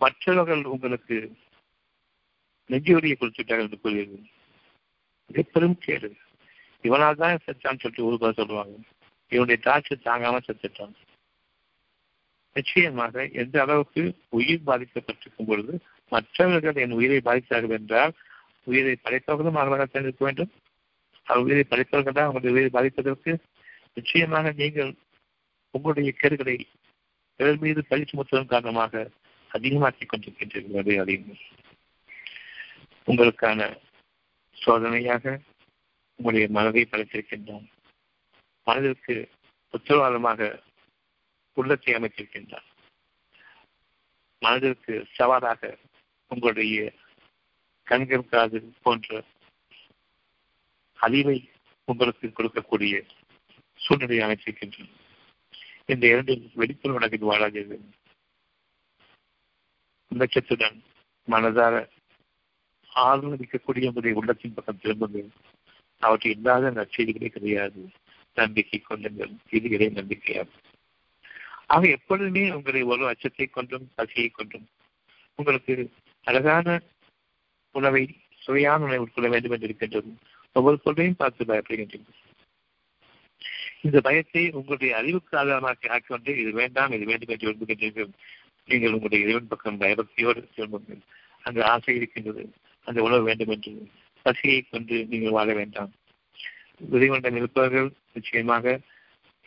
மற்றவர்கள் 0.02 0.64
உங்களுக்கு 0.74 1.18
நெஞ்சுவரியை 2.70 3.16
கொடுத்துட்டார்கள் 3.18 3.66
என்று 3.68 3.80
கூறுவீர்கள் 3.84 4.26
மிகப்பெரும் 5.30 5.78
கேடு. 5.86 6.10
இவனால் 6.84 7.20
தான் 7.22 7.44
செத்தான்னு 7.46 7.82
சொல்லிட்டு 7.82 8.08
ஊருக்குள்ள 8.08 8.34
சொல்லுவாங்க. 8.34 8.76
இவனுடைய 9.32 9.58
தாட்சி 9.66 9.96
தாங்காம 10.08 10.40
செத்துட்டான். 10.48 10.96
நிச்சயமாக 12.56 13.26
எந்த 13.42 13.56
அளவுக்கு 13.62 14.02
உயிர் 14.38 14.68
பாதிக்கப்பட்டிருக்கும் 14.68 15.50
பொழுது 15.50 15.74
மற்றவர்கள் 16.12 16.80
என் 16.84 16.98
உயிரை 16.98 17.20
பாதித்தார்கள் 17.28 17.78
என்றால் 17.80 18.14
உயிரை 18.64 18.96
படைத்தவர்களும் 19.04 19.60
அவர்களாகத்தான் 19.60 20.08
இருக்க 20.08 20.24
வேண்டும். 20.26 20.52
அவர் 21.32 21.44
உயிரை 21.44 21.64
படைத்தவர்கள் 21.64 22.16
தான் 22.16 22.28
அவங்களுடைய 22.28 22.56
உயிரை 22.56 22.70
பாதிப்பதற்கு 22.70 23.32
நிச்சயமாக 23.94 24.52
நீங்கள் 24.58 24.92
உங்களுடைய 25.74 26.12
கேடுகளை 26.18 26.56
பிறர் 27.40 27.62
மீது 27.62 27.82
பழி 27.90 28.04
சுமத்துவதன் 28.04 28.54
காரணமாக 28.54 29.04
அதிகமாக்கிக் 29.52 30.12
கொண்டிருக்கின்றீர்கள் 30.12 31.02
அறியுங்கள் 31.04 31.42
உங்களுக்கான 33.08 33.62
சோதனையாக 34.58 35.26
உங்களுடைய 36.20 36.48
மனதை 36.50 36.84
படைத்திருக்கின்றான் 36.86 37.68
மனதிற்கு 38.68 39.16
உத்தரவாதமாக 39.74 40.50
உள்ளத்தை 41.58 41.94
அமைத்திருக்கின்றான் 41.96 42.68
மனதிற்கு 44.42 44.94
சவாலாக 45.16 45.72
உங்களுடைய 46.32 46.78
கண்கள் 47.88 48.30
காது 48.30 48.60
போன்ற 48.84 49.24
அழிவை 51.02 51.38
உங்களுக்கு 51.86 52.28
கொடுக்கக்கூடிய 52.28 53.02
சூழ்நிலையை 53.76 54.24
அமைச்சிருக்கின்றன 54.26 54.90
இந்த 55.86 56.08
இரண்டில் 56.08 56.52
வெளிப்புற 56.54 56.94
உலகில் 56.94 57.24
வாழாதீர்கள். 57.24 57.84
லட்சத்துடன் 60.16 60.78
மனதார 61.28 61.76
ஆதரவளிக்கக்கூடிய 62.96 63.86
உங்களுடைய 63.86 64.18
உள்ளத்தின் 64.18 64.54
பக்கம் 64.54 64.80
திரும்புங்கள். 64.80 65.30
அவற்றை 66.00 66.34
இல்லாத 66.34 66.72
நற்செய்திகளே 66.72 67.28
கிடையாது. 67.28 67.90
நம்பிக்கை 68.34 68.80
கொள்ளுங்கள். 68.80 69.32
இது 69.50 69.70
இறை 69.70 69.88
நம்பிக்கையாகும். 69.88 70.64
ஆக 71.68 71.90
எப்பொழுதுமே 71.90 72.52
உங்களை 72.52 72.82
ஒரு 72.84 73.08
அச்சத்தை 73.08 73.46
கொண்டும் 73.48 73.92
பசியை 73.96 74.30
கொண்டும் 74.30 74.68
உங்களுக்கு 75.36 75.92
அழகான 76.24 76.82
உணவை 77.72 78.04
சுவையான 78.40 78.84
உணவை 78.84 79.00
உட்கொள்ள 79.00 79.30
வேண்டும் 79.30 79.52
என்று 79.52 79.68
இருக்கின்றது. 79.68 80.12
ஒவ்வொரு 80.56 80.78
பொருளையும் 80.84 81.20
பார்த்து 81.22 81.50
பயப்படுகின்றீர்கள். 81.52 82.18
இந்த 83.88 83.98
பயத்தை 84.08 84.44
உங்களுடைய 84.60 84.92
அறிவுக்கு 85.00 85.34
ஆதாரமாக 85.42 85.90
ஆக்கிக்கொண்டு 85.96 86.32
இது 86.42 86.52
வேண்டாம் 86.62 86.94
இது 86.98 87.06
வேண்டும் 87.12 87.32
என்று 87.34 87.48
விரும்புகின்றீர்கள். 87.48 88.12
நீங்கள் 88.70 88.96
உங்களுடைய 88.96 89.26
இறைவன் 89.26 89.52
பக்கம் 89.52 89.82
பயபக்தியோடு 89.84 90.42
திரும்புங்கள் 90.56 91.02
அந்த 91.44 91.60
ஆசை 91.72 91.96
இருக்கின்றது. 92.00 92.44
அந்த 92.88 93.00
உணவு 93.08 93.24
வேண்டும் 93.30 93.52
என்று 93.56 93.72
பசியை 94.26 94.60
கொண்டு 94.64 94.96
நீங்கள் 95.12 95.36
வாழ 95.38 95.50
வேண்டாம். 95.60 95.92
இறைவனிடம் 96.96 97.40
இருப்பவர்கள் 97.40 97.90
நிச்சயமாக 98.18 98.66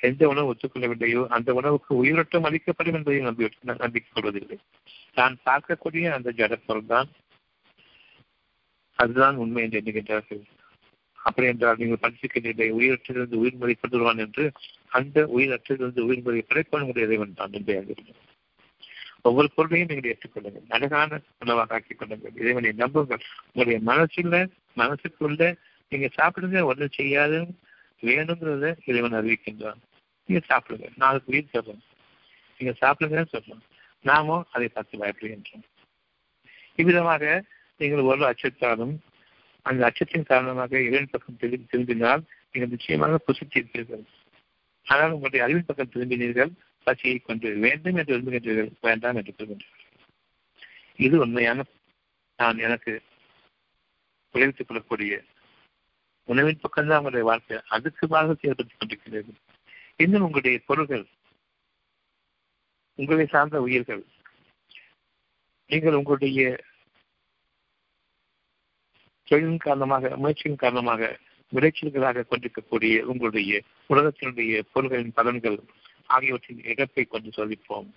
எந்த 0.01 0.23
உணவு 0.33 0.51
ஒத்துக்கொள்ளவில்லையோ 0.53 1.21
அந்த 1.37 1.51
உணவுக்கு 1.59 1.93
உயிரோட்டம் 2.03 2.47
அளிக்கப்படும் 2.49 2.97
என்பதை 2.99 3.21
நம்பி 3.27 3.49
நம்பிக்கை 3.83 4.11
கொள்வதில்லை 4.11 4.59
நான் 5.19 5.35
பார்க்கக்கூடிய 5.49 6.11
அந்த 6.17 6.29
ஜடப்பொருள் 6.41 6.91
தான் 6.95 7.09
அதுதான் 8.99 9.39
உண்மை 9.43 9.63
என்று 9.65 9.79
எண்ணுகின்றார்கள். 9.81 10.43
அப்படி 11.27 11.47
என்றால் 11.47 11.79
நீங்கள் 11.79 12.03
படிச்சிருக்கின்ற 12.05 12.65
உயிரற்றிலிருந்து 12.79 13.41
உயிர்முறை 13.43 13.75
கொண்டு 13.75 13.97
வருவான் 13.99 14.23
என்று 14.27 14.45
அந்த 14.89 15.19
உயிரற்றிலிருந்து 15.37 16.03
உயிர்முறை 16.09 16.43
படைப்பான் 16.49 16.85
உங்களுடைய 16.85 17.09
இறைவன் 17.09 17.39
தான் 17.41 17.53
உண்மையாக 17.53 17.97
ஒவ்வொரு 19.23 19.49
பொருளையும் 19.55 19.91
நீங்கள் 19.91 20.11
ஏற்றுக்கொள்ளுங்கள். 20.11 20.67
அழகான 20.69 21.21
உணவாக 21.39 21.75
ஆக்கிக் 21.75 21.99
கொள்ளுங்கள். 21.99 22.35
இறைவனை 22.35 22.73
நம்புங்கள். 22.73 23.23
உங்களுடைய 23.53 23.79
மனசுல 23.91 24.39
மனசுக்குள்ள 24.77 25.45
நீங்க 25.93 26.09
சாப்பிடுங்க 26.19 26.61
ஒன்றும் 26.65 26.97
செய்யாது 26.97 27.39
வேணுங்கிறத 28.03 28.69
இறைவன் 28.85 29.17
அறிவிக்கின்றான். 29.19 29.81
நீங்க 30.29 30.43
சாப்பிடுங்க. 30.51 30.89
நாளைக்கு 30.97 31.33
உயிர் 31.33 31.55
சொல்றோம். 31.55 31.83
நீங்க 32.61 32.73
சாப்பிடுங்கன்னு 32.81 33.35
சொல்றோம். 33.37 33.63
நாமும் 34.05 34.45
அதை 34.51 34.69
பார்த்து 34.69 35.03
பயப்படுகின்றோம். 35.03 35.65
இவ்விதமாக 36.79 37.25
நீங்கள் 37.81 38.09
ஒரு 38.11 38.25
அச்சத்தாலும் 38.31 38.95
அந்த 39.67 39.81
அச்சத்தின் 39.89 40.31
காரணமாக 40.31 40.81
இறைவன் 40.81 41.11
பக்கம் 41.11 41.37
திரும்பி 41.37 41.67
திரும்பினால் 41.67 42.23
நீங்கள் 42.53 42.71
நிச்சயமாக 42.71 43.21
புசித்திருப்பீர்கள். 43.27 44.05
ஆனால் 44.87 45.11
உங்களுடைய 45.11 45.45
அறிவின் 45.45 45.67
பக்கம் 45.67 45.93
திரும்பினீர்கள் 45.95 46.53
பசியை 46.87 47.19
கொண்டு 47.19 47.49
வேண்டும் 47.55 47.97
என்று 47.97 48.13
விரும்புகின்றீர்கள் 48.15 48.71
வேண்டாம் 48.81 49.17
என்று 49.17 49.35
கூறுகின்றீர்கள். 49.37 49.83
இது 50.97 51.19
உண்மையான 51.19 51.65
நான் 52.39 52.59
எனக்கு 52.59 52.93
விளைவித்துக் 54.35 54.69
கொள்ளக்கூடிய 54.69 55.15
உணவின் 56.29 56.63
பக்கம்தான் 56.65 57.01
உங்களுடைய 57.03 57.25
வாழ்க்கை. 57.25 57.57
அதுக்கு 57.69 58.05
பாகத்தை 58.09 58.51
ஏற்படுத்திக் 58.51 58.81
கொண்டிருக்கிறது 58.81 59.35
இன்னும் 59.97 60.23
உங்களுடைய 60.23 60.61
பொருள்கள் 60.67 61.05
உங்களை 62.99 63.27
சார்ந்த 63.27 63.61
உயிர்கள் 63.61 64.03
நீங்கள் 65.71 65.95
உங்களுடைய 65.95 66.41
தொழிலின் 69.31 69.57
காரணமாக 69.57 70.17
முயற்சியின் 70.17 70.57
காரணமாக 70.57 71.19
விளைச்சல்களாக 71.53 72.27
கொண்டிருக்கக்கூடிய 72.27 73.07
உங்களுடைய 73.07 73.63
உலகத்தினுடைய 73.89 74.63
பொருள்களின் 74.73 75.17
பலன்கள் 75.17 75.59
ஆகியவற்றின் 76.07 76.63
இழப்பை 76.65 77.05
கொண்டு 77.05 77.31
சோதிப்போம். 77.37 77.89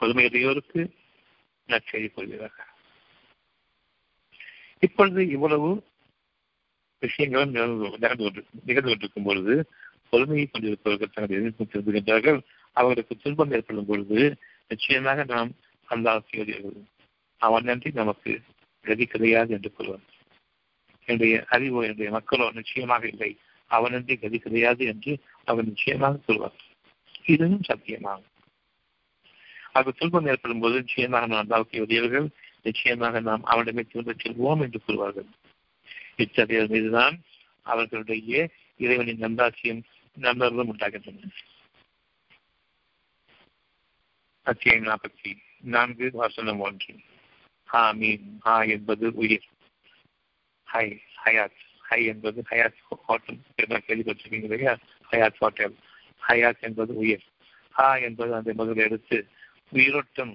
பொதுமையுடையோருக்கு 0.00 0.80
நற்செய்தி 1.68 2.08
கொள்கிறார் 2.10 2.56
இப்பொழுது 4.78 5.20
இவ்வளவு 5.28 5.70
விஷயங்களும் 7.02 7.50
நிகழ்ந்து 7.50 7.88
கொண்டு 8.24 8.44
நிகழ்ந்து 8.64 8.90
கொண்டிருக்கும் 8.90 9.22
பொழுது 9.22 9.54
பொறுமையை 10.08 10.46
கொண்டிருப்பவர்கள் 10.46 11.14
தங்கள் 11.14 11.38
எதிர்ப்பு 11.38 11.64
திரும்புகின்றார்கள் 11.64 12.38
அவர்களுக்கு 12.72 13.16
துன்பம் 13.16 13.50
ஏற்படும் 13.50 13.86
பொழுது 13.86 14.20
நிச்சயமாக 14.68 15.24
நாம் 15.24 15.50
அந்த 15.88 16.10
ஆசிரியர்கள் 16.10 16.78
அவன் 17.40 17.64
நன்றி 17.64 17.90
நமக்கு 17.90 18.32
கதி 18.84 19.06
கிடையாது 19.06 19.54
என்று 19.54 19.72
கூறுவார். 19.72 20.06
என்னுடைய 21.04 21.44
அறிவோ 21.48 21.82
என்னுடைய 21.82 22.10
மக்களோ 22.10 22.50
நிச்சயமாக 22.50 23.06
இல்லை. 23.06 23.38
அவனின்றி 23.70 24.14
கதி 24.20 24.38
கிடையாது 24.38 24.84
என்று 24.86 25.12
அவர் 25.44 25.64
நிச்சயமாக 25.64 26.18
சொல்வார் 26.26 26.58
இதுவும் 27.24 27.66
சத்தியமாகும். 27.68 28.34
அது 29.72 29.94
துன்பம் 29.94 30.26
ஏற்படும் 30.26 30.58
போது 30.58 30.74
நிச்சயமாக 30.74 31.26
நாம் 31.26 31.42
அல்லாவுக்கு 31.44 31.82
உதவியவர்கள் 31.84 32.28
நிச்சயமாக 32.62 33.20
நாம் 33.20 33.44
அவனிடமே 33.44 33.82
திரும்ப 33.82 34.12
செல்வோம் 34.12 34.60
என்று 34.60 34.80
கூறுவார்கள். 34.86 35.28
இத்தகையர் 36.16 36.68
மீதுதான் 36.68 37.16
அவர்களுடைய 37.62 38.48
இறைவனின் 38.76 39.22
நம்பாட்சியும் 39.22 39.82
நம்பர்களும் 40.16 40.70
உண்டாகின்றன. 40.72 41.30
அத்தியாயம் 44.42 44.86
நாற்பத்தி 44.86 45.30
நான்கு 45.60 46.10
வசனம் 46.12 46.60
ஒன்று. 46.60 46.92
ஹா 47.70 47.92
மீன் 47.92 48.26
ஹா 48.40 48.62
என்பது 48.62 49.06
உயிர். 49.14 49.46
ஹை 50.64 50.86
ஹயாத் 51.24 51.58
ஹை 51.88 52.00
என்பது 52.04 52.44
ஹயாத் 52.50 52.78
ஹோட்டல் 53.06 53.38
கேள்விப்பட்டிருக்கீங்க 53.56 54.46
இல்லையா? 54.48 54.78
Hyatt 55.10 55.38
hotel. 55.38 55.74
ஹயாத் 56.28 56.60
என்பது 56.60 56.92
உயிர். 56.96 57.24
ஹா 57.70 57.96
என்பது 57.96 58.34
அந்த 58.34 58.52
முதல் 58.54 58.76
எடுத்து 58.76 59.18
உயிரோட்டம் 59.70 60.34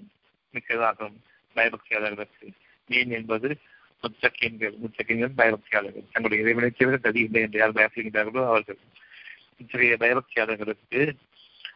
மிக்கதாகும் 0.54 1.16
பயபக்தியாளர்களுக்கு. 1.56 2.48
மீன் 2.88 3.12
என்பது 3.12 3.58
முத்தக்கியங்கள் 4.04 4.76
முத்தக்கியங்கள் 4.86 5.38
பயபக்தியாளர்கள். 5.38 6.08
தங்களுடைய 6.12 6.44
இறைவனை 6.44 6.70
தவிர 6.70 6.98
கதி 6.98 7.20
இல்லை 7.20 7.42
என்று 7.42 7.60
யார் 7.60 7.72
பயப்படுகின்றார்களோ 7.72 8.46
அவர்கள். 8.46 8.80
இத்தகைய 9.58 9.96
பயபக்தியாளர்களுக்கு 10.00 11.02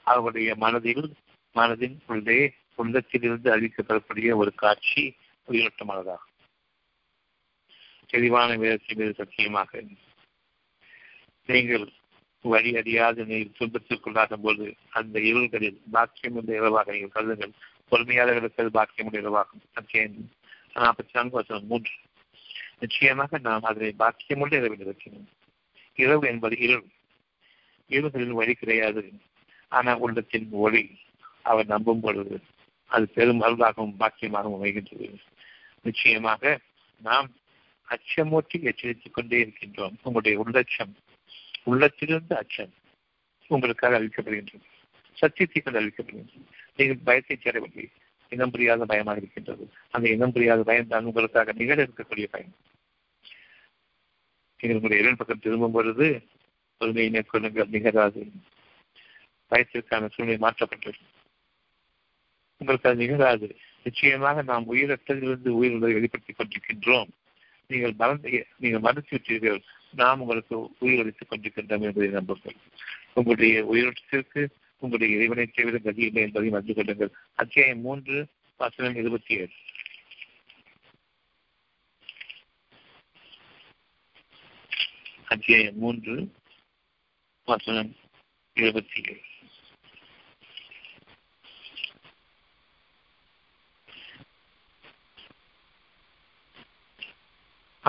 அவர்களுடைய 0.03 0.55
மனதில் 0.55 1.14
மனதின் 1.55 1.97
உள்ளே 2.08 2.53
உள்ளத்திலிருந்து 2.76 3.47
அறிவிக்கப்படக்கூடிய 3.58 4.36
ஒரு 4.36 4.53
காட்சி 4.55 5.16
உயிரோட்டமானதாகும் 5.47 6.33
தெளிவான 8.05 8.55
வேதத்தின் 8.55 8.97
மீது 8.97 9.13
சத்தியமாக. 9.13 9.83
நீங்கள் 11.45 11.91
வழி 12.41 12.77
அறியாத 12.77 13.23
நீர் 13.23 13.55
துன்பத்திற்குள்ளாகும் 13.59 14.41
போது 14.41 14.75
அந்த 14.89 15.19
இருள்களில் 15.19 15.79
பாக்கியம் 15.91 16.35
என்ற 16.35 16.55
இரவாக 16.55 16.91
நீங்கள் 16.91 17.15
கருதுங்கள். 17.15 17.53
பொறுமையாளர்களுக்கு 17.91 18.61
அது 18.61 18.71
பாக்கியம் 18.71 19.07
என்ற 19.07 19.19
இரவாகும். 19.19 19.61
அத்தியாயம் 19.73 20.31
நாற்பத்தி 20.73 21.13
நான்கு 21.13 21.29
வருஷம் 21.29 21.65
மூன்று. 21.65 21.91
நிச்சயமாக 22.79 23.37
நாம் 23.37 23.61
அதனை 23.61 23.95
பாக்கியமுள்ள 23.99 24.53
இரவில் 24.55 24.79
இருக்கிறோம். 24.79 25.27
இரவு 25.95 26.27
என்பது 26.27 26.57
இருள். 26.57 26.85
இருள்களில் 27.89 28.39
வழி 28.39 28.53
கிடையாது. 28.53 29.11
ஆனால் 29.67 29.97
உள்ளத்தின் 29.97 30.47
ஒளி 30.51 30.83
அவர் 31.43 31.65
நம்பும் 31.65 31.99
பொழுது 31.99 32.41
அது 32.85 33.07
பெரும் 33.07 33.41
அருளாகவும் 33.41 33.95
பாக்கியமாகவும் 33.99 34.57
அமைகின்றது. 34.59 35.17
நிச்சயமாக 35.88 36.43
நாம் 37.01 37.27
அச்சமூட்டி 37.88 38.57
எச்சரித்துக் 38.69 39.15
கொண்டே 39.17 39.38
இருக்கின்றோம். 39.43 39.95
உங்களுடைய 40.03 40.35
உள்ளட்சம் 40.43 40.93
உள்ளத்திலிருந்து 41.69 42.35
அச்சம் 42.41 42.73
உங்களுக்காக 43.51 43.99
அளிக்கப்படுகின்றது 43.99 44.65
சத்தியத்தை 45.17 45.59
கொண்டு 45.61 45.81
அளிக்கப்படுகின்றது 45.81 46.43
நீங்கள் 46.77 47.05
பயத்தை 47.07 47.35
சேரவில்லை. 47.38 47.85
இனம் 48.31 48.51
புரியாத 48.53 48.85
பயமாக 48.85 49.21
இருக்கின்றது. 49.21 49.65
அந்த 49.95 50.05
இனம் 50.15 50.33
புரியாத 50.35 50.61
பயம் 50.69 50.91
தான் 50.93 51.07
உங்களுக்காக 51.09 51.53
நிகழ 51.61 51.77
இருக்கக்கூடிய 51.85 52.27
பயம். 52.33 52.55
நீங்கள் 54.59 54.77
உங்களுடைய 54.77 55.01
இரண்டு 55.03 55.19
பக்கம் 55.19 55.43
திரும்பும் 55.45 55.75
பொழுது 55.77 56.07
பொறுமையை 56.81 57.09
மேற்கொள்ளுங்கள். 57.15 57.73
நிகழாது 57.75 58.21
பயத்திற்கான 59.51 60.09
சூழ்நிலை 60.13 60.39
மாற்றப்பட்டது 60.45 61.01
உங்களுக்கு 62.61 62.89
அது 62.89 63.01
நிகழாது 63.03 63.47
நிச்சயமாக 63.88 64.41
நாம் 64.41 64.73
உயிரற்றதிலிருந்து 64.73 65.49
உயிரிழந்ததை 65.59 65.93
வெளிப்படுத்திக் 65.93 66.39
கொண்டிருக்கின்றோம். 66.39 67.09
நீங்கள் 67.67 67.93
மறந்து 67.97 68.47
நீங்கள் 68.57 68.81
மறந்து 68.81 69.07
விட்டீர்கள். 69.09 69.61
நாம் 69.91 70.21
உங்களுக்கு 70.21 70.69
உயிர் 70.79 70.99
அளித்துக் 70.99 71.31
கொண்டிருக்கின்றோம் 71.31 71.81
என்பதை 71.81 72.07
நம்புங்கள். 72.07 72.55
உங்களுடைய 73.13 73.65
உயிரோட்டத்திற்கு 73.65 74.47
உங்களுடைய 74.79 75.15
இறைவனை 75.15 75.45
தவிர 75.45 75.77
கதியில்லை 75.77 76.21
என்பதையும் 76.21 76.33
என்பதை 76.33 76.49
மறந்து 76.49 76.73
கொள்ளுங்கள். 76.73 77.11
அத்தியாயம் 77.35 77.79
மூன்று 77.79 78.27
வசனம் 78.57 78.95
இருபத்தி 78.95 79.35
ஏழு. 79.35 79.49
அத்தியாயம் 85.25 85.77
மூன்று 85.77 86.31
வசனம் 87.45 87.95
இருபத்தி 88.53 89.01
ஏழு. 89.07 89.25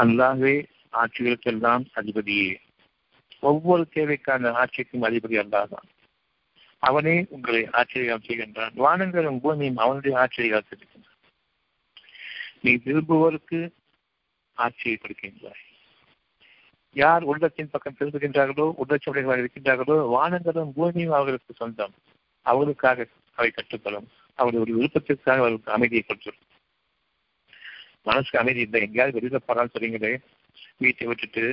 அல்லாவே 0.00 0.56
ஆட்சிகளுக்கெல்லாம் 0.92 1.84
அதிபதியே. 1.94 2.56
ஒவ்வொரு 3.40 3.88
தேவைக்கான 3.94 4.52
ஆட்சிக்கும் 4.52 5.02
அதிபதி 5.02 5.36
அல்லாதான் 5.42 5.88
அவனே 6.82 7.26
உங்களை 7.28 7.68
ஆச்சரியம் 7.72 8.26
செய்கின்றான். 8.26 8.74
வானங்களும் 8.84 9.40
பூமியும் 9.40 9.76
அவனுடைய 9.76 10.18
ஆச்சரியம் 10.18 10.66
இருக்கின்றான். 10.70 11.16
நீ 12.60 12.72
விரும்புவோருக்கு 12.84 13.60
ஆட்சியை 14.54 14.98
கொடுக்கின்றாய். 15.00 15.64
யார் 16.96 17.22
உள்ளத்தின் 17.22 17.70
பக்கம் 17.70 17.96
திரும்புகின்றார்களோ 17.98 18.66
உள்ளச்சுடைகளாக 18.82 19.42
இருக்கின்றார்களோ 19.42 19.96
வானங்களும் 20.14 20.72
பூமியும் 20.74 21.12
அவர்களுக்கு 21.12 21.54
சொந்தம். 21.54 21.94
அவர்களுக்காக 22.46 23.06
அவை 23.34 23.50
கற்றுக்கொள்ளும் 23.50 24.08
அவருடைய 24.38 24.74
விருப்பத்திற்காக 24.78 25.38
அவர்களுக்கு 25.42 25.72
அமைதியை 25.72 26.04
கொடுத்துரும். 26.06 26.44
மனசுக்கு 28.02 28.38
அமைதி 28.38 28.60
இல்லை. 28.60 28.80
எங்கேயாவது 28.82 29.16
வெளியில 29.18 29.38
போறான்னு 29.48 29.74
சொல்றீங்களே 29.74 30.12
வீட்டை 30.76 31.06
விட்டுட்டு 31.06 31.44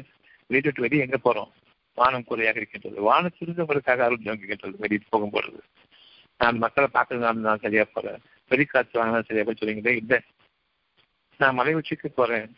வீட்டை 0.47 0.65
விட்டு 0.65 0.81
வெளியே 0.81 1.03
எங்க 1.03 1.19
போறோம்? 1.23 1.51
வானம் 1.93 2.23
குறையாக 2.23 2.59
இருக்கின்றது. 2.59 3.01
வானத்திலிருந்து 3.01 3.63
உங்களுக்காக 3.63 4.03
அருள் 4.03 4.25
ஜோங்கிக்கின்றது 4.25 4.77
வெளியே 4.77 5.01
போகும்பொழுது. 5.09 5.59
நான் 6.37 6.57
மக்களை 6.57 6.87
பார்க்கறதுனால 6.93 7.45
நான் 7.49 7.59
சரியா 7.59 7.83
போறேன் 7.93 8.21
வெளிக்காற்று 8.51 8.99
வாங்கினா 8.99 9.25
சரியா 9.25 9.43
போய் 9.43 9.59
சொல்றீங்களே 9.59 9.95
இல்லை. 9.95 10.19
நான் 11.37 11.53
மலை 11.53 11.73
உச்சிக்கு 11.73 12.09
போறேன். 12.09 12.57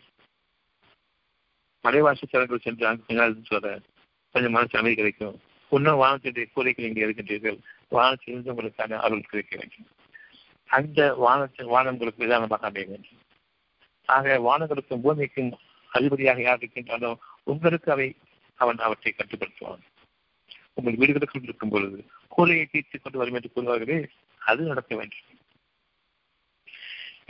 மலைவாசி 1.84 2.24
தலங்கள் 2.30 2.64
சென்று 2.64 2.86
அங்கு 2.86 3.02
பின்னால் 3.06 3.36
சொல்றேன். 3.42 3.82
கொஞ்சம் 4.30 4.52
மனசு 4.52 4.78
அமைதி 4.78 4.94
கிடைக்கும். 4.94 5.40
இன்னும் 5.70 6.00
வானத்தினுடைய 6.02 6.46
கூரைகள் 6.52 6.84
இங்கே 6.84 7.04
இருக்கின்றீர்கள். 7.04 7.58
வானத்திலிருந்து 7.88 8.52
உங்களுக்கான 8.52 8.98
அருள் 8.98 9.28
கிடைக்க 9.30 9.56
வேண்டும். 9.56 9.86
அந்த 10.64 11.14
வானத்தின் 11.14 11.66
வானம் 11.66 11.92
உங்களுக்கு 11.92 12.24
விதானமாக 12.24 12.66
அமைய 12.66 12.86
வேண்டும். 12.86 13.18
ஆக 14.16 14.36
வானங்களுக்கும் 14.46 15.04
பூமிக்கும் 15.04 15.50
அதிபதியாக 15.92 16.40
யார் 16.42 16.60
இருக்கின்றானோ 16.60 17.10
உங்களுக்கு 17.52 17.88
அவை 17.94 18.08
அவன் 18.58 18.78
அவற்றை 18.86 19.10
கட்டுப்படுத்துவான். 19.12 19.82
உங்கள் 20.74 20.98
வீடுகளுக்குள் 21.00 21.46
இருக்கும் 21.48 21.72
பொழுது 21.74 21.98
கூலையை 22.36 22.64
தீர்த்து 22.70 22.96
கொண்டு 22.98 23.20
வரும் 23.20 23.36
என்று 23.38 23.50
கூறுவார்களே 23.54 23.98
அது 24.42 24.70
நடக்க 24.70 24.92
வேண்டும். 24.96 25.24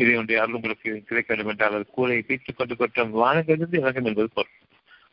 இதை 0.01 0.13
ஒன்றை 0.17 0.37
அருள் 0.41 0.57
உங்களுக்கு 0.59 0.91
கிடைக்க 1.09 1.29
வேண்டும் 1.29 1.53
என்றால் 1.53 1.77
அது 1.79 1.87
கூலையை 1.97 2.23
தீர்த்து 2.27 2.53
கொண்டு 2.55 2.75
கொட்டும் 2.77 3.15
வானங்களிலிருந்து 3.23 3.81
இறங்கும் 3.83 4.09
என்பது 4.11 4.29
பொருள். 4.35 4.58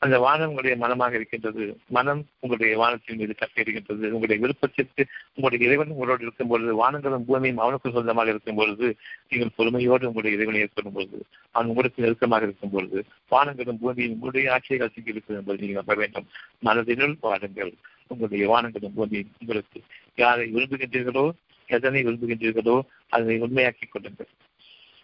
அந்த 0.05 0.17
வானம் 0.23 0.49
உங்களுடைய 0.51 0.75
மனமாக 0.81 1.15
இருக்கின்றது. 1.19 1.63
மனம் 1.97 2.21
உங்களுடைய 2.39 2.73
வானத்தின் 2.81 3.19
மீது 3.21 3.33
கட்டியிருக்கின்றது 3.41 4.05
உங்களுடைய 4.15 4.37
விருப்பத்திற்கு 4.43 5.03
உங்களுடைய 5.35 5.59
இறைவன் 5.67 5.93
உங்களோடு 5.95 6.23
இருக்கும் 6.23 6.51
பொழுது 6.51 6.73
வானங்களும் 6.81 7.25
பூமியும் 7.29 7.61
அவனுக்கு 7.65 7.93
சொந்தமாக 7.97 8.33
இருக்கும் 8.33 8.59
பொழுது 8.59 8.87
நீங்கள் 9.29 9.55
பொறுமையோடு 9.57 10.09
உங்களுடைய 10.09 10.37
இறைவனை 10.37 10.61
ஏற்படும் 10.65 10.95
பொழுது 10.97 11.19
அவன் 11.51 11.71
உங்களுக்கு 11.73 12.03
நெருக்கமாக 12.05 12.47
இருக்கும் 12.49 12.73
பொழுது 12.75 13.01
வானங்களும் 13.31 13.81
பூமியும் 13.83 14.15
உங்களுடைய 14.15 14.53
ஆட்சியை 14.53 14.79
கசிக்கு 14.81 15.13
இருக்கும் 15.15 15.37
என்பதை 15.39 15.59
நீங்கள் 15.61 15.81
நம்ப 15.81 15.95
வேண்டும். 16.01 16.27
மனதினுள் 16.65 17.15
வாருங்கள். 17.27 17.73
உங்களுடைய 18.07 18.45
வானங்களும் 18.53 18.95
பூமியும் 18.97 19.31
உங்களுக்கு 19.41 19.79
யாரை 20.23 20.47
விரும்புகின்றீர்களோ 20.55 21.25
எதனை 21.69 22.01
விரும்புகின்றீர்களோ 22.07 22.75
அதனை 23.09 23.37
உண்மையாக்கிக் 23.45 23.93
கொள்ளுங்கள். 23.93 24.31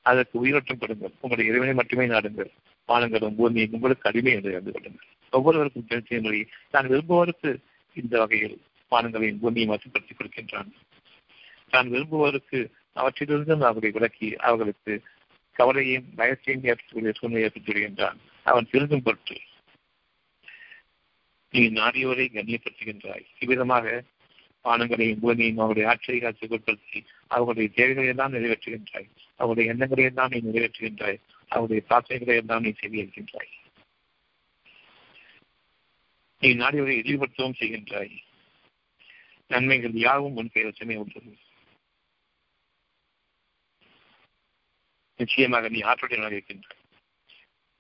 அதற்கு 0.05 0.35
உயிரோட்டம் 0.43 0.81
கொடுங்கள். 0.83 1.13
உங்களுடைய 1.21 1.51
இறைவனை 1.51 1.73
மட்டுமே 1.79 2.05
நாடுங்கள். 2.07 2.51
வானங்களும் 2.91 3.37
பூமியும் 3.39 3.75
உங்களுக்கு 3.77 4.09
அடிமை 4.09 4.33
என்று 4.37 4.55
அறிந்து 4.55 4.73
கொள்ளுங்கள் 4.75 5.09
ஒவ்வொருவருக்கும் 5.33 5.87
தெரிவித்த 5.89 6.47
தான் 6.73 6.89
விரும்புவோருக்கு 6.91 7.51
இந்த 7.97 8.13
வகையில் 8.21 8.57
வானங்களையும் 8.91 9.41
பூமியும் 9.43 9.73
வசப்படுத்திக் 9.73 10.19
கொடுக்கின்றான். 10.19 10.69
தான் 11.73 11.91
விரும்புவோருக்கு 11.93 12.59
அவற்றிலிருந்தும் 13.01 13.65
அவர்களை 13.67 13.91
விளக்கி 13.97 14.29
அவர்களுக்கு 14.47 14.93
கவலையும் 15.55 16.07
பயத்தையும் 16.17 16.65
ஏற்படுத்தக்கூடிய 16.69 17.13
சூழ்நிலை 17.19 17.43
ஏற்படுத்தி 17.45 17.71
வருகின்றான் 17.71 18.19
அவன் 18.45 18.69
திருந்தும் 18.71 19.05
பொருட்டு 19.05 19.37
நீ 21.53 21.61
நாடியோரை 21.79 22.25
கண்ணியப்படுத்துகின்றாய். 22.35 23.25
இவ்விதமாக 23.39 23.85
வானங்களையும் 24.65 25.21
பூமியையும் 25.23 25.61
அவருடைய 25.63 25.85
ஆட்சியை 25.89 26.19
உட்படுத்தி 26.55 26.99
அவர்களுடைய 27.27 27.69
தேவைகளை 27.77 28.07
எல்லாம் 28.13 28.33
நிறைவேற்றுகின்றாய். 28.33 29.07
அவருடைய 29.35 29.71
எண்ணங்களை 29.73 30.03
எல்லாம் 30.09 30.31
நீ 30.33 30.39
நிறைவேற்றுகின்றாய். 30.47 31.19
அவருடைய 31.51 31.81
பிரார்த்தனைகளை 31.87 32.35
எல்லாம் 32.41 32.65
நீ 32.65 32.71
செய்திருக்கின்றாய் 32.79 33.51
நீ 36.41 36.49
நாடியோரை 36.55 36.93
இழிவுபடுத்தவும் 36.99 37.57
செய்கின்றாய். 37.59 38.13
நன்மைகள் 39.49 39.95
யாவும் 40.05 40.37
உன் 40.39 40.53
பெயரச்சமே 40.53 40.95
உள்ளது 41.01 41.31
நிச்சயமாக 45.19 45.69
நீ 45.69 45.79
ஆற்றலுடன் 45.81 46.35
இருக்கின்றாய். 46.35 46.79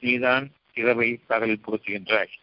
நீதான் 0.03 0.45
இரவை 0.73 1.09
பகலில் 1.29 1.63
புகுத்துகின்றாய். 1.65 2.33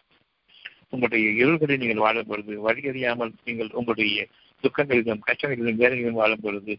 உங்களுடைய 0.90 1.28
இருள்களில் 1.42 1.80
நீங்கள் 1.82 2.04
வாழும் 2.04 2.28
பொழுது 2.28 2.52
வழி 2.60 2.82
அறியாமல் 2.88 3.32
நீங்கள் 3.44 3.74
உங்களுடைய 3.78 4.26
துக்கங்களிலும் 4.64 5.24
கஷ்டங்களிலும் 5.26 5.80
வேலைகளிலும் 5.82 6.20
வாழும் 6.20 6.44
பொழுது 6.44 6.74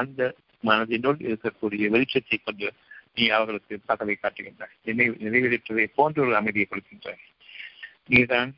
அந்த 0.00 0.20
மனதினுள் 0.64 1.20
இருக்கக்கூடிய 1.28 1.86
வெளிச்சத்தை 1.94 2.38
கொண்டு 2.38 2.68
நீ 3.16 3.28
அவர்களுக்கு 3.28 3.80
பகவை 3.88 4.14
காட்டுகின்றாய். 4.16 4.74
நினைவு 4.84 5.14
நிறைவேற்றதை 5.20 5.86
போன்ற 5.94 6.22
ஒரு 6.22 6.36
அமைதியை 6.36 6.66
கொடுக்கின்றாய். 6.70 7.22
நீதான் 8.06 8.50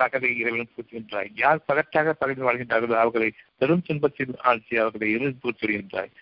பகவை 0.00 0.30
இறைவனும் 0.38 0.72
கூட்டுகின்றாய் 0.74 1.30
யார் 1.34 1.64
பகற்றாக 1.66 2.12
பகலில் 2.12 2.46
வாழ்கின்றார்களோ 2.46 2.96
அவர்களை 2.96 3.28
பெரும் 3.58 3.82
துன்பத்தில் 3.82 4.34
ஆழ்த்தி 4.38 4.76
அவர்களை 4.76 5.10
இருள் 5.10 5.40
கூட்டுகின்றாய் 5.42 6.12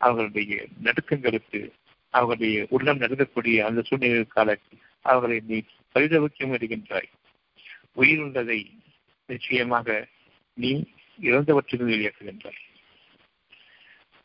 அவர்களுடைய 0.00 0.66
நடுக்கங்களுக்கு 0.82 1.60
அவர்களுடைய 2.14 2.66
உள்ளம் 2.70 3.00
நடுக்கக்கூடிய 3.00 3.58
அந்த 3.58 3.82
சூழ்நிலை 3.82 4.24
காலத்தில் 4.28 4.80
அவர்களை 5.04 5.42
நீ 5.46 5.58
பரிதவிக்கும் 5.94 6.52
வருகின்றாய் 6.54 7.08
உயிர் 7.92 8.18
உள்ளதை 8.18 8.58
நிச்சயமாக 9.28 10.08
நீ 10.58 10.70
இறந்தவற்றிலிருந்து 11.20 11.94
வெளியாக்குகின்றாய் 11.94 12.60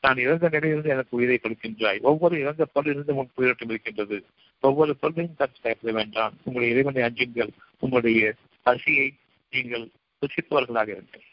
நான் 0.02 0.18
இறந்த 0.18 0.50
நிலையிலிருந்து 0.50 0.90
எனக்கு 0.90 1.18
உயிரை 1.18 1.40
கொடுக்கின்றாய். 1.44 2.02
ஒவ்வொரு 2.02 2.40
இறந்த 2.40 2.68
பொருளிலிருந்து 2.76 3.14
முன் 3.14 3.30
உயிரோட்டம் 3.36 3.70
இருக்கின்றது 3.70 4.26
ஒவ்வொரு 4.60 4.96
பொருளையும் 4.96 5.36
தத்து 5.40 5.56
பயப்பட 5.62 5.94
வேண்டாம். 5.94 6.34
உங்களுடைய 6.44 6.82
இறைவனை 6.82 7.02
அஞ்சுங்கள். 7.04 7.50
உங்களுடைய 7.80 8.34
பசியை 8.64 9.14
நீங்கள் 9.50 9.90
ருசிப்பவர்களாக 10.22 10.98
இருங்கள். 10.98 11.24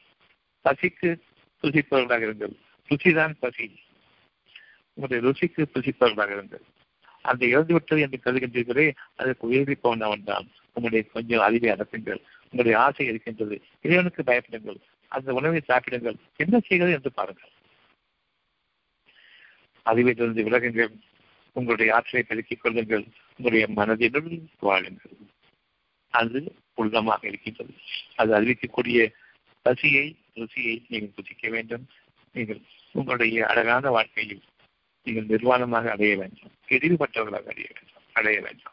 பசிக்கு 0.65 1.21
ருசிப்பவர்களாக 1.63 2.25
இருங்கள். 2.25 2.57
ருசிதான் 2.89 3.35
பசி. 3.39 3.77
உங்களுடைய 4.95 5.33
ருசிக்கு 5.33 5.65
துசிப்பவர்களாக 5.75 6.35
இருங்கள். 6.35 6.63
அந்த 7.21 7.47
இறந்துவிட்டது 7.47 8.01
என்று 8.01 8.21
கருதுகின்றீர்களே 8.25 8.93
அதற்கு 9.15 9.47
உயிரி 9.47 9.75
போனவன் 9.75 10.25
தான் 10.25 10.49
உங்களுடைய 10.67 11.05
கொஞ்சம் 11.13 11.41
அறிவை 11.41 11.71
அடக்குங்கள். 11.71 12.21
உங்களுடைய 12.43 12.79
ஆசை 12.79 13.07
இருக்கின்றது. 13.07 13.63
இறைவனுக்கு 13.81 14.23
பயப்படுங்கள். 14.23 14.77
அந்த 15.09 15.33
உணவை 15.33 15.61
சாப்பிடுங்கள். 15.61 16.17
என்ன 16.37 16.59
செய்கிறது 16.59 16.97
என்று 16.97 17.13
பாருங்கள். 17.13 17.49
அறிவிலிருந்து 19.85 20.43
விலகுங்கள். 20.43 20.93
உங்களுடைய 21.53 21.95
ஆற்றலை 21.95 22.27
பெருக்கிக் 22.29 22.61
கொள்ளுங்கள். 22.61 23.05
உங்களுடைய 23.37 23.69
மனதிலும் 23.69 24.51
வாழுங்கள். 24.61 25.13
அது 26.11 26.55
உள்ளமாக 26.77 27.27
இருக்கின்றது. 27.27 27.75
அது 28.17 28.41
அறிவிக்கக்கூடிய 28.41 29.13
பசியை 29.63 30.17
ருசியை 30.35 30.83
நீங்கள் 30.89 31.15
புதிக்க 31.15 31.49
வேண்டும். 31.49 31.87
நீங்கள் 32.33 32.61
உங்களுடைய 32.93 33.47
அழகான 33.47 33.91
வாழ்க்கையில் 33.91 34.41
நீங்கள் 35.03 35.39
நிர்வாணமாக 35.39 35.89
அடைய 35.89 36.17
வேண்டும். 36.17 36.51
இழிவுபட்டவர்களாக 36.69 37.45
அடைய 37.45 37.69
வேண்டும். 37.69 38.03
அடைய 38.13 38.41
வேண்டும். 38.41 38.73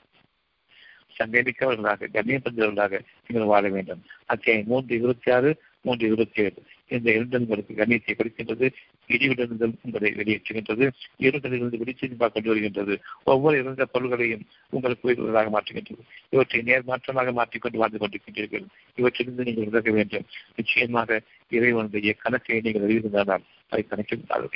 சங்கமிக்கவர்களாக 1.18 2.04
கண்ணியப்படுத்தவர்களாக 2.14 3.00
நீங்கள் 3.28 3.48
வாழ 3.48 3.70
வேண்டும். 3.70 4.06
அத்தியாயம் 4.26 4.66
மூன்று 4.68 4.96
இருபத்தி 4.96 5.32
ஆறு 5.32 5.62
மூன்று 5.82 6.06
இருபத்தி 6.06 6.42
ஏழு. 6.42 6.64
இந்த 6.88 7.12
இரண்டு 7.12 7.40
உங்களுக்கு 7.40 7.74
கண்ணியத்தை 7.74 8.10
கொடுக்கின்றது. 8.10 8.72
இடிவிலிருந்து 9.08 9.76
உங்களை 9.82 10.12
வெளியேற்றுகின்றது. 10.12 10.92
இருளிலிருந்து 11.20 11.78
வெளிச்சமாக 11.78 12.32
கொண்டு 12.32 12.50
வருகின்றது. 12.50 13.02
ஒவ்வொரு 13.24 13.58
இறந்த 13.58 13.86
பொருள்களையும் 13.86 14.46
உங்களுக்கு 14.70 15.10
உயிர்களாக 15.10 15.50
மாற்றுகின்றது. 15.50 16.00
இவற்றை 16.30 16.62
நேர்மாற்றமாக 16.62 17.34
மாற்றிக்கொண்டு 17.34 17.78
வாழ்ந்து 17.78 17.98
கொண்டிருக்கின்றீர்கள். 17.98 18.66
இவற்றிலிருந்து 18.96 19.44
நீங்கள் 19.44 19.64
விலக 19.64 19.92
வேண்டும். 19.92 20.26
நிச்சயமாக 20.56 21.22
இறைவனுடைய 21.50 22.14
கணக்கை 22.14 22.62
நீங்கள் 22.62 22.82
அறிவிருந்தால் 22.82 23.44
அதை 23.70 23.88
கணக்கில் 23.88 24.50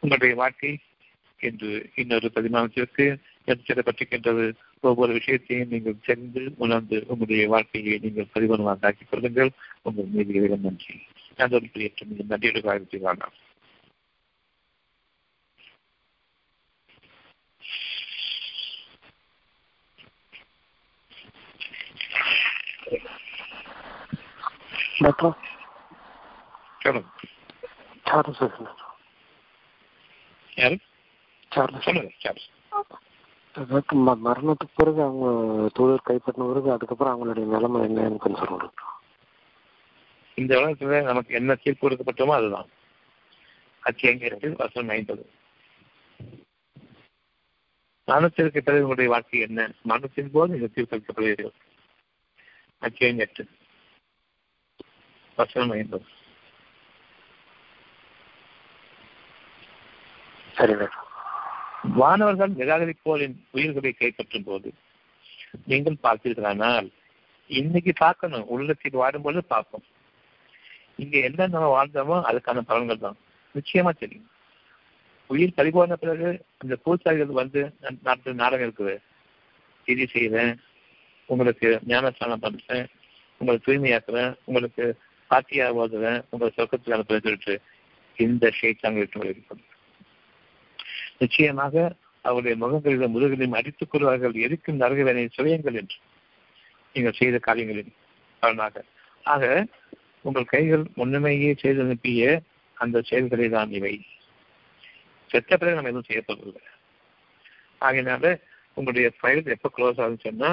உங்களுடைய 0.00 0.34
வாழ்க்கை 0.34 0.78
என்று 1.38 1.90
இன்னொரு 1.94 2.30
பதிமானத்திற்கு 2.34 3.16
எடுத்துப்பட்டிருக்கின்றது 3.46 4.52
ஒவ்வொரு 4.80 5.12
விஷயத்தையும் 5.12 5.68
நீங்கள் 5.68 6.00
தெரிந்து 6.04 6.54
உணர்ந்து 6.56 7.04
உங்களுடைய 7.06 7.48
வாழ்க்கையை 7.48 7.98
நீங்கள் 7.98 8.26
பரிமாணமாக 8.34 8.76
ஆக்கிக் 8.80 9.10
கொள்ளுங்கள். 9.10 9.50
உங்கள் 9.82 10.04
மீது 10.04 10.58
நன்றி. 10.58 10.94
சார்லஸ் 28.06 28.40
சொல்லுங்க 28.40 28.70
சார்லஸ் 31.52 32.48
டாக்டர் 33.54 33.96
ம- 34.00 34.22
மரணத்துக்கு 34.26 34.74
பிறகு 34.76 35.02
அவங்க 35.02 35.26
தொழில் 35.74 36.06
கைப்பற்றின 36.06 36.48
பிறகு 36.48 36.72
அதுக்கப்புறம் 36.72 37.14
அவங்களுடைய 37.14 37.46
நிலைமை 37.46 37.80
என்னன்னு 37.82 38.18
கொஞ்சம் 38.18 38.42
சொல்லுங்க 38.42 38.68
இந்த 40.34 40.56
உலகத்துல 40.56 41.02
நமக்கு 41.02 41.34
என்ன 41.34 41.54
தீர்ப்பு 41.54 41.88
கொடுக்கப்பட்டோமோ 41.88 42.34
அதுதான். 42.34 42.68
அத்தியாயம் 43.80 44.54
வசனம் 44.56 44.94
ஐம்பது. 44.96 45.30
மரணத்திற்கு 48.04 48.62
பிறகு 48.62 48.82
உங்களுடைய 48.82 49.10
வாழ்க்கை 49.10 49.40
என்ன? 49.40 49.72
மரணத்தின் 49.82 50.30
போது 50.32 50.54
இந்த 50.54 50.66
தீர்ப்பு 50.66 50.96
அளிக்கப்படுகிறீர்கள் 50.96 51.52
அத்தியாயம் 52.78 53.18
எட்டு 53.18 53.48
வசனம் 55.36 55.70
ஐம்பது. 55.70 56.04
சரி 60.54 60.74
டாக்டர் 60.74 61.10
வானவர்கள் 61.98 62.52
நிராகரிப்போரின் 62.52 63.36
உயிர்களை 63.50 63.94
கைப்பற்றும் 63.98 64.44
போது 64.44 64.74
நீங்கள் 65.66 66.02
பார்த்தீர்களானால் 66.02 66.88
இன்னைக்கு 67.46 67.92
பார்க்கணும். 67.92 68.46
உள்ளத்தில் 68.46 69.00
வாடும்போது 69.00 69.38
பார்ப்போம். 69.38 69.82
இங்க 71.02 71.16
என்ன 71.28 71.46
நம்ம 71.54 71.68
வாழ்ந்தோமோ 71.76 72.16
அதுக்கான 72.28 72.64
பலன்கள் 72.70 73.04
தான். 73.06 73.18
நிச்சயமா 73.54 73.92
தெரியும். 74.02 74.28
உயிர் 75.30 75.56
பறிபோன 75.58 75.96
பிறகு 76.02 76.28
அந்த 76.62 76.74
பூசாரிகள் 76.84 77.40
வந்து 77.42 77.60
நாட்டு 78.06 78.40
நாடகம் 78.42 78.66
இருக்குது. 78.66 78.94
இது 79.86 80.04
செய்வேன் 80.14 80.52
உங்களுக்கு 81.28 81.68
ஞானஸ்தானம் 81.90 82.44
பண்றேன் 82.44 82.86
உங்களை 83.40 83.58
தூய்மையாக்குறேன் 83.66 84.32
உங்களுக்கு 84.48 84.84
பாத்தியா 85.30 85.66
ஓதுவேன் 85.82 86.20
உங்களை 86.30 86.50
சொர்க்கத்துக்கு 86.56 86.96
அனுப்புறேன் 86.96 87.26
சொல்லிட்டு 87.26 87.54
இந்த 88.18 88.46
ஷேத்தாங்க 88.58 88.98
இருக்கும் 89.02 89.62
நிச்சயமாக 91.22 91.74
அவருடைய 92.24 92.54
முகங்களிலும் 92.62 93.14
முதுகளையும் 93.14 93.56
அடித்துக் 93.58 93.92
கொள்வார்கள் 93.92 94.34
எதுக்கும் 94.46 94.80
நரகவேனை 94.82 95.22
சுயங்கள் 95.36 95.78
என்று? 95.80 95.98
நீங்கள் 96.94 97.18
செய்த 97.20 97.36
காரியங்களின் 97.46 97.92
பலனாக. 98.42 98.84
ஆக 99.24 99.42
உங்கள் 100.24 100.50
கைகள் 100.50 100.84
முன்னமையே 100.96 101.50
செய்து 101.60 101.80
அனுப்பிய 101.84 102.24
அந்த 102.76 102.96
செயல்களை 103.08 103.46
தான் 103.50 103.72
இவை. 103.78 103.94
செத்த 105.30 105.50
பிறகு 105.54 105.76
நம்ம 105.76 105.90
எதுவும் 105.90 106.08
செய்யப்படவில்லை 106.08 106.62
ஆகையினால 107.80 108.26
உங்களுடைய 108.76 109.08
ஃபைல் 109.16 109.52
எப்ப 109.54 109.70
க்ளோஸ் 109.76 110.00
ஆகுதுன்னு 110.00 110.26
சொன்னா 110.26 110.50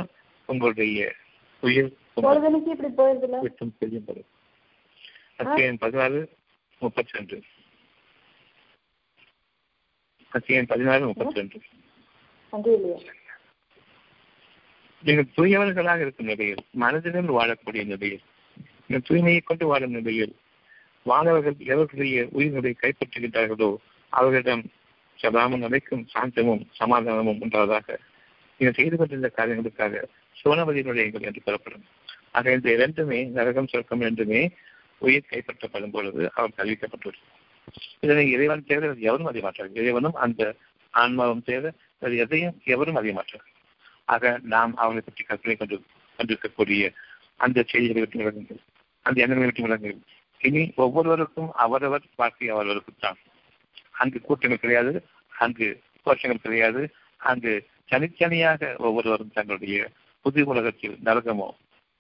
உங்களுடைய 0.50 1.00
உயிர் 1.64 1.90
விட்டும் 3.46 3.74
தெரியும் 3.80 4.06
படும் 4.08 4.30
அத்தியாயம் 5.42 5.82
பதினாறு 5.84 6.20
முப்பத்தி 6.82 7.18
ரெண்டு 7.18 7.38
அத்தியாயம் 10.32 10.70
பதினாறு 10.72 11.04
முப்பத்தி 11.10 11.40
ரெண்டு 11.40 11.60
நீங்கள் 15.04 15.30
தூயவர்களாக 15.36 16.04
இருக்கும் 16.06 16.30
நிலையில் 16.30 16.64
மனதிலும் 16.78 17.36
வாழக்கூடிய 17.36 17.84
நிலையில் 17.86 18.26
இந்த 18.90 19.00
தூய்மையை 19.08 19.42
கொண்டு 19.42 19.66
வாழும் 19.66 19.96
நிலையில் 19.96 20.34
வானவர்கள் 21.06 21.58
எவர்களுடைய 21.68 22.22
உயிர்களை 22.32 22.72
கைப்பற்றுகின்றார்களோ 22.76 23.70
அவர்களிடம் 24.14 24.64
சதாமும் 25.20 25.64
அழைக்கும் 25.64 26.06
சாந்தமும் 26.14 26.64
சமாதானமும் 26.72 27.42
உண்டாவதாக 27.42 27.88
நீங்கள் 28.60 28.78
செய்து 28.78 28.96
கொண்டிருந்த 28.98 29.30
காரியங்களுக்காக 29.38 30.02
சோனவதி 30.36 30.82
நுழையுங்கள் 30.84 31.28
என்று 31.28 31.42
கூறப்படும். 31.42 31.86
ஆக 32.32 32.52
இந்த 32.52 32.70
இரண்டுமே 32.72 33.20
நரகம் 33.30 33.70
சொர்க்கம் 33.72 34.02
இரண்டுமே 34.02 34.42
உயிர் 35.02 35.30
கைப்பற்றப்படும் 35.30 35.94
பொழுது 35.94 36.24
அவர் 36.36 36.58
அறிவிக்கப்பட்டுள்ளது 36.58 37.26
இதனை 38.00 38.26
இறைவன் 38.30 38.66
தேவை 38.66 38.88
வேறு 38.88 39.08
எவரும் 39.10 39.30
அறிய 39.30 39.44
மாட்டார்கள் 39.44 39.80
இறைவனும் 39.82 40.18
அந்த 40.26 40.42
ஆன்மாவும் 40.94 41.44
தேவை 41.44 41.70
அது 42.02 42.16
எதையும் 42.16 42.58
எவரும் 42.66 42.96
அறிய 42.96 43.14
மாட்டார்கள் 43.14 43.56
ஆக 44.08 44.40
நாம் 44.46 44.74
அவர்களை 44.76 45.04
பற்றி 45.04 45.24
கற்பனை 45.24 45.56
கொண்டு 45.56 45.78
கொண்டிருக்கக்கூடிய 46.20 46.84
அந்த 47.40 47.60
செய்திகளை 47.64 48.02
விட்டு 48.02 48.20
விளங்குங்கள் 48.20 48.62
அந்த 49.10 49.22
எண்ணங்களுக்கு 49.22 49.68
விட்டு 49.68 49.92
இனி 50.42 50.62
ஒவ்வொருவருக்கும் 50.76 51.50
அவரவர் 51.66 52.06
வாழ்க்கை 52.16 52.50
அவரவருக்கு 52.52 52.94
தான். 53.00 53.18
அங்கு 53.92 54.20
கூட்டங்கள் 54.22 54.60
கிடையாது 54.60 54.94
அங்கு 55.34 55.68
கோஷங்கள் 56.06 56.44
கிடையாது 56.44 56.82
அங்கு 57.18 57.54
தனித்தனியாக 57.86 58.76
ஒவ்வொருவரும் 58.78 59.34
தங்களுடைய 59.34 59.78
புது 60.26 60.46
உலகத்தில் 60.46 60.98
நரகமோ 61.06 61.50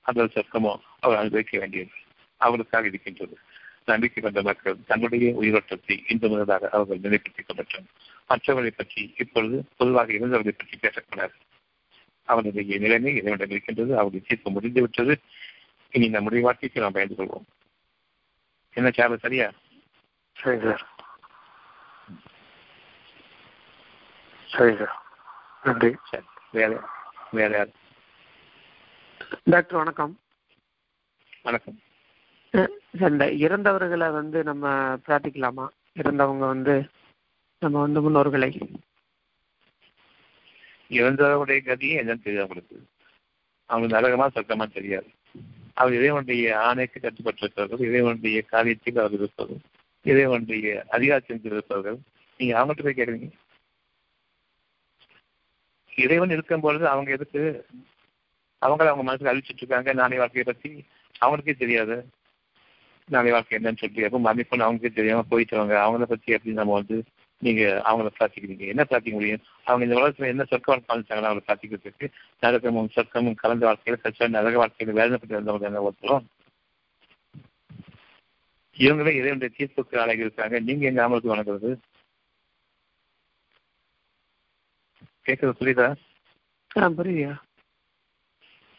அல்லது 0.01 0.29
சொர்க்கமோ 0.35 0.73
அவர் 0.99 1.17
அனுபவிக்க 1.17 1.53
வேண்டியது. 1.57 1.95
அவருக்காக 2.41 2.87
இருக்கின்றது. 2.87 3.35
நம்பிக்கை 3.85 4.19
கொண்ட 4.23 4.41
மக்கள் 4.41 4.83
தங்களுடைய 4.87 5.29
உயிரோட்டத்தை 5.41 5.95
இன்று 6.07 6.29
முன்னதாக 6.29 6.69
அவர்கள் 6.69 7.03
நிலைப்படுத்திக் 7.05 7.47
கொள்ளட்டும். 7.47 7.87
மற்றவர்களை 8.27 8.71
பற்றி 8.77 9.13
இப்பொழுது 9.17 9.57
பொதுவாக 9.77 10.13
இருந்தவர்களை 10.13 10.55
பற்றி 10.61 10.77
பேசக்கூடாது. 10.81 11.35
அவருடைய 12.27 12.77
நிலைமை 12.79 13.11
இறைவனிடம் 13.11 13.49
இருக்கின்றது 13.49 13.93
அவருடைய 13.93 14.25
தீர்ப்பு 14.27 14.51
முடிந்துவிட்டது. 14.51 15.15
இனி 15.91 16.09
நம்முடைய 16.09 16.43
வாழ்க்கைக்கு 16.43 16.81
நாம் 16.81 16.91
பயந்து 16.91 17.15
கொள்வோம். 17.15 17.45
என்ன 18.73 18.91
சார்பு 18.91 19.17
சரியா? 19.17 19.51
சரி 20.33 20.59
சார். 20.61 20.89
சரி 24.45 24.75
சார். 24.75 25.03
நன்றி. 25.63 25.95
சரி. 26.03 26.23
வேற 26.51 26.89
வேற 27.31 27.57
யார்? 27.57 27.69
டாக்டர் 29.43 29.77
வணக்கம். 29.77 30.19
வணக்கம். 31.43 31.79
சார் 32.99 33.11
இந்த 33.11 33.31
இறந்தவர்களை 33.31 34.11
வந்து 34.11 34.43
நம்ம 34.43 34.95
பிரார்த்திக்கலாமா? 34.95 35.67
இறந்தவங்க 35.95 36.37
வந்து 36.37 36.89
நம்ம 37.59 37.81
வந்து 37.81 38.01
முன்னோர்களை. 38.01 38.77
இறந்தவருடைய 40.89 41.61
கதியே 41.61 41.97
என்னன்னு 41.97 42.23
தெரியாது 42.23 42.41
அவங்களுக்கு. 42.41 42.87
அவங்களுக்கு 43.65 43.97
நரகமா 43.97 44.29
சத்தமா 44.29 44.73
தெரியாது. 44.73 45.09
அவர் 45.79 45.93
இறைவனுடைய 45.93 46.45
ஆணைக்கு 46.59 46.97
கட்டுப்பட்டிருக்கிறார்கள். 46.99 47.81
இறைவனுடைய 47.81 48.37
காரியத்தில் 48.51 48.99
அவர் 48.99 49.13
இருப்பவர்கள் 49.13 49.61
இறைவனுடைய 50.05 50.67
அதிகாரத்தில் 50.89 51.43
இருப்பவர்கள் 51.43 51.97
நீங்க 52.39 52.53
அவங்கள்ட்ட 52.59 52.83
போய் 52.83 52.99
கேட்குறீங்க. 52.99 53.29
இறைவன் 55.95 56.29
இருக்கும் 56.29 56.61
பொழுது 56.61 56.85
அவங்க 56.87 57.11
எதுக்கு 57.11 57.41
அவங்கள 58.61 58.87
அவங்க 58.87 59.03
மனசுல 59.07 59.31
அழிச்சிட்டு 59.31 59.61
இருக்காங்க. 59.61 59.93
நாளை 59.93 60.17
வாழ்க்கையை 60.17 60.45
பத்தி 60.45 60.69
அவங்களுக்கே 61.21 61.55
தெரியாது. 61.57 61.97
நாளை 63.09 63.31
வாழ்க்கை 63.31 63.59
என்னன்னு 63.59 63.77
சொல்லி 63.77 64.03
அப்போ 64.03 64.19
மன்னிப்பு 64.19 64.57
அவங்களுக்கே 64.57 64.91
தெரியாம 64.93 65.25
போயிட்டவங்க 65.31 65.75
அவங்கள 65.85 66.07
பத்தி 66.13 66.33
எப்படி 66.33 66.55
நம்ம 66.55 66.73
வந்து 66.73 66.97
நீங்க 67.41 67.81
அவங்கள 67.85 68.11
பிரார்த்திக்கிறீங்க 68.19 68.67
என்ன 68.67 68.83
பிரார்த்திக்க 68.83 69.11
முடியும்? 69.11 69.41
அவங்க 69.63 69.85
இந்த 69.85 69.95
உலகத்துல 69.95 70.27
என்ன 70.27 70.43
சொர்க்க 70.43 70.65
வாழ்க்கை 70.65 70.89
வாழ்ந்தாங்களோ 70.89 71.29
அவங்களை 71.29 71.43
பிரார்த்திக்கிறதுக்கு 71.47 72.07
நரகமும் 72.41 72.89
சொர்க்கமும் 72.95 73.35
கலந்த 73.35 73.65
வாழ்க்கையில 73.67 74.01
கஷ்டம் 74.01 74.31
நரக 74.31 74.57
வாழ்க்கையில 74.57 74.97
வேதனைப்பட்டு 74.99 75.39
வந்தவங்க 75.39 75.65
என்ன 75.65 75.81
ஒருத்தரும்? 75.81 76.25
இவங்களே 78.77 79.13
இறைவனுடைய 79.15 79.51
தீர்ப்புக்கு 79.57 79.99
ஆளாகி 79.99 80.19
இருக்காங்க. 80.19 80.59
நீங்க 80.59 80.85
எங்க 80.87 81.07
அமலுக்கு 81.07 81.33
வணங்குறது? 81.35 81.71
கேட்கறது 85.25 85.59
புரியுதா? 85.59 85.87
புரியுதா 86.71 87.33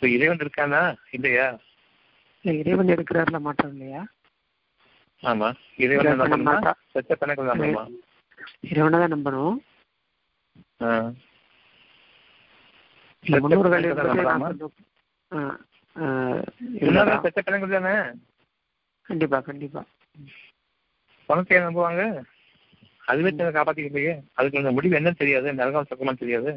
இறைவன் 0.03 0.39
இருக்கானா? 0.39 0.97
இல்லையா? 1.11 1.47
இல்ல, 2.45 2.59
இறைவன் 2.59 2.87
இருக்கிறார்ல 2.87 3.41
மாற்றம் 3.41 3.73
இல்லையா? 3.73 4.03
ஆமா. 5.23 5.49
இறைவன். 5.77 6.23
சத்த 6.95 7.17
கணக்கு 7.17 7.45
தானமா 7.45 7.85
இறைவனை 8.71 8.99
தான் 8.99 9.15
நம்பணும் 9.15 9.57
முன்னோர்கள் 13.25 13.85
கண்டிப்பா 19.09 19.39
கண்டிப்பா. 19.41 19.81
பணத்தை 21.29 21.59
நம்புவாங்க 21.65 22.03
அதுவே 23.03 23.31
தன்னை 23.31 23.53
காப்பாத்திக்கலையே 23.53 24.15
அதுக்கு 24.37 24.61
அந்த 24.61 24.73
முடிவு 24.77 24.97
என்னன்னு 24.99 25.21
தெரியாது 25.21 25.53
நரகம் 25.53 25.89
சொக்கமா 25.91 26.13
தெரியாது. 26.15 26.51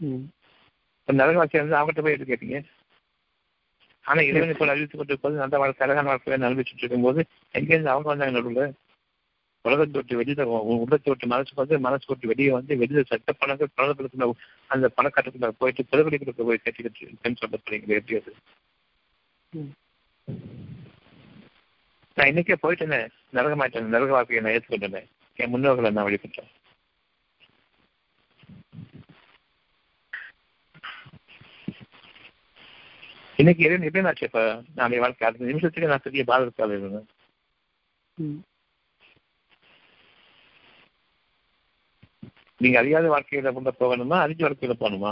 ம். 0.00 0.24
இப்ப 1.00 1.14
நரகவாசி 1.20 1.60
வந்து 1.60 1.78
அவங்ககிட்ட 1.78 2.02
போய் 2.04 2.14
எடுத்து 2.14 2.32
கேட்டீங்க. 2.32 2.58
ஆனா 4.04 4.20
இறைவன் 4.28 4.52
இப்போ 4.52 4.66
அறிவித்து 4.72 4.96
கொண்டு 4.96 5.12
இருப்பது 5.12 5.40
நல்ல 5.42 5.58
வாழ்க்கை 5.58 5.84
அழகான 5.86 6.08
வாழ்க்கையை 6.10 6.38
நம்பிச்சுட்டு 6.44 6.82
இருக்கும்போது 6.84 7.20
எங்கேருந்து 7.54 7.92
அவங்க 7.92 8.08
வந்தாங்க 8.10 8.36
நடுவில்? 8.36 8.70
உலகத்தை 9.64 10.00
விட்டு 10.00 10.20
வெளியில 10.20 10.42
உ- 10.46 10.80
உள்ளத்தை 10.80 11.06
விட்டு 11.06 11.26
மனசுக்கு 11.26 11.62
வந்து 11.62 11.78
மனசு 11.78 12.04
விட்டு 12.06 12.26
வெளியே 12.26 12.50
வந்து 12.50 12.76
வெளியில 12.76 13.04
சட்ட 13.06 13.32
பணங்கள் 13.32 13.74
பணத்துக்குள்ள 13.76 14.30
அந்த 14.70 14.90
பணக்காட்டுக்குள்ள 14.96 15.48
போயிட்டு 15.58 15.84
பிறகுடிகளுக்கு 15.90 16.42
போய் 16.42 16.58
கட்டிக்கிட்டு 16.58 17.36
சொல்ல 17.36 17.58
போறீங்க 17.60 17.86
எப்படி 17.92 18.20
அது. 18.20 18.32
நான் 22.16 22.28
இன்னைக்கே 22.28 22.54
போயிட்டேனே. 22.62 23.00
நரகமாயிட்டேன். 23.32 23.86
நரக 23.86 24.10
வாழ்க்கையை 24.10 24.44
நான் 24.44 24.54
ஏற்றுக்கொண்டேன். 24.54 25.08
என் 25.36 25.54
முன்னோர்களை 25.54 25.90
நான் 25.90 26.06
வழிபட்டேன் 26.06 26.50
இன்னைக்கு 33.38 33.64
இறைவன் 33.64 33.86
எப்படி 33.86 34.04
நான் 34.04 34.20
நாளைய 34.74 35.00
வாழ்க்கை? 35.00 35.28
அடுத்த 35.28 35.44
நிமிஷத்துக்கு 35.44 35.88
நான் 35.88 36.00
பெரிய 36.02 36.24
பாதகத்தால் 36.26 36.72
இருந்தேன் 36.72 37.08
நீங்க 42.60 42.76
அறியாத 42.78 43.06
வாழ்க்கையில 43.10 43.52
கொண்டு 43.52 43.72
போகணுமா 43.80 44.16
அறிஞ்ச 44.24 44.40
வாழ்க்கையில 44.44 44.74
போகணுமா? 44.78 45.10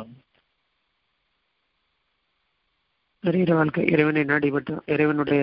அறிகிற 3.24 3.52
வாழ்க்கை 3.55 3.82
இறைவனை 3.86 4.23
நாடி 4.24 4.48
மட்டும் 4.51 4.81
இறைவனுடைய 4.86 5.43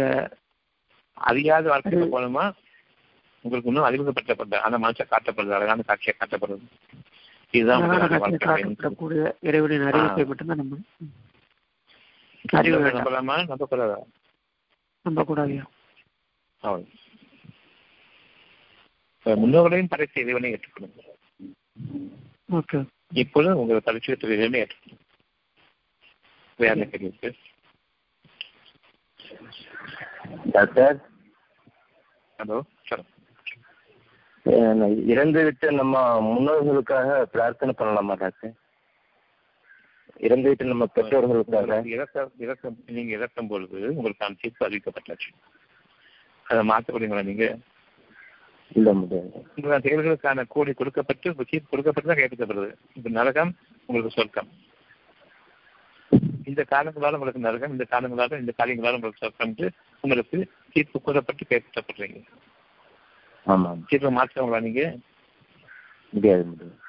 அறியாத 1.18 1.66
வாழ்க்கையில 1.70 2.06
போகணுமா? 2.08 2.46
உங்களுக்கு 3.46 3.70
இன்னும் 3.70 3.88
அறிமுகப்படுத்தப்பட்ட 3.88 4.62
அந்த 4.66 4.78
மனுஷன் 4.78 5.12
காட்டப்படுது 5.12 5.56
அழகான 5.56 5.84
காட்சியை 5.84 6.14
காட்டப்படுது. 6.16 6.66
இதுதான் 7.54 7.82
இறைவனின் 9.44 9.88
அறிவிப்பை 9.90 10.24
மட்டும்தான் 10.26 10.62
நம்பணும் 10.62 10.88
ம். 11.02 11.12
அறிவு 12.54 12.80
நம்பலாமா? 12.90 13.36
நம்பக்கூடாதா? 13.44 13.98
நம்பக்கூடாதியா 15.06 15.66
முன்னோர்களையும் 19.26 19.92
படைத்த 19.92 20.16
இறைவனை 20.20 20.50
ஏற்றுக்கொள்ளுங்க 20.54 21.12
ஓகே 22.50 22.80
இப்பொழுது 23.14 23.58
உங்களை 23.58 23.80
இறைவனை 24.36 24.62
ஏற்றுக்கொள்ளுங்க 24.62 25.02
வேற 26.60 26.76
இருக்கு? 27.00 27.30
டாக்டர் 30.54 30.98
ஹலோ 32.40 32.58
இறந்து 35.06 35.42
விட்டு 35.44 35.68
நம்ம 35.72 35.98
முன்னோர்களுக்காக 36.28 37.10
பிரார்த்தனை 37.26 37.74
பண்ணலாமா 37.78 38.16
டாக்டர் 38.16 38.54
இறந்து 40.20 40.50
விட்டு 40.50 40.66
நம்ம 40.66 40.86
பெற்றோர்களுக்காக? 40.96 41.78
இறக்க 41.86 42.26
இறக்கம் 42.38 42.78
நீங்க 42.88 43.12
இறக்கும் 43.12 43.48
பொழுது 43.48 43.80
உங்களுக்கான 43.94 44.38
தீர்ப்பு 44.42 44.66
அறிவிக்கப்பட்டாச்சு 44.68 45.30
அதை 46.46 46.62
மாற்றப்படுங்களா 46.70 47.24
நீங்க? 47.24 47.46
இல்ல 48.76 48.90
முடியாது 48.94 49.30
உங்களுக்கான 49.48 49.82
செயல்களுக்கான 49.86 50.46
கூலி 50.54 50.72
கொடுக்கப்பட்டு 50.74 51.22
தீர்ப்பு 51.44 51.72
கொடுக்கப்பட்டு 51.72 52.12
தான் 52.12 52.22
கேட்கப்படுது 52.22 52.70
இப்ப 52.98 53.10
நரகம் 53.18 53.52
உங்களுக்கு 53.90 54.18
சொர்க்கம். 54.18 54.50
இந்த 56.50 56.62
காரணங்களால 56.72 57.18
உங்களுக்கு 57.18 57.46
நரகம் 57.46 57.74
இந்த 57.76 57.86
காரணங்களால 57.92 58.40
இந்த 58.42 58.54
காரியங்களால 58.58 58.98
உங்களுக்கு 58.98 59.24
சொர்க்கம் 59.24 59.54
உங்களுக்கு 60.04 60.38
தீர்ப்பு 60.76 60.98
கூறப்பட்டு 61.00 61.44
கேட்கப்படுறீங்க 61.52 62.20
ஆமாம். 63.46 63.80
தீர்ப்பை 63.90 64.12
மாற்றவங்களா 64.18 64.60
நீங்க? 64.66 64.84
முடியாது 66.14 66.44
முடியாது 66.46 66.80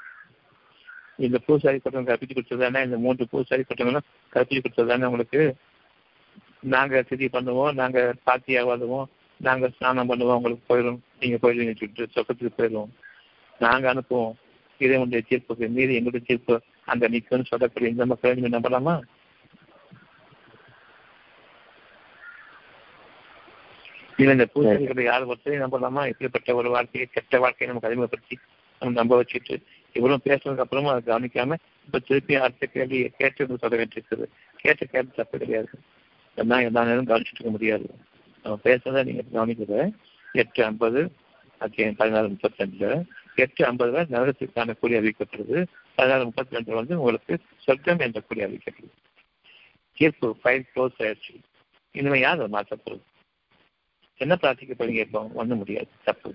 இந்த 1.19 1.39
பூசாரி 1.47 1.79
கூட்டம் 1.81 2.09
கற்பிச்சு 2.09 2.35
கொடுத்ததானே 2.35 2.81
இந்த 2.87 2.97
மூன்று 3.05 3.25
பூசாரி 3.33 3.63
கூட்டங்களும் 3.65 4.07
கற்பிச்சு 4.33 4.63
கொடுத்ததானே 4.65 5.09
உங்களுக்கு? 5.11 5.43
நாங்க 6.73 7.03
திதி 7.09 7.27
பண்ணுவோம் 7.35 7.77
நாங்க 7.81 7.99
பாத்தி 8.25 8.53
ஆவாதுவோம் 8.61 9.07
நாங்க 9.45 9.69
ஸ்நானம் 9.77 10.09
பண்ணுவோம் 10.11 10.37
உங்களுக்கு 10.39 10.69
போயிடும். 10.71 10.99
நீங்க 11.21 11.37
போயிடுவீங்க 11.43 11.75
சொல்லிட்டு 11.81 12.15
சொக்கத்துக்கு 12.15 12.59
போயிடுவோம். 12.59 12.93
நாங்க 13.59 13.87
அனுப்புவோம். 13.95 14.33
இறைவனுடைய 14.79 15.23
தீர்ப்புக்கு 15.29 15.67
மீறி 15.77 15.95
எங்களுடைய 15.95 16.27
தீர்ப்பு 16.27 16.55
அங்க 16.85 17.09
நிக்கும்னு 17.09 17.51
சொல்லக்கூடிய 17.51 17.91
இந்த 17.91 18.07
மக்கள் 18.07 18.39
நீங்க 18.39 18.53
நம்பலாமா? 18.59 18.95
இல்ல 24.17 24.33
இந்த 24.33 24.47
பூசணிகளை 24.55 25.03
யார் 25.03 25.29
ஒருத்தரையும் 25.29 25.65
நம்பலாமா? 25.65 26.03
இப்படிப்பட்ட 26.07 26.55
ஒரு 26.55 26.69
வாழ்க்கையை 26.71 27.07
கெட்ட 27.13 27.39
வாழ்க்கையை 27.39 27.67
நமக்கு 27.67 27.89
அறிமுகப்படுத்தி 27.89 28.37
நம்ம 28.81 28.95
நம்ப 28.95 29.15
வச்சுட்டு 29.23 29.55
இவ்வளவு 29.93 30.27
பேசுனதுக்கு 30.29 30.65
அப்புறமா 30.65 30.93
அதை 30.93 31.07
கவனிக்காம 31.09 31.57
இப்ப 31.87 31.99
திருப்பி 31.99 32.35
அடுத்த 32.35 32.67
கேள்வி 32.67 32.99
கேட்டு 33.19 33.59
சொல்ல 33.63 33.75
வேண்டியிருக்குது. 33.77 34.27
கேட்ட 34.57 34.85
கேள்வி 34.85 35.13
தப்பு 35.17 35.39
கிடையாது. 35.39 35.71
எல்லாம் 36.35 36.65
எல்லா 36.69 36.85
நேரம் 36.85 37.11
கவனிச்சுட்டு 37.11 37.41
இருக்க 37.41 37.53
முடியாது. 37.57 37.87
நம்ம 38.45 38.57
பேசுறத 38.65 39.03
நீங்க 39.05 39.23
கவனிக்கிறத 39.29 39.77
எட்டு 40.35 40.61
ஐம்பது 40.65 41.01
அத்தியாயம் 41.61 41.97
பதினாறு 41.97 42.29
முப்பத்தஞ்சுல 42.29 42.89
எட்டு 43.37 43.63
ஐம்பதுல 43.65 44.03
நரகத்திற்கான 44.13 44.75
கூலி 44.77 44.99
அறிவிக்கப்படுது 44.99 45.59
பதினாறு 45.99 46.27
முப்பத்தி 46.29 46.57
ரெண்டுல 46.57 46.79
வந்து 46.81 46.99
உங்களுக்கு 46.99 47.35
சொர்க்கம் 47.65 48.05
என்ற 48.07 48.21
கூலி 48.21 48.45
அறிவிக்கப்படுது 48.47 48.95
தீர்ப்பு 49.99 50.29
ஃபைல் 50.39 50.65
க்ளோஸ் 50.71 51.01
ஆயிடுச்சு. 51.03 51.35
இனிமே 51.95 52.19
யார் 52.21 52.39
அதை 52.39 52.49
மாற்றப்படுது 52.55 53.05
என்ன 54.21 54.35
பிரார்த்திக்க 54.37 54.75
போறீங்க 54.75 55.03
இப்போ? 55.07 55.21
ஒண்ணும் 55.35 55.61
முடியாது. 55.61 55.89
தப்பு. 56.05 56.31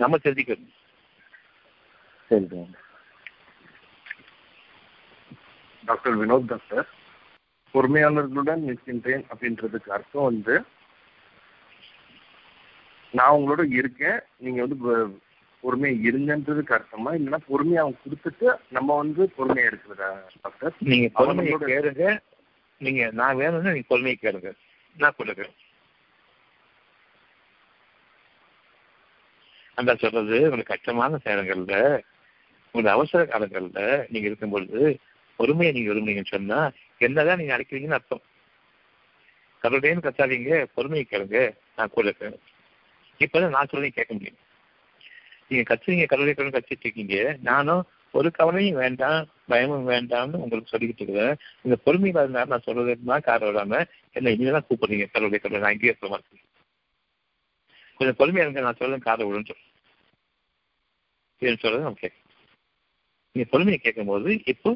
நம்ம 0.00 0.18
தெரிஞ்சுக்கணும் 0.24 0.70
சரி 2.30 2.46
டாக்டர் 2.46 2.80
டாக்டர் 5.82 6.16
வினோத் 6.20 6.50
டாக்டர் 6.52 6.86
பொறுமையாளர்களுடன் 7.74 8.64
நிற்கின்றேன் 8.68 9.24
அப்படின்றதுக்கு 9.30 9.90
அர்த்தம் 9.90 10.24
வந்து 10.24 10.54
நான் 13.14 13.36
உங்களோட 13.36 13.62
இருக்கேன் 13.72 14.18
நீங்க 14.36 14.60
வந்து 14.64 14.78
பொறுமையா 15.64 15.94
இருங்கன்றதுக்கு 16.08 16.74
அர்த்தமா? 16.76 17.10
இல்லைன்னா 17.12 17.40
பொறுமையா 17.48 17.82
அவங்க 17.82 17.98
கொடுத்துட்டு 17.98 18.46
நம்ம 18.70 18.96
வந்து 18.96 19.22
பொறுமையா 19.36 19.66
இருக்கிறதா 19.66 20.08
டாக்டர்? 20.42 20.74
நீங்க 20.90 21.08
பொறுமையை 21.18 21.56
கேளுங்க. 21.64 22.06
நீங்க 22.80 23.02
நான் 23.12 23.36
வேணும்னா 23.36 23.72
நீங்க 23.72 23.88
பொறுமையை 23.88 24.16
கேளுங்க. 24.18 24.50
நான் 24.96 25.18
கொடுக்குறேன் 25.18 25.58
அந்த 29.78 29.94
சொல்றது 29.94 30.36
உங்களுக்கு 30.42 30.72
கஷ்டமான 30.72 31.20
நேரங்கள்ல 31.24 31.76
உங்களுக்கு 32.74 32.96
அவசர 32.96 33.22
காலங்கள்ல 33.24 33.80
நீங்க 34.08 34.26
இருக்கும் 34.26 34.50
பொழுது 34.50 34.80
பொறுமையை 35.42 35.70
நீங்க 35.74 35.88
விரும்புனீங்கன்னு 35.90 36.34
சொன்னா 36.34 36.60
என்னதான் 37.06 37.40
நீங்க 37.40 37.54
அழைக்கிறீங்கன்னு 37.56 37.98
அர்த்தம். 37.98 38.24
கடவுளேன்னு 39.62 40.06
கத்தாதீங்க 40.06 40.66
பொறுமையை 40.76 41.04
கேளுங்க 41.08 41.40
நான் 41.76 41.92
கூட 41.94 42.04
இருக்கேன். 42.08 42.38
இப்பதான் 43.24 43.56
நான் 43.56 43.72
சொல்லி 43.72 43.88
கேட்க 43.90 44.12
முடியும். 44.14 44.38
நீங்க 45.48 45.64
கத்துறீங்க 45.68 46.04
கடவுளை 46.12 46.34
கடவுள் 46.34 46.56
கத்திட்டு 46.56 46.86
இருக்கீங்க. 46.86 47.16
நானும் 47.50 47.82
ஒரு 48.18 48.28
கவலையும் 48.38 48.80
வேண்டாம் 48.84 49.20
பயமும் 49.50 49.86
வேண்டாம்னு 49.88 50.40
உங்களுக்கு 50.44 50.72
சொல்லிக்கிட்டு 50.72 51.04
இருக்கிறேன். 51.04 51.36
இந்த 51.64 51.76
பொறுமையில 51.86 52.46
நான் 52.50 52.66
சொல்றதுனா 52.66 53.16
காரணம் 53.28 53.52
இல்லாம 53.52 53.80
என்ன 54.16 54.30
இனிமேதான் 54.36 54.66
கூப்பிடுறீங்க 54.68 55.06
கடவுளை 55.14 55.38
கடவுள் 55.38 55.64
நான் 55.64 55.74
இங்கேயே 55.76 55.94
சொல்ல 56.00 56.12
மாட்டேன். 56.14 56.42
கொஞ்சம் 57.98 58.18
பொறுமையா 58.20 58.44
இருங்க 58.44 58.60
நான் 58.66 58.80
சொல்றேன் 58.80 59.06
காதை 59.08 59.22
விடுன்னு 59.26 59.50
சொல்றேன். 59.50 59.70
சொல்றது 61.62 61.86
நம்ம 61.86 62.00
கேட்க 62.04 62.16
நீங்க 63.36 63.48
பொறுமையை 63.52 63.78
கேட்கும்போது 63.84 64.30
இப்போ 64.52 64.70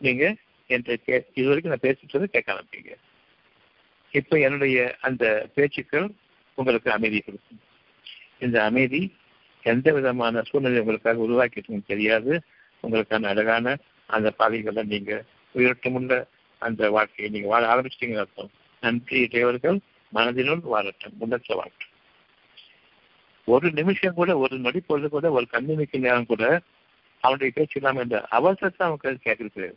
நீங்க 0.00 0.24
என்கிட்ட 0.70 0.96
கே 1.06 1.16
இது 1.34 1.46
வரைக்கும் 1.48 1.72
நான் 1.74 1.86
பேசிட்டு 1.86 2.34
கேட்க 2.34 2.48
ஆரம்பிப்பீங்க 2.54 2.92
இப்போ 4.12 4.34
என்னுடைய 4.38 4.96
அந்த 5.00 5.24
பேச்சுக்கள் 5.54 6.06
உங்களுக்கு 6.58 6.90
அமைதி 6.90 7.18
கொடுக்கும். 7.20 7.60
இந்த 8.38 8.64
அமைதி 8.64 9.00
எந்த 9.64 9.92
விதமான 9.92 10.42
சூழ்நிலை 10.42 10.80
உங்களுக்காக 10.80 11.24
உருவாக்கிட்டு 11.26 11.80
தெரியாது. 11.86 12.32
உங்களுக்கான 12.84 13.28
அழகான 13.32 13.76
அந்த 14.06 14.28
பாதைகளை 14.30 14.82
நீங்க 14.82 15.12
உயிரோட்டமுள்ள 15.54 16.24
அந்த 16.62 16.90
வாழ்க்கையை 16.90 17.28
நீங்க 17.32 17.48
வாழ 17.48 17.64
ஆரம்பிச்சிட்டீங்கன்னு 17.74 18.24
அர்த்தம். 18.24 18.50
நன்றி 18.82 19.20
தேவர்கள் 19.28 19.78
மனதினுள் 20.12 20.64
வாழட்டும் 20.74 21.16
முன்னற்ற 21.20 21.50
வாழட்டும். 21.60 21.92
ஒரு 23.48 23.70
நிமிஷம் 23.70 24.14
கூட 24.14 24.30
ஒரு 24.38 24.58
நொடி 24.58 24.80
பொழுது 24.80 25.08
கூட 25.08 25.26
ஒரு 25.30 25.46
கண்ணிமைக்கு 25.50 25.98
நேரம் 25.98 26.26
கூட 26.26 26.44
அவனுடைய 27.22 27.50
பேச்சு 27.54 27.76
இல்லாமல் 27.80 28.04
இந்த 28.04 28.18
அவசரத்தை 28.30 28.82
அவனுக்கு 28.86 29.26
கேட்கறது 29.28 29.68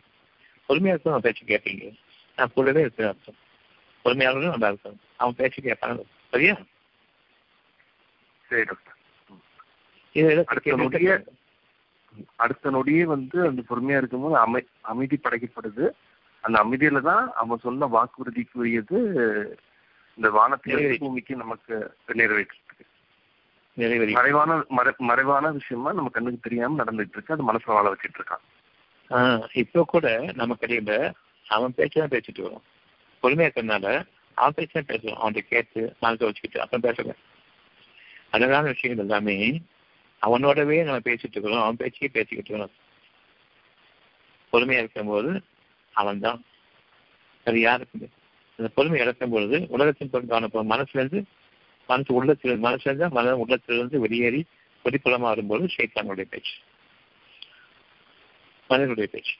பொறுமையா 0.67 0.93
இருக்கும் 0.93 1.15
அவன் 1.15 1.25
பேச்சு 1.25 1.43
கேட்பீங்க. 1.45 1.85
நான் 2.35 2.53
கூடவே 2.53 2.81
இருக்கிறேன் 2.81 3.11
அர்த்தம். 3.13 3.39
பொறுமையாகவும் 4.05 4.53
நல்லா 4.55 4.67
இருக்கும் 4.67 4.99
அவன் 5.17 5.37
பேச்சு 5.37 5.59
கேட்பாங்க 5.61 6.03
சரியா? 6.31 6.55
சரி 8.49 8.63
டாக்டர் 8.63 8.99
அடுத்த 10.51 10.75
நொடியே 10.75 11.13
அடுத்த 12.35 12.71
நொடியே 12.71 13.03
வந்து 13.03 13.37
அந்த 13.47 13.61
பொறுமையா 13.69 13.97
இருக்கும்போது 13.97 14.37
அமை 14.37 14.61
அமைதி 14.81 15.17
படைக்கப்படுது. 15.17 15.85
அந்த 16.43 16.57
அமைதியில 16.63 17.01
தான் 17.01 17.25
அவன் 17.33 17.63
சொன்ன 17.65 17.87
வாக்குறுதிக்குரியது 17.95 18.97
இந்த 20.15 20.29
நிறைவேறி. 20.65 20.97
பூமிக்கு 20.97 21.35
நமக்கு 21.35 21.75
நிறைவேற்றிருக்கு. 22.07 22.85
நிறைவேறி 23.73 24.11
மறைவான 24.11 24.57
மறை 24.69 24.93
மறைவான 24.97 25.51
விஷயமா 25.51 25.93
நம்ம 25.93 26.09
கண்ணுக்கு 26.09 26.49
தெரியாம 26.49 26.83
நடந்துட்டு 26.83 27.15
இருக்கு. 27.15 27.33
அது 27.33 27.47
மனசுல 27.51 27.75
வாழ 27.77 27.87
வச்சிட்டு 27.93 28.19
இருக்கான். 28.19 28.45
இப்போ 29.53 29.83
கூட 29.83 30.07
நம்ம 30.33 30.55
கடையில் 30.55 30.95
அவன் 31.45 31.75
பேச்சு 31.77 31.97
தான் 31.99 32.13
பேசிட்டு 32.13 32.41
வரும். 32.41 32.63
பொறுமையா 33.23 33.47
இருக்கறதுனால 33.47 33.87
அவன் 34.37 34.55
பேச்சு 34.57 34.75
தான் 34.75 35.19
அவன்கிட்ட 35.21 35.49
கேட்டு 35.49 35.81
மனசை 36.01 36.27
வச்சுக்கிட்டு 36.27 36.61
அப்புறம் 36.61 36.85
பேசுவேன் 36.87 37.19
அழகான 38.31 38.65
விஷயங்கள் 38.67 39.05
எல்லாமே 39.05 39.35
அவனோடவே 40.21 40.77
நம்ம 40.83 41.01
பேசிட்டு 41.09 41.35
இருக்கிறோம். 41.35 41.63
அவன் 41.63 41.81
பேச்சையே 41.81 42.09
பேசிக்கிட்டு 42.13 42.49
இருக்கணும் 42.49 42.75
பொறுமையா 44.53 44.81
இருக்கும்போது 44.83 45.29
அவன் 45.95 46.19
தான் 46.19 46.39
அது 47.45 47.59
யாருக்கு 47.59 48.07
அந்த 48.59 48.69
பொறுமை 48.75 48.97
இழக்கும் 48.99 49.33
பொழுது 49.33 49.57
உலகத்தின் 49.67 50.11
பொருள் 50.13 50.33
காணப்படும் 50.33 50.71
மனசுல 50.71 51.01
இருந்து 51.03 51.21
மனசு 51.89 52.11
உள்ளத்தில் 52.13 52.65
மனசுலேருந்து 52.65 53.07
மன 53.09 53.35
உள்ளத்திலிருந்து 53.35 53.99
வெளியேறி 53.99 54.41
வெளிப்புறமா 54.85 55.29
வரும்போது 55.31 55.63
ஷைத்தானுடைய 55.75 56.27
பேச்சு. 56.29 56.53
மனிதனுடைய 58.71 59.07
பேச்சு. 59.07 59.35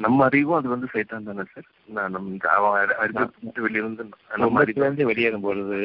நம்ம 0.00 0.24
அறிவும் 0.24 0.56
அது 0.56 0.68
வந்து 0.68 0.86
சைத்தான் 0.92 1.22
தானே 1.22 1.44
சார்? 1.48 1.66
நான் 1.88 2.10
நம்ம 2.10 2.30
இந்த 2.30 2.46
அவன் 2.50 2.76
அறி- 2.80 2.96
அறிவை 2.98 3.24
விட்டு 3.38 3.60
வெளியிருந்து 3.62 4.04
நம்ம 4.04 4.46
உள்ளத்துல 4.46 4.62
அறிவு 4.62 4.84
இருந்து 4.84 5.06
வெளியேறும் 5.06 5.40
பொழுது 5.40 5.78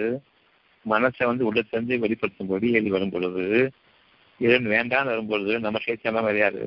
மனசை 0.85 1.25
வந்து 1.25 1.47
உள்ளத்துல 1.47 1.73
இருந்து 1.73 1.99
வெளிப்படுத்தும் 1.99 2.47
போது 2.47 2.57
வெளியேறி 2.57 2.89
வரும் 2.89 3.11
பொழுது 3.11 3.43
இதன் 4.39 4.67
வேண்டாம் 4.67 5.05
வரும் 5.05 5.27
பொழுது 5.27 5.59
நம்ம 5.59 5.79
சேர்த்தெல்லாம் 5.85 6.27
வரையாது 6.27 6.63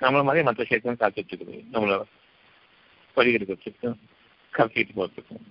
நம்மள 0.00 0.22
மாதிரி 0.24 0.44
மற்ற 0.44 0.64
சேர்த்தம் 0.64 1.00
காத்துட்டு 1.00 1.30
இருக்குது 1.30 1.56
நம்மள 1.72 1.96
வழிகெடுக்கிறதுக்கும் 3.16 3.98
கலக்கிட்டு 4.52 4.92
போறதுக்கும் 4.94 5.44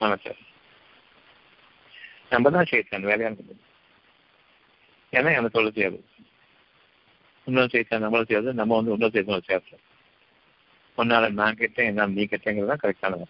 மனசை. 0.00 0.32
நம்ம 2.30 2.50
தான் 2.50 2.70
சேர்த்தான் 2.70 3.06
வேலையானது 3.06 3.54
ஏன்னா 5.12 5.30
எனக்கு 5.36 5.56
சொல்ல 5.56 5.70
தெரியாது. 5.70 5.98
இன்னொரு 7.46 7.70
சேர்த்தான் 7.72 8.04
நம்மளும் 8.04 8.28
தெரியாது 8.28 8.58
நம்ம 8.60 8.76
வந்து 8.78 8.92
இன்னொரு 8.94 9.14
சேர்த்தோம் 9.14 9.48
சேர்த்தோம் 9.50 9.84
உன்னால 10.98 11.30
நான் 11.40 11.60
கேட்டேன் 11.60 11.88
என்னால் 11.90 12.16
நீ 12.16 12.24
கேட்டேங்கிறது 12.24 12.72
தான் 12.72 12.82
கரெக்டானது 12.84 13.26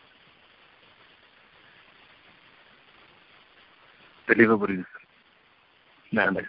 தெளிவா 4.28 4.56
புரியுது 4.62 4.84
சார். 4.88 6.48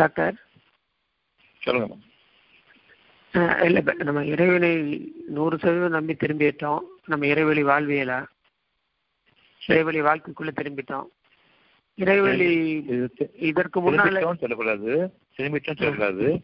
டாக்டர்? 0.00 0.36
சொல்லுங்க 1.62 1.96
இல்ல 3.66 3.78
நம்ம 4.08 4.20
இறைவனை 4.32 4.70
நூறு 5.36 5.56
சதவீதம் 5.56 5.96
நம்பி 5.96 6.14
திரும்பிட்டோம். 6.14 6.82
நம்ம 7.04 7.26
இறைவழி 7.26 7.62
வாழ்வியல? 7.70 8.12
இறைவழி 9.62 10.00
வாழ்க்கைக்குள்ள 10.08 10.52
திரும்பிட்டோம். 10.58 11.08
இது 11.98 13.10
இதற்கு 13.38 13.80
முன்னால 13.80 14.34
சொல்லக்கூடாது. 14.34 15.12
திரும்பிட்டோம் 15.36 15.76
சொல்லக்கூடாது. 15.76 16.42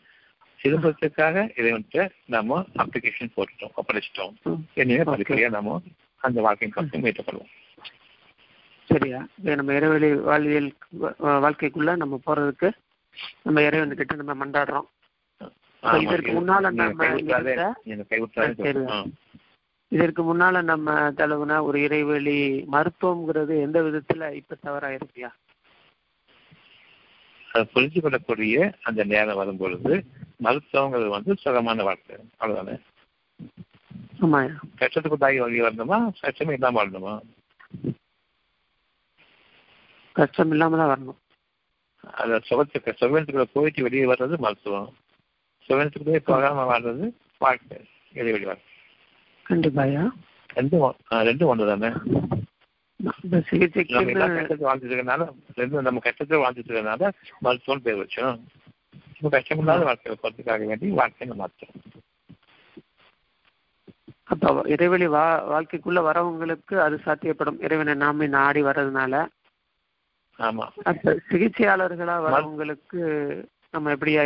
திரும்பத்துக்காக 0.62 1.50
இறைவன்கிட்ட 1.56 2.10
நாம 2.26 2.64
அப்ளிகேஷன் 2.78 3.30
போட்டுட்டோம் 3.36 3.68
ஒப்படைச்சிட்டோம். 3.76 4.34
Okay. 4.44 4.58
படிப்படியா 4.76 5.50
நாம 5.50 5.82
அந்த 6.16 6.40
வாழ்க்கையின் 6.40 6.76
பக்கம் 6.76 7.02
பண்ணுவோம் 7.02 7.50
சரியா. 8.84 9.26
நம்ம 9.36 9.72
இறைவழி 9.72 10.20
வாழ்வியல் 10.20 10.74
வாழ்க்கைக்குள்ள 11.18 11.96
நம்ம 11.96 12.20
போறதுக்கு 12.26 12.72
நம்ம 13.42 13.62
இறைவன் 13.62 13.94
கிட்ட 13.94 14.14
நம்ம 14.14 14.46
மண்டாடுறோம் 14.46 14.86
இதற்கு 16.00 16.32
இது- 16.32 16.34
முன்னால 16.34 16.70
நம்ம. 16.70 17.74
இதற்கு 19.88 20.22
முன்னால 20.22 20.62
நம்ம 20.62 21.10
தழுவுன 21.10 21.62
ஒரு 21.62 21.78
இறைவழி 21.78 22.64
மருத்துவம்ங்கிறது 22.72 23.60
எந்த 23.60 23.82
விதத்துல 23.82 24.32
இப்ப 24.32 24.56
தவறா 24.60 24.88
இருக்கியா 24.88 25.28
அதை 27.54 27.70
புரிஞ்சு 27.74 28.00
கொள்ளக்கூடிய 28.00 28.74
அந்த 28.82 29.04
நேரம் 29.04 29.36
வரும் 29.36 29.56
பொழுது 29.56 30.04
மருத்துவங்கிறது 30.42 31.08
வந்து 31.08 31.36
சுகமான 31.36 31.82
வாழ்க்கை. 31.82 32.16
அவ்வளவுதானே? 32.40 32.80
கஷ்டத்துக்கு 34.78 35.16
தாய் 35.16 35.38
வழி 35.38 35.60
வரணுமா? 35.60 36.12
கஷ்டமே 36.20 36.52
இல்லாம 36.52 36.84
வரணுமா? 36.84 37.20
கஷ்டம் 40.12 40.50
இல்லாம 40.50 40.76
தான் 40.76 40.90
வரணும். 40.90 41.18
அந்த 42.14 42.40
சுகத்துக்கு 42.44 42.94
சுகத்துக்குள்ள 43.00 43.46
போயிட்டு 43.52 43.82
வெளியே 43.82 44.04
வர்றது 44.04 44.38
மருத்துவம். 44.38 44.92
சுகத்துக்குள்ளே 45.68 46.16
போகாம 46.16 46.78
வாழ்றது 46.78 47.12
வாழ்க்கை. 47.38 47.78
இடைவெளி 48.12 48.44
வாழ்க்கை. 48.44 48.72
கண்டிப்பாயா 49.50 50.10
ரெண்டும் 50.54 50.90
ரெண்டும் 51.10 51.44
ஒன்று 51.44 51.78
தானே 51.78 51.94
இந்த 53.24 53.38
சிகிச்சைக்கு 53.48 53.94
நம்ம 53.96 54.12
எல்லா 54.14 54.26
கஷ்டத்தை 54.32 54.64
வாழ்ந்துட்டு 54.66 54.92
இருக்கனால 54.92 55.22
ரெண்டும் 55.58 55.86
நம்ம 55.86 56.02
கஷ்டத்தை 56.04 56.38
வாழ்ந்துட்டு 56.42 56.70
இருக்கனால 56.70 57.02
மருத்துவம் 57.42 57.84
பேர் 57.86 58.00
வச்சோம். 58.00 58.36
இப்போ 59.16 59.30
கஷ்டமில்லாத 59.34 59.84
வாழ்க்கையை 59.88 60.16
போறதுக்காக 60.16 60.66
வேண்டி 60.70 60.88
வாழ்க்கையை 61.00 61.28
நம்ம 61.28 61.42
மாற்றோம் 61.42 61.76
அப்ப 64.28 64.44
இறைவழி 64.74 65.06
வா 65.14 65.22
வாழ்க்கைக்குள்ள 65.50 66.00
வரவங்களுக்கு 66.06 66.74
அது 66.84 66.96
சாத்தியப்படும். 67.04 67.58
இறைவனை 67.66 67.94
நாமே 68.02 68.26
நாடி 68.34 68.60
வர்றதுனால. 68.62 69.14
ஆமா. 70.38 70.64
அப்ப 70.90 71.12
சிகிச்சையாளர்களா 71.28 72.14
வரவங்களுக்கு 72.26 73.00
நம்ம 73.74 73.92
எப்படியா 73.96 74.22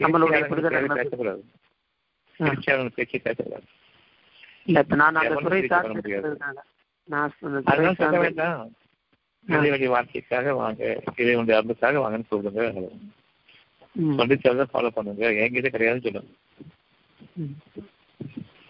நம்மளுடைய 0.00 0.40
புரிதல் 0.50 0.78
இல்ல 4.66 4.80
இப்ப 4.80 4.96
நான் 4.96 5.20
அந்த 5.20 5.34
துறை 5.44 5.60
நான் 7.08 7.32
இறைவழி 9.46 9.86
வாழ்க்கைக்காக 9.94 10.52
வாங்க. 10.60 10.82
இறைவனுடைய 11.22 11.56
அன்புக்காக 11.58 11.98
வாங்கன்னு 12.04 12.30
சொல்லுங்க. 12.30 12.62
ம், 13.96 14.14
சொல்லி 14.18 14.36
சொல்ல 14.44 14.64
ஃபாலோ 14.70 14.90
பண்ணுங்க. 14.94 15.24
என்கிட்ட 15.42 15.70
கிடையாதுன்னு 15.70 16.06
சொல்லுங்க. 16.06 16.30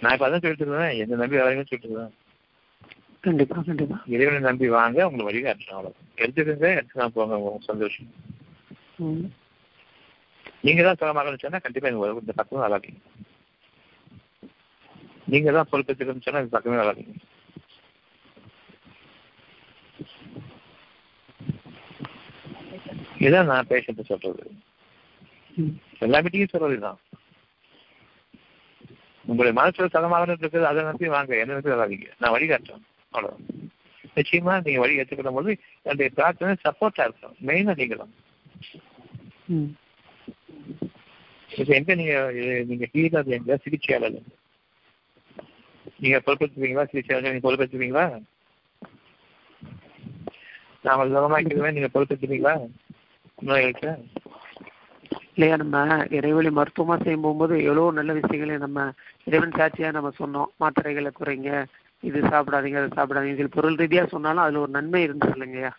நான் 0.02 0.14
இப்ப 0.14 0.26
அதான் 0.26 0.42
சொல்லிட்டு 0.44 0.66
என்ன 1.02 1.20
நம்பி 1.22 1.40
வரீங்கன்னு 1.40 1.70
சொல்லிட்டு 1.70 1.90
இருக்கேன் 1.90 2.12
கண்டிப்பா 3.24 3.60
கண்டிப்பா. 3.68 3.96
இறைவனை 4.14 4.40
நம்பி 4.40 4.66
வாங்க 4.78 5.06
உங்களை 5.06 5.24
வழிகாட்டலாம் 5.28 5.78
அவ்வளவு. 5.78 5.94
எடுத்துக்கங்க 6.16 6.68
எடுத்துக்கலாம் 6.78 7.14
போங்க. 7.14 7.38
உங்க 7.44 7.62
சந்தோஷம். 7.68 8.10
நீங்க 10.66 10.82
தான் 10.82 10.98
சுகமாக 10.98 11.36
சொன்னா 11.44 11.58
கண்டிப்பா 11.58 11.94
உலகம் 12.02 12.24
இந்த 12.24 12.34
பக்கமே 12.40 12.64
வராதீங்க. 12.64 13.00
நீங்க 15.26 15.50
தான் 15.52 15.70
பொறுப்பேற்றுக்கணும்னு 15.70 16.26
சொன்னா 16.26 16.42
இந்த 16.44 16.54
பக்கமே 16.56 16.82
வராதீங்க. 16.82 17.14
இதான் 23.24 23.50
நான் 23.50 23.68
பேஷண்ட் 23.68 24.08
சொல்றது. 24.08 24.42
ம். 25.56 25.74
எல்லா 26.04 26.18
மீட்டிங்கும் 26.22 26.54
சொல்றது 26.54 26.78
தான் 26.80 26.98
உங்களுடைய 29.24 29.52
மனசுல 29.58 29.86
தலமாக 29.92 30.26
இருக்குது 30.30 30.66
அதை 30.70 30.80
நம்பி 30.88 31.06
வாங்க 31.12 31.32
என்ன 31.42 31.54
நம்பி 31.54 31.74
வராதீங்க. 31.74 32.08
நான் 32.20 32.34
வழிகாட்டுறேன் 32.34 32.82
அவ்வளோ 33.12 33.30
நிச்சயமா 34.16 34.54
நீங்க 34.64 34.80
வழி 34.82 34.98
ஏற்றுக்கிற 35.00 35.30
போது 35.36 35.50
என்னுடைய 35.86 36.08
பிரார்த்தனை 36.16 36.54
சப்போர்ட்டா 36.64 37.06
இருக்கும் 37.06 37.36
மெயினா 37.48 37.74
நீங்க 37.80 37.96
தான் 37.96 38.12
ம். 39.54 39.70
இப்ப 41.50 41.70
எங்க 41.78 41.94
நீங்க 41.94 42.14
நீங்க 42.68 42.84
ஹீலர் 42.92 43.34
எங்க 43.36 43.56
சிகிச்சையாளர்? 43.64 44.18
நீங்க 45.98 46.18
பொறுப்பெடுத்துவீங்களா 46.24 46.84
சிகிச்சையாளர் 46.90 47.26
நீங்க 47.28 47.44
பொறுப்பெடுத்துவீங்களா 47.46 48.04
நாம 50.84 51.04
சுகமாக்கிறதுமே 51.08 51.70
நீங்க 51.74 51.88
நோய்களுக்கு 51.94 52.54
இல்லையா 55.32 55.56
நம்ம 55.56 55.76
இறைவழி 56.16 56.50
மருத்துவமா 56.58 56.96
செய்யும் 57.02 57.22
போகும்போது 57.22 57.54
எவ்வளவு 57.62 57.96
நல்ல 57.98 58.12
விஷயங்களை 58.12 58.56
நம்ம 58.56 58.80
இறைவன் 59.24 59.56
சாட்சியா 59.58 59.88
நம்ம 59.90 60.12
சொன்னோம். 60.18 60.50
மாத்திரைகளை 60.60 61.10
குறைங்க 61.12 61.50
இது 62.02 62.18
சாப்பிடாதீங்க 62.32 62.78
அதை 62.80 62.90
சாப்பிடாதீங்க. 62.96 63.36
இது 63.36 63.56
பொருள் 63.56 63.78
ரீதியா 63.82 64.04
சொன்னாலும் 64.06 64.44
அதுல 64.44 64.62
ஒரு 64.64 64.70
நன்மை 64.70 65.02
இருந்தது 65.02 65.34
இல்லைங்கய்யா. 65.36 65.72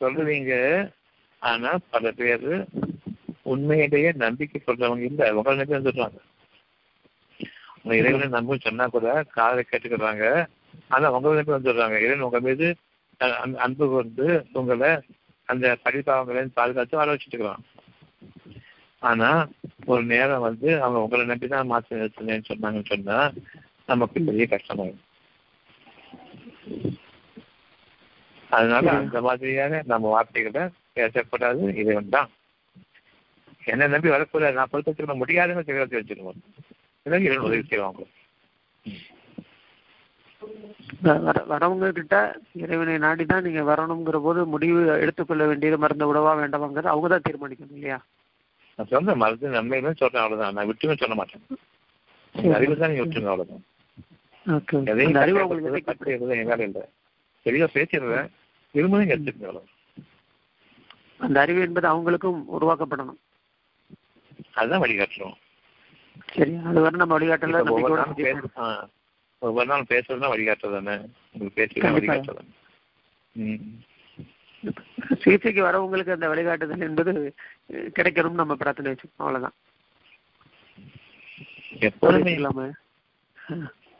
சொல்லுவீங்க 0.00 0.52
ஆனா 1.42 1.70
பல 1.90 2.10
பேர் 2.12 2.48
உண்மையிலேயே 3.44 4.10
நம்பிக்கை 4.16 4.60
சொல்றவங்க 4.60 5.04
இல்ல. 5.10 5.22
நம்பி 5.32 5.76
வந்துடுறாங்க 5.76 6.20
உங்க 7.80 7.94
இறைவனை 8.00 8.28
நம்புன்னு 8.28 8.66
சொன்னா 8.66 8.86
கூட 8.88 9.08
காதை 9.36 9.62
கேட்டுக்கிறாங்க. 9.64 10.24
ஆனா 10.88 11.06
நம்பி 11.16 11.56
வந்துடுறாங்க 11.56 11.96
இறைவன் 12.04 12.26
உங்க 12.28 12.40
மீது 12.40 12.66
அன்பு- 13.20 13.92
கொண்டு 13.92 14.46
உங்களை 14.52 15.00
அந்த 15.44 15.78
படிப்பாவங்களை 15.84 16.44
பாதுகாத்து 16.44 16.96
வாழ 16.96 17.14
வச்சுட்டு 17.14 17.28
இருக்கிறான் 17.28 17.62
ஆனா 18.98 19.48
ஒரு 19.84 20.04
நேரம் 20.04 20.40
வந்து 20.40 20.82
அவங்க 20.82 21.02
உங்களை 21.02 21.26
நம்பி 21.26 21.48
தான் 21.48 21.66
மாற்ற 21.66 21.96
நிறுத்தினேன்னு 21.96 22.44
சொன்னாங்கன்னு 22.48 22.84
சொன்னா 22.84 23.32
நமக்கு 23.86 24.20
பெரிய 24.20 24.46
கஷ்டமாயிடும். 24.50 25.02
அதனால 28.50 28.90
அந்த 28.90 29.20
மாதிரியான 29.20 29.82
நம்ம 29.84 30.08
வார்த்தைகளை 30.08 30.68
பேசக்கூடாது 30.92 31.74
இறைவன் 31.74 32.08
தான். 32.08 32.30
என்ன 33.64 33.86
நம்பி 33.86 34.08
வரக்கூடாது. 34.08 34.54
நான் 34.54 34.68
பொறுப்பேற்றுக்க 34.72 35.14
முடியாதுன்னு 35.14 35.62
வச்சிருவோம் 35.62 36.40
இதெல்லாம் 37.02 37.24
இறைவன் 37.24 37.46
உதவி 37.46 37.62
செய்வாங்க. 37.62 38.02
வர 41.26 41.38
வரவங்க 41.50 41.86
கிட்ட 41.96 42.16
இறைவனை 42.62 42.94
நாடி 43.04 43.24
தான் 43.30 43.44
நீங்க 43.46 43.62
வரணுங்கிற 43.70 44.18
போது 44.26 44.40
முடிவு 44.52 44.80
எடுத்துக்கொள்ள 45.02 45.42
வேண்டியது 45.50 45.76
மருந்து 45.82 46.08
விடவா 46.10 46.32
வேண்டாமாங்கிறது 46.40 46.92
அவங்க 46.92 47.08
தான் 47.08 47.26
தீர்மானிக்கணும் 47.26 47.76
இல்லையா? 47.78 47.98
நான் 48.78 48.90
சொன்ன 48.92 49.14
மருந்து 49.22 49.54
நன்மைகளும் 49.56 50.00
சொல்றேன் 50.00 50.22
அவ்வளவுதான். 50.22 50.54
நான் 50.56 50.68
விட்டுமே 50.70 50.96
சொல்ல 51.02 51.16
மாட்டேன். 51.18 51.44
அறிவு 52.56 52.78
தான் 52.78 52.90
நீங்க 52.92 53.04
விட்டுருங்க 53.04 53.32
அவ்வளவுதான். 53.34 53.62
தெளிவா 57.46 57.68
பேசிடுறேன். 57.76 58.28
இருமலையும் 58.74 59.12
எடுத்துக்கங்க 59.14 59.48
அவ்வளவு 59.50 59.70
அந்த 61.24 61.36
அறிவு 61.42 61.60
என்பது 61.66 61.86
அவங்களுக்கும் 61.92 62.40
உருவாக்கப்படணும். 62.56 63.20
அதுதான் 64.58 64.82
வழிகாட்டுறோம். 64.82 65.36
சரி 66.34 66.52
அது 66.70 66.80
வரை 66.84 66.96
நம்ம 67.00 67.14
வழிகாட்டல 67.16 67.60
ஒவ்வொரு 69.44 69.68
நாளும் 69.70 69.90
பேசுறதுனா 69.90 70.32
வழிகாட்டுறது 70.32 70.78
தானே 70.78 70.94
உங்களுக்கு 71.32 71.58
பேசுறது 71.60 71.84
கண்டிப்பா. 71.84 72.14
வழிகாட்டுறது 72.14 72.52
சிகிச்சைக்கு 75.22 75.60
வரவங்களுக்கு 75.66 76.16
அந்த 76.16 76.26
வழிகாட்டுதல் 76.28 76.86
என்பது 76.88 77.12
கிடைக்கணும்னு 77.96 78.42
நம்ம 78.42 78.54
பிரார்த்தனை 78.60 78.90
வச்சுக்கணும் 78.92 79.24
அவ்வளவுதான். 79.24 79.56
எப்போதுமே 81.88 82.32
இல்லாம. 82.38 82.66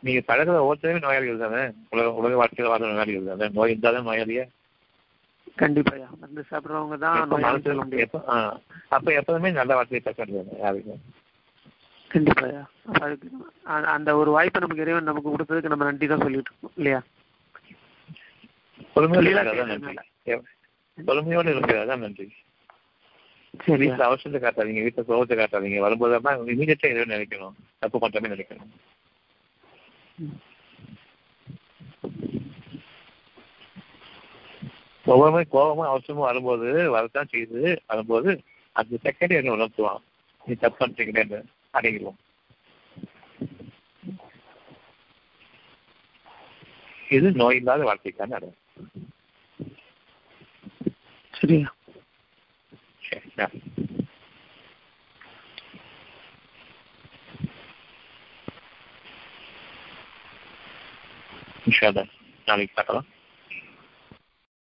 நீங்க 0.03 0.21
பழகுற 0.29 0.55
ஒவ்வொருத்தருமே 0.63 1.03
நோயாளிகள் 1.03 1.43
தானே? 1.43 1.61
உலக 1.93 2.13
உலக 2.19 2.35
வாழ்க்கையில் 2.41 2.71
வாழ்ற 2.71 2.91
நோயாளிகள் 2.91 3.31
தானே? 3.31 3.47
நோய் 3.57 3.71
இருந்தாலும் 3.71 4.07
நோயாளியா? 4.09 4.45
கண்டிப்பாயா 5.57 6.07
மருந்து 6.21 6.43
சாப்பிடுறவங்க 6.49 6.97
தான் 6.97 7.19
அப்ப 8.95 9.11
எப்போதுமே 9.19 9.51
நல்ல 9.59 9.75
வார்த்தையை 9.77 10.01
பேச 10.07 10.17
வேண்டியது 10.21 10.59
யாருக்கும்? 10.63 11.01
அதுக்கு 12.15 13.29
அ- 13.67 13.87
அந்த 13.87 14.15
ஒரு 14.15 14.31
வாய்ப்பை 14.31 14.61
நமக்கு 14.61 14.81
இறைவன் 14.81 15.03
நமக்கு 15.03 15.37
கொடுத்ததுக்கு 15.37 15.69
நம்ம 15.69 15.83
நன்றி 15.83 16.07
தான் 16.07 16.19
சொல்லிட்டு 16.19 16.51
இருக்கோம் 16.51 16.71
இல்லையா? 16.75 17.01
பொறுமையோடு 18.93 19.27
லீலா 19.27 19.41
இருக்கிறதா 21.57 21.95
நன்றி. 21.95 22.33
வீட்டுல 23.67 24.01
அவசரத்தை 24.03 24.39
காட்டாதீங்க 24.39 24.89
வீட்டுல 24.89 25.03
கோபத்தை 25.03 25.37
காட்டாதீங்க. 25.37 25.81
வரும்போதெல்லாம் 25.81 26.47
இமீடியட்டா 26.47 26.79
எதுவும் 26.79 27.09
நினைக்கணும். 27.09 27.53
தப்பு 27.79 27.99
பண்றமே 27.99 28.27
நினைக்கணும். 28.27 28.71
ஒவ்வொருமே 35.05 35.41
கோபமும் 35.49 35.85
அவசரமும் 35.85 36.25
வரும்போது 36.25 36.89
வரத்தான் 36.89 37.27
செய்யுது. 37.31 37.77
வரும்போது 37.87 38.41
அந்த 38.71 38.97
செகண்ட் 39.03 39.29
என்ன 39.29 39.55
உணர்த்துவான். 39.55 40.01
நீ 40.45 40.53
தப்பு 40.53 40.87
பண்றீங்களேன்னு 40.87 41.43
அடங்கிடுவோம் 41.75 42.19
இது 47.09 47.31
நோய் 47.31 47.55
இல்லாத 47.55 47.83
வாழ்க்கைக்கான 47.83 48.35
அடம் 48.35 48.55
சரியா. 51.33 51.69
இன்ஷா. 61.65 61.89
நாளைக்கு 62.47 62.73
பார்க்கலாம் 62.75 63.07